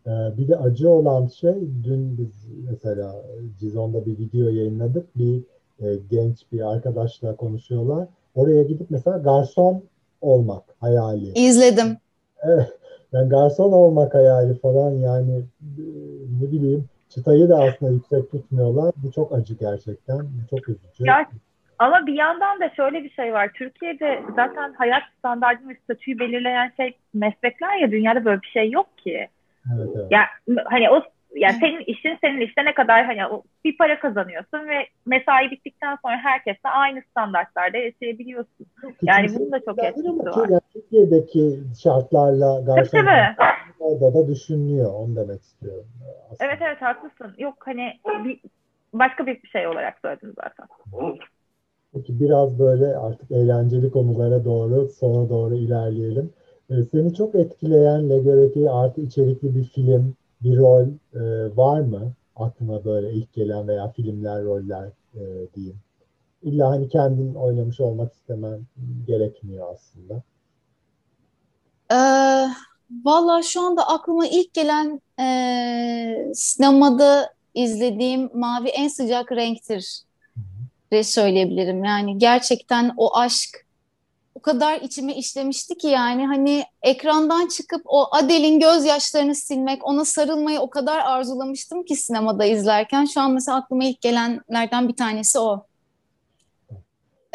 Ee, 0.06 0.10
bir 0.38 0.48
de 0.48 0.56
acı 0.56 0.90
olan 0.90 1.26
şey 1.26 1.54
dün 1.84 2.18
biz 2.18 2.46
mesela 2.70 3.24
Cizon'da 3.60 4.06
bir 4.06 4.18
video 4.18 4.48
yayınladık. 4.48 5.18
Bir 5.18 5.42
e, 5.80 5.96
genç 6.10 6.52
bir 6.52 6.72
arkadaşla 6.72 7.36
konuşuyorlar. 7.36 8.08
Oraya 8.34 8.62
gidip 8.62 8.90
mesela 8.90 9.18
garson 9.18 9.82
olmak 10.20 10.62
hayali. 10.80 11.32
İzledim. 11.34 11.96
Evet. 12.42 12.72
Yani 13.12 13.28
garson 13.28 13.72
olmak 13.72 14.14
hayali 14.14 14.58
falan 14.58 14.90
yani 14.90 15.38
e, 15.62 15.84
ne 16.42 16.52
bileyim 16.52 16.84
çıtayı 17.14 17.48
da 17.48 17.62
aslında 17.62 17.92
yüksek 17.92 18.30
tutmuyorlar. 18.30 18.94
Bu 18.96 19.12
çok 19.12 19.32
acı 19.32 19.54
gerçekten. 19.54 20.18
Bu 20.18 20.56
çok 20.56 20.68
üzücü. 20.68 21.04
Ya, 21.04 21.26
ama 21.78 22.06
bir 22.06 22.14
yandan 22.14 22.60
da 22.60 22.70
şöyle 22.76 23.04
bir 23.04 23.10
şey 23.10 23.32
var. 23.32 23.50
Türkiye'de 23.54 24.22
zaten 24.36 24.72
hayat 24.72 25.02
standartını 25.18 25.68
ve 25.70 25.76
statüyü 25.84 26.18
belirleyen 26.18 26.72
şey 26.76 26.96
meslekler 27.14 27.76
ya 27.76 27.90
dünyada 27.90 28.24
böyle 28.24 28.42
bir 28.42 28.46
şey 28.46 28.70
yok 28.70 28.98
ki. 28.98 29.28
Evet, 29.76 29.88
evet. 29.96 30.06
Ya 30.10 30.20
hani 30.64 30.90
o 30.90 31.02
yani 31.34 31.56
senin 31.60 31.80
işin 31.80 32.18
senin 32.20 32.40
işte 32.40 32.64
ne 32.64 32.74
kadar 32.74 33.04
hani 33.04 33.42
bir 33.64 33.76
para 33.76 33.98
kazanıyorsun 33.98 34.68
ve 34.68 34.86
mesai 35.06 35.50
bittikten 35.50 35.98
sonra 36.02 36.16
herkesle 36.16 36.68
aynı 36.68 37.02
standartlarda 37.10 37.76
yaşayabiliyorsun. 37.76 38.66
Yani 39.02 39.26
bunun 39.34 39.52
da 39.52 39.60
çok 39.64 39.84
etkisi 39.84 40.08
var. 40.08 40.48
Yani 40.48 40.60
Türkiye'deki 40.72 41.58
şartlarla 41.82 42.60
garson 42.60 43.06
orada 43.84 44.14
da 44.14 44.28
düşünülüyor. 44.28 44.92
Onu 44.94 45.16
demek 45.16 45.42
istiyorum. 45.42 45.86
Aslında. 46.30 46.50
Evet 46.50 46.58
evet 46.62 46.82
haklısın. 46.82 47.34
Yok 47.38 47.54
hani 47.58 48.00
bir, 48.24 48.40
başka 48.92 49.26
bir 49.26 49.48
şey 49.48 49.66
olarak 49.66 49.98
söyledim 50.02 50.34
zaten. 50.36 50.66
Peki 51.92 52.20
biraz 52.20 52.58
böyle 52.58 52.96
artık 52.96 53.30
eğlenceli 53.30 53.90
konulara 53.90 54.44
doğru 54.44 54.88
sona 54.88 55.28
doğru 55.28 55.54
ilerleyelim. 55.54 56.32
Ee, 56.70 56.82
seni 56.82 57.14
çok 57.14 57.34
etkileyen 57.34 58.10
LGBT 58.10 58.56
artı 58.70 59.00
içerikli 59.00 59.54
bir 59.54 59.64
film 59.64 60.14
bir 60.42 60.58
rol 60.58 60.86
e, 61.14 61.56
var 61.56 61.80
mı? 61.80 62.12
Aklına 62.36 62.84
böyle 62.84 63.12
ilk 63.12 63.32
gelen 63.32 63.68
veya 63.68 63.88
filmler, 63.88 64.44
roller 64.44 64.88
e, 65.14 65.22
diyeyim. 65.54 65.76
İlla 66.42 66.70
hani 66.70 66.88
kendin 66.88 67.34
oynamış 67.34 67.80
olmak 67.80 68.12
istemen 68.12 68.60
gerekmiyor 69.06 69.66
aslında. 69.72 70.22
Ee, 71.92 72.48
Valla 73.04 73.42
şu 73.42 73.60
anda 73.60 73.88
aklıma 73.88 74.26
ilk 74.26 74.54
gelen 74.54 75.00
e, 75.20 76.32
sinemada 76.34 77.34
izlediğim 77.54 78.30
Mavi 78.34 78.68
en 78.68 78.88
sıcak 78.88 79.32
renktir 79.32 80.02
de 80.92 81.04
söyleyebilirim. 81.04 81.84
Yani 81.84 82.18
gerçekten 82.18 82.94
o 82.96 83.16
aşk 83.16 83.64
kadar 84.44 84.80
içime 84.80 85.14
işlemişti 85.14 85.78
ki 85.78 85.86
yani 85.86 86.26
hani 86.26 86.64
ekrandan 86.82 87.48
çıkıp 87.48 87.82
o 87.84 88.08
Adele'in 88.16 88.60
gözyaşlarını 88.60 89.34
silmek, 89.34 89.86
ona 89.86 90.04
sarılmayı 90.04 90.60
o 90.60 90.70
kadar 90.70 90.98
arzulamıştım 90.98 91.84
ki 91.84 91.96
sinemada 91.96 92.44
izlerken. 92.44 93.04
Şu 93.04 93.20
an 93.20 93.32
mesela 93.32 93.58
aklıma 93.58 93.84
ilk 93.84 94.00
gelenlerden 94.00 94.88
bir 94.88 94.96
tanesi 94.96 95.38
o. 95.38 95.66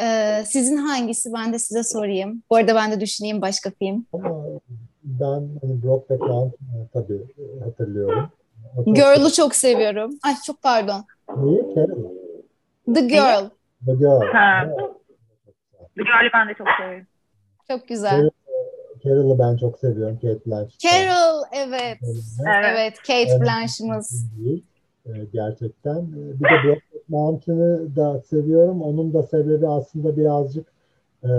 Ee, 0.02 0.44
sizin 0.48 0.78
hangisi? 0.78 1.34
Ben 1.34 1.54
de 1.54 1.60
size 1.60 1.84
sorayım. 1.84 2.44
Bu 2.50 2.56
arada 2.56 2.76
ben 2.76 2.92
de 2.92 3.00
düşüneyim 3.00 3.42
başka 3.42 3.72
film. 3.72 4.06
Ben 5.20 5.50
hani 5.62 5.84
Brokeback 5.84 6.22
Mountain 6.22 6.68
e, 6.68 6.88
tabii 6.94 7.22
e, 7.38 7.64
hatırlıyorum. 7.64 8.30
Girl'u 8.86 9.32
çok 9.32 9.56
seviyorum. 9.56 10.12
Ay 10.24 10.34
çok 10.46 10.62
pardon. 10.62 11.06
Neyi? 11.38 11.76
Carol. 11.76 12.04
The 12.94 13.02
Girl. 13.02 13.50
The 13.86 13.94
Girl. 13.94 14.22
Ha. 14.34 14.70
Carol'ü 15.98 16.30
ben 16.34 16.50
de 16.50 16.54
çok 16.58 16.68
seviyorum. 16.80 17.08
Çok 17.68 17.88
güzel. 17.88 18.30
Carol'ı 19.04 19.40
ben 19.40 19.58
çok 19.58 19.80
seviyorum. 19.80 20.16
Kate 20.16 20.46
Blanchett. 20.46 20.80
Carol 20.80 21.44
evet. 21.52 21.98
Evet, 22.02 22.66
evet 22.74 22.98
Kate. 22.98 23.42
Blanchett'ımız. 23.42 24.26
Gerçekten. 25.34 26.12
Bir 26.12 26.40
de 26.40 26.64
Brokeback 26.64 27.10
Mountain'ı 27.10 27.96
da 27.96 28.22
seviyorum. 28.22 28.82
Onun 28.82 29.14
da 29.14 29.24
sebebi 29.24 29.68
aslında 29.68 30.18
birazcık 30.18 30.68
e, 31.24 31.30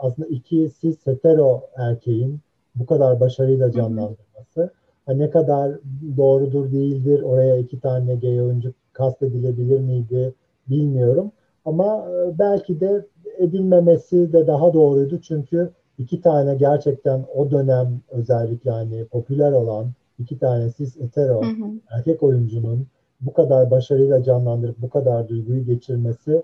aslında 0.00 0.28
iki 0.28 0.70
cis 0.80 1.06
hetero 1.06 1.62
erkeğin 1.76 2.40
bu 2.74 2.86
kadar 2.86 3.20
başarıyla 3.20 3.72
canlandırması. 3.72 4.70
Ha, 5.06 5.12
ne 5.12 5.30
kadar 5.30 5.72
doğrudur 6.16 6.72
değildir 6.72 7.22
oraya 7.22 7.56
iki 7.56 7.80
tane 7.80 8.14
gay 8.14 8.42
oyuncu 8.42 8.72
kastedilebilir 8.92 9.80
miydi 9.80 10.34
bilmiyorum. 10.70 11.32
Ama 11.64 12.08
e, 12.10 12.38
belki 12.38 12.80
de 12.80 13.06
edilmemesi 13.38 14.32
de 14.32 14.46
daha 14.46 14.74
doğruydu 14.74 15.20
çünkü 15.20 15.70
iki 15.98 16.20
tane 16.20 16.54
gerçekten 16.54 17.24
o 17.34 17.50
dönem 17.50 18.00
özellikle 18.10 18.70
hani 18.70 19.04
popüler 19.04 19.52
olan 19.52 19.86
iki 20.18 20.38
tane 20.38 20.70
cis 20.76 21.00
hetero 21.00 21.42
hı 21.42 21.46
hı. 21.46 21.70
erkek 21.90 22.22
oyuncunun 22.22 22.86
bu 23.20 23.32
kadar 23.32 23.70
başarıyla 23.70 24.22
canlandırıp 24.22 24.78
bu 24.78 24.90
kadar 24.90 25.28
duyguyu 25.28 25.64
geçirmesi 25.64 26.42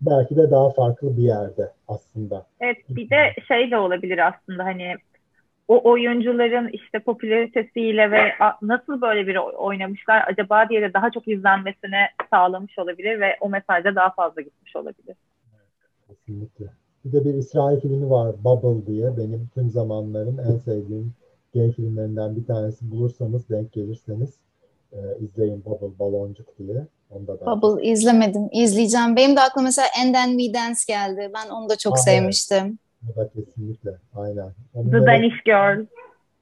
belki 0.00 0.36
de 0.36 0.50
daha 0.50 0.70
farklı 0.70 1.16
bir 1.16 1.22
yerde 1.22 1.70
aslında. 1.88 2.46
Evet 2.60 2.76
bir 2.88 3.10
de 3.10 3.16
şey 3.48 3.70
de 3.70 3.78
olabilir 3.78 4.28
aslında 4.28 4.64
hani 4.64 4.94
o 5.72 5.90
oyuncuların 5.90 6.68
işte 6.68 6.98
popülaritesiyle 6.98 8.10
ve 8.10 8.20
nasıl 8.62 9.00
böyle 9.00 9.26
bir 9.26 9.36
oynamışlar 9.36 10.24
acaba 10.26 10.68
diye 10.68 10.82
de 10.82 10.94
daha 10.94 11.10
çok 11.10 11.28
izlenmesine 11.28 12.08
sağlamış 12.30 12.78
olabilir 12.78 13.20
ve 13.20 13.36
o 13.40 13.48
mesajda 13.48 13.94
daha 13.94 14.10
fazla 14.10 14.42
gitmiş 14.42 14.76
olabilir. 14.76 15.16
Kesinlikle. 16.08 16.64
Bir 17.04 17.12
de 17.12 17.24
bir 17.24 17.34
İsrail 17.34 17.80
filmi 17.80 18.10
var 18.10 18.34
Bubble 18.44 18.86
diye. 18.86 19.16
Benim 19.16 19.48
tüm 19.54 19.70
zamanların 19.70 20.38
en 20.38 20.56
sevdiğim 20.56 21.12
gay 21.54 21.72
filmlerinden 21.72 22.36
bir 22.36 22.46
tanesi. 22.46 22.90
Bulursanız 22.90 23.48
denk 23.48 23.72
gelirseniz 23.72 24.30
e, 24.92 24.98
izleyin 25.20 25.64
Bubble 25.64 25.98
Baloncuk 25.98 26.58
diye. 26.58 26.86
Onu 27.10 27.26
da 27.26 27.40
ben 27.40 27.62
Bubble 27.62 27.84
izlemedim. 27.84 28.48
İzleyeceğim. 28.52 29.16
Benim 29.16 29.36
de 29.36 29.40
aklıma 29.40 29.64
mesela 29.64 29.88
And 30.02 30.14
Then 30.14 30.38
We 30.38 30.54
Dance 30.54 30.80
geldi. 30.88 31.30
Ben 31.34 31.50
onu 31.50 31.68
da 31.68 31.76
çok 31.76 31.94
Aa, 31.94 31.96
sevmiştim. 31.96 32.64
Evet. 32.66 32.72
Evet 33.16 33.32
kesinlikle. 33.34 33.90
Aynen. 34.14 34.50
Onu 34.74 34.90
The 34.90 35.06
Danish 35.06 35.42
Girl. 35.44 35.86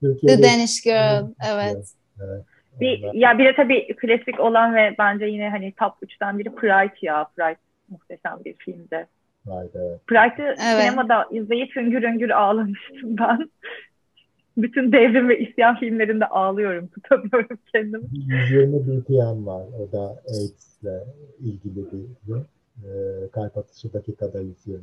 Türkiye'de 0.01 0.43
The 0.43 0.49
Danish 0.49 0.83
Girl. 0.83 1.29
Evet. 1.53 1.95
Evet. 2.21 2.45
Bir, 2.81 3.15
ya 3.15 3.39
bir 3.39 3.45
de 3.45 3.55
tabii 3.57 3.97
klasik 3.97 4.41
olan 4.41 4.75
ve 4.75 4.95
bence 4.99 5.25
yine 5.25 5.51
hani 5.51 5.73
top 5.73 5.93
3'ten 6.03 6.39
biri 6.39 6.55
Pride 6.55 6.95
ya. 7.03 7.27
Pride 7.37 7.59
muhteşem 7.89 8.39
bir 8.45 8.55
filmdi. 8.55 9.07
Pride, 9.45 9.71
evet. 9.75 10.07
Pride'ı 10.07 10.47
evet. 10.47 10.57
sinemada 10.59 11.29
izleyip 11.31 11.77
hüngür 11.77 12.03
hüngür 12.03 12.31
ağlamıştım 12.31 13.17
ben. 13.19 13.51
Bütün 14.57 14.93
devrim 14.93 15.29
ve 15.29 15.39
isyan 15.39 15.79
filmlerinde 15.79 16.27
ağlıyorum. 16.27 16.89
Tutamıyorum 16.89 17.59
kendimi. 17.75 18.05
120 18.13 18.87
BPM 18.87 19.47
var. 19.47 19.65
O 19.79 19.93
da 19.93 20.23
AIDS'le 20.29 21.05
ilgili 21.41 21.85
bir 21.93 22.37
e, 22.85 23.29
kalp 23.33 23.59
atışı 23.59 23.93
dakikada 23.93 24.41
120. 24.41 24.81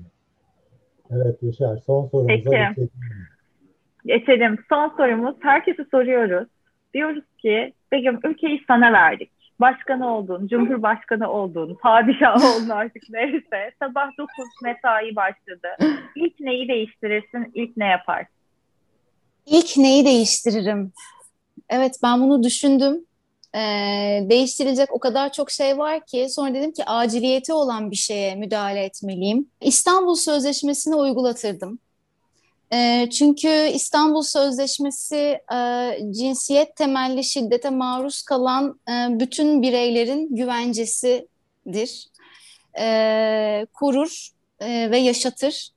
Evet 1.11 1.43
Yaşar 1.43 1.77
son 1.77 2.07
sorumuza 2.07 2.27
Peki. 2.27 2.43
geçelim. 2.49 2.89
Geçelim. 4.05 4.57
Son 4.69 4.93
sorumuz. 4.97 5.35
Herkese 5.39 5.85
soruyoruz. 5.91 6.47
Diyoruz 6.93 7.23
ki 7.37 7.73
Begüm 7.91 8.19
ülkeyi 8.23 8.63
sana 8.67 8.93
verdik. 8.93 9.31
Başkanı 9.59 10.15
oldun, 10.15 10.47
cumhurbaşkanı 10.47 11.31
oldun, 11.31 11.77
padişah 11.81 12.35
oldun 12.35 12.69
artık 12.69 13.03
neyse. 13.09 13.71
Sabah 13.79 14.17
9 14.17 14.29
mesai 14.63 15.15
başladı. 15.15 15.67
İlk 16.15 16.39
neyi 16.39 16.67
değiştirirsin, 16.67 17.51
ilk 17.53 17.77
ne 17.77 17.85
yaparsın? 17.85 18.33
İlk 19.45 19.77
neyi 19.77 20.05
değiştiririm? 20.05 20.91
Evet 21.69 21.91
ben 22.03 22.21
bunu 22.21 22.43
düşündüm. 22.43 23.05
Değiştirilecek 24.29 24.93
o 24.93 24.99
kadar 24.99 25.31
çok 25.31 25.51
şey 25.51 25.77
var 25.77 26.05
ki 26.05 26.27
sonra 26.29 26.53
dedim 26.53 26.71
ki 26.71 26.85
aciliyeti 26.85 27.53
olan 27.53 27.91
bir 27.91 27.95
şeye 27.95 28.35
müdahale 28.35 28.83
etmeliyim. 28.83 29.47
İstanbul 29.61 30.15
Sözleşmesi'ni 30.15 30.95
uygulatırdım. 30.95 31.79
Çünkü 33.11 33.69
İstanbul 33.73 34.21
Sözleşmesi 34.21 35.39
cinsiyet 36.11 36.75
temelli 36.75 37.23
şiddete 37.23 37.69
maruz 37.69 38.21
kalan 38.21 38.79
bütün 39.09 39.61
bireylerin 39.61 40.35
güvencesidir. 40.35 42.07
E, 42.79 43.67
kurur 43.73 44.29
e, 44.59 44.91
ve 44.91 44.97
yaşatır. 44.97 45.69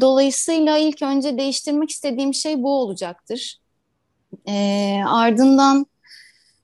Dolayısıyla 0.00 0.78
ilk 0.78 1.02
önce 1.02 1.38
değiştirmek 1.38 1.90
istediğim 1.90 2.34
şey 2.34 2.62
bu 2.62 2.80
olacaktır. 2.80 3.58
Ardından 5.06 5.86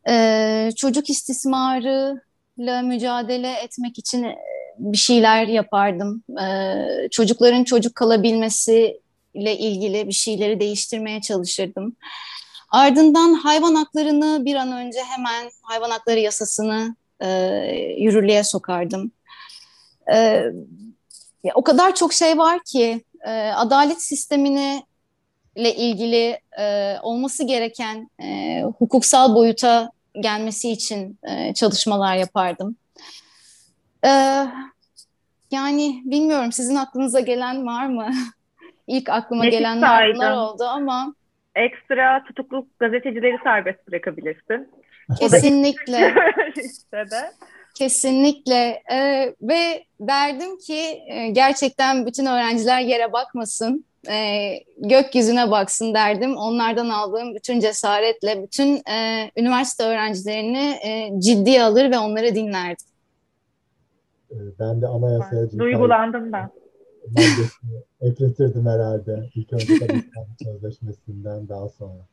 e, 0.09 0.71
çocuk 0.77 1.11
istismarıyla 1.11 2.83
mücadele 2.83 3.53
etmek 3.53 3.99
için 3.99 4.27
bir 4.81 4.99
şeyler 4.99 5.47
yapardım. 5.47 6.23
Ee, 6.43 7.09
çocukların 7.11 7.65
çocuk 7.65 7.95
kalabilmesi 7.95 9.01
ile 9.35 9.59
ilgili 9.59 10.09
bir 10.09 10.13
şeyleri 10.13 10.61
değiştirmeye 10.61 11.21
çalışırdım. 11.21 11.97
Ardından 12.71 13.35
hayvan 13.35 13.75
haklarını 13.75 14.45
bir 14.45 14.55
an 14.55 14.73
önce 14.73 14.99
hemen 15.03 15.51
hayvan 15.63 15.91
hakları 15.91 16.19
yasasını 16.19 16.97
e, 17.21 17.29
yürürlüğe 17.99 18.45
sokardım. 18.45 19.13
E, 20.13 20.43
o 21.55 21.65
kadar 21.65 21.95
çok 21.95 22.13
şey 22.13 22.39
var 22.39 22.61
ki 22.65 23.05
e, 23.27 23.31
adalet 23.51 24.03
sistemini 24.03 24.83
ile 25.57 25.75
ilgili 25.75 26.39
e, 26.59 26.97
olması 27.03 27.47
gereken 27.47 28.11
e, 28.23 28.63
hukuksal 28.79 29.35
boyuta 29.35 29.91
gelmesi 30.15 30.71
için 30.71 31.19
e, 31.23 31.55
çalışmalar 31.55 32.17
yapardım. 32.17 32.77
Ee, 34.05 34.47
yani 35.51 36.03
bilmiyorum 36.05 36.53
sizin 36.53 36.75
aklınıza 36.75 37.21
gelen 37.21 37.67
var 37.67 37.87
mı? 37.87 38.11
İlk 38.87 39.09
aklıma 39.09 39.45
Nefis 39.45 39.59
gelenler 39.59 40.15
bunlar 40.15 40.33
oldu 40.33 40.65
ama. 40.65 41.15
Ekstra 41.55 42.25
tutukluk 42.25 42.79
gazetecileri 42.79 43.39
serbest 43.45 43.89
bırakabilirsin. 43.89 44.69
Kesinlikle. 45.19 46.15
Kesinlikle 47.75 48.83
ee, 48.93 49.35
ve 49.43 49.85
derdim 50.01 50.59
ki 50.59 51.03
e, 51.07 51.29
gerçekten 51.31 52.07
bütün 52.07 52.27
öğrenciler 52.27 52.81
yere 52.81 53.13
bakmasın, 53.13 53.85
e, 54.09 54.51
gökyüzüne 54.77 55.51
baksın 55.51 55.95
derdim. 55.95 56.37
Onlardan 56.37 56.89
aldığım 56.89 57.35
bütün 57.35 57.61
cesaretle 57.61 58.43
bütün 58.43 58.77
e, 58.91 59.31
üniversite 59.37 59.85
öğrencilerini 59.85 60.79
e, 60.85 61.21
ciddiye 61.21 61.63
alır 61.63 61.91
ve 61.91 61.99
onları 61.99 62.35
dinlerdim. 62.35 62.87
Ee, 64.31 64.35
ben 64.59 64.83
de 64.83 64.87
anayasaya 64.87 65.51
Duygulandım 65.51 66.33
ben. 66.33 66.51
ekletirdim 68.01 68.67
herhalde. 68.67 69.31
İlk 69.35 69.53
önce 69.53 69.67
tabii 69.79 70.03
sözleşmesinden 70.45 71.49
daha 71.49 71.69
sonra. 71.69 72.07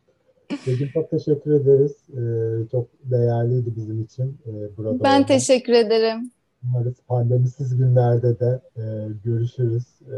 Begüm 0.68 0.90
çok 0.94 1.10
teşekkür 1.10 1.52
ederiz. 1.52 1.96
Ee, 2.10 2.70
çok 2.72 2.88
değerliydi 3.04 3.76
bizim 3.76 4.04
için 4.04 4.38
e, 4.46 4.78
burada. 4.78 5.04
Ben 5.04 5.16
olmak. 5.16 5.28
teşekkür 5.28 5.74
ederim. 5.74 6.32
Umarız 6.64 6.96
pandemisiz 7.08 7.78
günlerde 7.78 8.40
de 8.40 8.62
e, 8.78 8.84
görüşürüz. 9.26 9.84
E, 10.02 10.18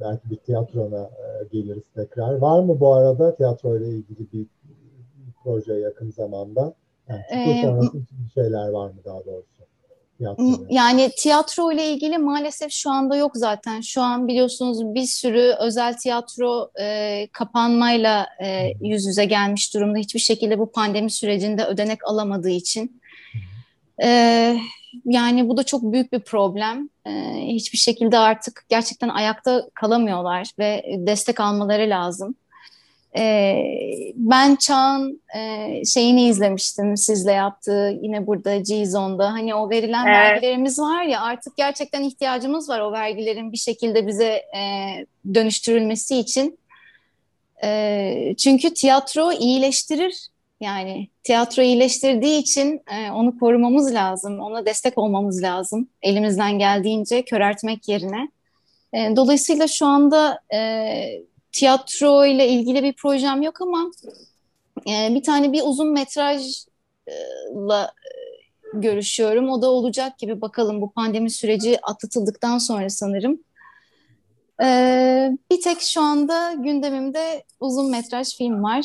belki 0.00 0.30
bir 0.30 0.36
tiyatrona 0.36 1.02
e, 1.02 1.44
geliriz 1.52 1.84
tekrar. 1.94 2.34
Var 2.34 2.60
mı 2.62 2.80
bu 2.80 2.94
arada 2.94 3.34
tiyatro 3.34 3.78
ile 3.78 3.88
ilgili 3.88 4.32
bir, 4.32 4.46
proje 5.44 5.74
yakın 5.74 6.10
zamanda? 6.10 6.74
Yani 7.08 7.22
ee, 7.30 7.62
sonrası 7.62 7.98
bir 7.98 8.30
şeyler 8.34 8.68
var 8.68 8.90
mı 8.90 8.96
daha 9.04 9.24
doğrusu? 9.24 9.58
Yani 10.70 11.10
tiyatro 11.18 11.72
ile 11.72 11.88
ilgili 11.88 12.18
maalesef 12.18 12.72
şu 12.72 12.90
anda 12.90 13.16
yok 13.16 13.32
zaten. 13.34 13.80
Şu 13.80 14.02
an 14.02 14.28
biliyorsunuz 14.28 14.94
bir 14.94 15.06
sürü 15.06 15.54
özel 15.60 15.96
tiyatro 15.96 16.70
e, 16.80 17.28
kapanmayla 17.32 18.26
e, 18.42 18.72
yüz 18.80 19.06
yüze 19.06 19.24
gelmiş 19.24 19.74
durumda. 19.74 19.98
Hiçbir 19.98 20.20
şekilde 20.20 20.58
bu 20.58 20.72
pandemi 20.72 21.10
sürecinde 21.10 21.64
ödenek 21.64 21.98
alamadığı 22.04 22.50
için. 22.50 23.00
E, 24.02 24.08
yani 25.04 25.48
bu 25.48 25.56
da 25.56 25.62
çok 25.62 25.82
büyük 25.82 26.12
bir 26.12 26.20
problem. 26.20 26.88
E, 27.06 27.10
hiçbir 27.46 27.78
şekilde 27.78 28.18
artık 28.18 28.64
gerçekten 28.68 29.08
ayakta 29.08 29.68
kalamıyorlar 29.74 30.50
ve 30.58 30.84
destek 30.98 31.40
almaları 31.40 31.90
lazım. 31.90 32.34
E, 33.16 33.56
ben 34.14 34.56
Çağ'ın 34.56 35.22
e, 35.36 35.84
şeyini 35.84 36.28
izlemiştim 36.28 36.96
sizle 36.96 37.32
yaptığı 37.32 37.98
yine 38.02 38.26
burada 38.26 38.56
G-Zone'da. 38.56 39.32
Hani 39.32 39.54
o 39.54 39.70
verilen 39.70 40.06
evet. 40.06 40.16
vergilerimiz 40.16 40.78
var 40.78 41.02
ya 41.02 41.20
artık 41.20 41.56
gerçekten 41.56 42.02
ihtiyacımız 42.02 42.68
var 42.68 42.80
o 42.80 42.92
vergilerin 42.92 43.52
bir 43.52 43.56
şekilde 43.56 44.06
bize 44.06 44.42
e, 44.56 44.60
dönüştürülmesi 45.34 46.18
için. 46.18 46.58
E, 47.64 48.34
çünkü 48.38 48.74
tiyatro 48.74 49.32
iyileştirir. 49.32 50.28
Yani 50.60 51.08
tiyatro 51.22 51.62
iyileştirdiği 51.62 52.40
için 52.40 52.82
e, 52.90 53.10
onu 53.10 53.38
korumamız 53.38 53.94
lazım, 53.94 54.40
ona 54.40 54.66
destek 54.66 54.98
olmamız 54.98 55.42
lazım 55.42 55.88
elimizden 56.02 56.58
geldiğince 56.58 57.24
köreltmek 57.24 57.88
yerine. 57.88 58.28
E, 58.92 59.16
dolayısıyla 59.16 59.68
şu 59.68 59.86
anda 59.86 60.40
e, 60.54 60.90
tiyatro 61.52 62.24
ile 62.26 62.48
ilgili 62.48 62.82
bir 62.82 62.92
projem 62.92 63.42
yok 63.42 63.60
ama 63.60 63.90
e, 64.88 65.14
bir 65.14 65.22
tane 65.22 65.52
bir 65.52 65.62
uzun 65.64 65.92
metrajla 65.92 67.84
e, 67.84 68.18
görüşüyorum. 68.74 69.48
O 69.48 69.62
da 69.62 69.70
olacak 69.70 70.18
gibi 70.18 70.40
bakalım 70.40 70.80
bu 70.80 70.92
pandemi 70.92 71.30
süreci 71.30 71.78
atlatıldıktan 71.82 72.58
sonra 72.58 72.90
sanırım. 72.90 73.40
Ee, 74.62 75.30
bir 75.50 75.60
tek 75.60 75.80
şu 75.80 76.00
anda 76.00 76.52
gündemimde 76.52 77.44
uzun 77.60 77.90
metraj 77.90 78.36
film 78.36 78.62
var. 78.62 78.84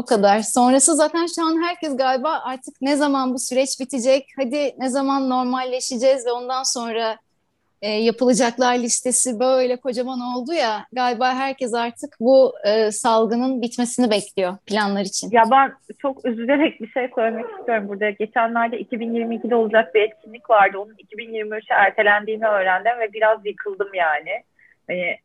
O 0.00 0.04
kadar. 0.04 0.40
Sonrası 0.40 0.96
zaten 0.96 1.26
şu 1.26 1.42
an 1.42 1.62
herkes 1.62 1.96
galiba 1.96 2.40
artık 2.44 2.74
ne 2.80 2.96
zaman 2.96 3.34
bu 3.34 3.38
süreç 3.38 3.80
bitecek, 3.80 4.26
hadi 4.36 4.74
ne 4.78 4.88
zaman 4.88 5.30
normalleşeceğiz 5.30 6.26
ve 6.26 6.32
ondan 6.32 6.62
sonra 6.62 7.16
e, 7.82 7.90
yapılacaklar 7.90 8.78
listesi 8.78 9.40
böyle 9.40 9.76
kocaman 9.76 10.20
oldu 10.20 10.52
ya 10.52 10.86
galiba 10.92 11.34
herkes 11.34 11.74
artık 11.74 12.16
bu 12.20 12.54
e, 12.64 12.90
salgının 12.90 13.62
bitmesini 13.62 14.10
bekliyor 14.10 14.56
planlar 14.66 15.00
için. 15.00 15.30
Ya 15.32 15.42
ben 15.50 15.72
çok 15.98 16.24
üzülerek 16.24 16.80
bir 16.80 16.88
şey 16.88 17.10
söylemek 17.14 17.46
istiyorum 17.58 17.88
burada. 17.88 18.10
Geçenlerde 18.10 18.82
2022'de 18.82 19.54
olacak 19.54 19.94
bir 19.94 20.00
etkinlik 20.00 20.50
vardı. 20.50 20.78
Onun 20.78 20.94
2023'e 20.94 21.74
ertelendiğini 21.74 22.46
öğrendim 22.46 23.00
ve 23.00 23.12
biraz 23.12 23.46
yıkıldım 23.46 23.94
yani. 23.94 24.42
Hani 24.88 25.16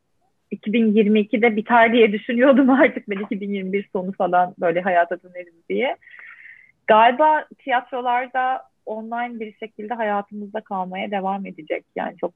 2022'de 0.51 1.55
biter 1.55 1.93
diye 1.93 2.11
düşünüyordum 2.11 2.69
artık 2.81 3.09
ben 3.09 3.19
2021 3.19 3.89
sonu 3.93 4.11
falan 4.11 4.55
böyle 4.59 4.81
hayata 4.81 5.23
döneriz 5.23 5.69
diye. 5.69 5.97
Galiba 6.87 7.45
tiyatrolarda 7.57 8.61
online 8.85 9.39
bir 9.39 9.53
şekilde 9.53 9.93
hayatımızda 9.93 10.61
kalmaya 10.61 11.11
devam 11.11 11.45
edecek. 11.45 11.85
Yani 11.95 12.17
çok 12.17 12.33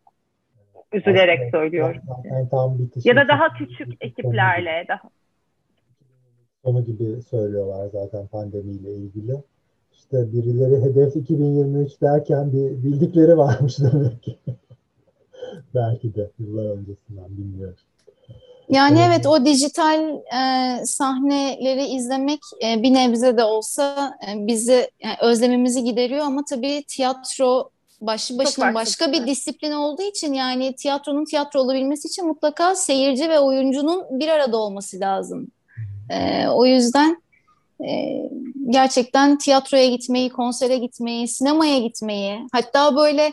üzülerek 0.93 1.39
Aslında, 1.39 1.51
söylüyorum. 1.51 2.01
Yani 2.23 2.49
tam 2.49 2.77
ya 3.03 3.15
da 3.15 3.27
daha 3.27 3.53
küçük 3.53 3.87
ekiplerle 4.01 4.85
daha 4.87 5.09
sonu 6.65 6.85
gibi 6.85 7.21
söylüyorlar 7.21 7.87
zaten 7.87 8.27
pandemiyle 8.27 8.93
ilgili. 8.93 9.43
İşte 9.93 10.33
birileri 10.33 10.81
hedef 10.81 11.15
2023 11.15 12.01
derken 12.01 12.51
bir 12.53 12.83
bildikleri 12.83 13.37
varmış 13.37 13.79
demek 13.79 14.23
ki. 14.23 14.37
Belki 15.75 16.15
de 16.15 16.29
yıllar 16.39 16.77
öncesinden 16.77 17.37
bilmiyorum. 17.37 17.75
Yani 18.69 18.99
evet 19.07 19.25
o 19.25 19.45
dijital 19.45 20.09
e, 20.15 20.85
sahneleri 20.85 21.85
izlemek 21.85 22.39
e, 22.63 22.83
bir 22.83 22.93
nebze 22.93 23.37
de 23.37 23.43
olsa 23.43 24.13
e, 24.27 24.47
bizi 24.47 24.91
yani 25.03 25.15
özlemimizi 25.21 25.83
gideriyor 25.83 26.25
ama 26.25 26.45
tabii 26.49 26.83
tiyatro 26.87 27.69
başlı 28.01 28.37
başına 28.37 28.65
başka 28.65 28.75
başka 28.75 29.11
bir 29.11 29.17
şey. 29.17 29.27
disiplin 29.27 29.71
olduğu 29.71 30.01
için 30.01 30.33
yani 30.33 30.75
tiyatronun 30.75 31.25
tiyatro 31.25 31.59
olabilmesi 31.59 32.07
için 32.07 32.27
mutlaka 32.27 32.75
seyirci 32.75 33.29
ve 33.29 33.39
oyuncunun 33.39 34.03
bir 34.11 34.27
arada 34.27 34.57
olması 34.57 34.99
lazım. 34.99 35.47
E, 36.09 36.47
o 36.47 36.65
yüzden 36.65 37.21
e, 37.87 38.21
gerçekten 38.69 39.37
tiyatroya 39.37 39.85
gitmeyi, 39.85 40.29
konsere 40.29 40.77
gitmeyi, 40.77 41.27
sinemaya 41.27 41.79
gitmeyi, 41.79 42.39
hatta 42.51 42.95
böyle 42.95 43.31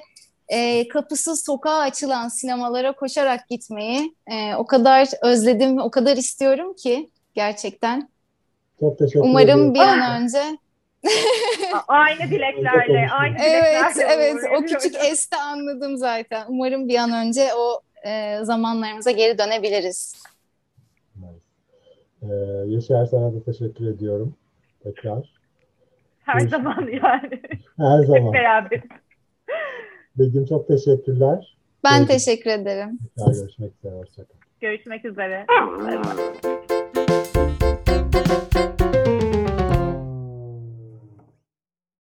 e, 0.48 0.88
kapısı 0.88 1.36
sokağa 1.36 1.78
açılan 1.78 2.28
sinemalara 2.28 2.92
koşarak 2.92 3.48
gitmeyi 3.48 4.14
e, 4.26 4.54
o 4.54 4.66
kadar 4.66 5.08
özledim, 5.22 5.78
o 5.78 5.90
kadar 5.90 6.16
istiyorum 6.16 6.74
ki 6.74 7.10
gerçekten. 7.34 8.08
Çok 8.80 8.98
teşekkür 8.98 9.20
Umarım 9.20 9.48
ederim. 9.48 9.74
bir 9.74 9.80
an 9.80 10.22
önce. 10.22 10.58
Aynı 11.88 12.30
dileklerle, 12.30 13.08
aynı 13.10 13.36
Evet, 13.40 13.94
dileklerle. 13.94 14.12
evet. 14.14 14.34
O 14.34 14.38
uğurluyorum. 14.38 14.66
küçük 14.66 14.94
esti 15.04 15.36
anladım 15.36 15.96
zaten. 15.96 16.44
Umarım 16.48 16.88
bir 16.88 16.96
an 16.96 17.12
önce 17.12 17.48
o 17.56 17.80
e, 18.06 18.38
zamanlarımıza 18.42 19.10
geri 19.10 19.38
dönebiliriz. 19.38 20.22
Ee, 22.22 22.26
Yaşar 22.66 23.06
sana 23.06 23.34
da 23.34 23.42
teşekkür 23.44 23.86
ediyorum. 23.88 24.34
Tekrar. 24.84 25.32
Her 26.24 26.32
Görüşmek 26.34 26.50
zaman 26.62 26.88
yani. 27.02 27.42
Her 27.76 27.98
Hep 27.98 28.06
zaman. 28.06 28.32
beraber. 28.32 28.82
Begüm 30.18 30.44
çok 30.46 30.68
teşekkürler. 30.68 31.56
Ben 31.84 31.98
Evet. 31.98 32.08
teşekkür 32.08 32.50
ederim. 32.50 32.98
Tekrar 33.16 33.32
görüşmek 33.34 33.72
üzere. 33.78 33.94
Hoşçakalın. 33.94 34.40
Görüşmek 34.60 35.04
üzere. 35.04 35.46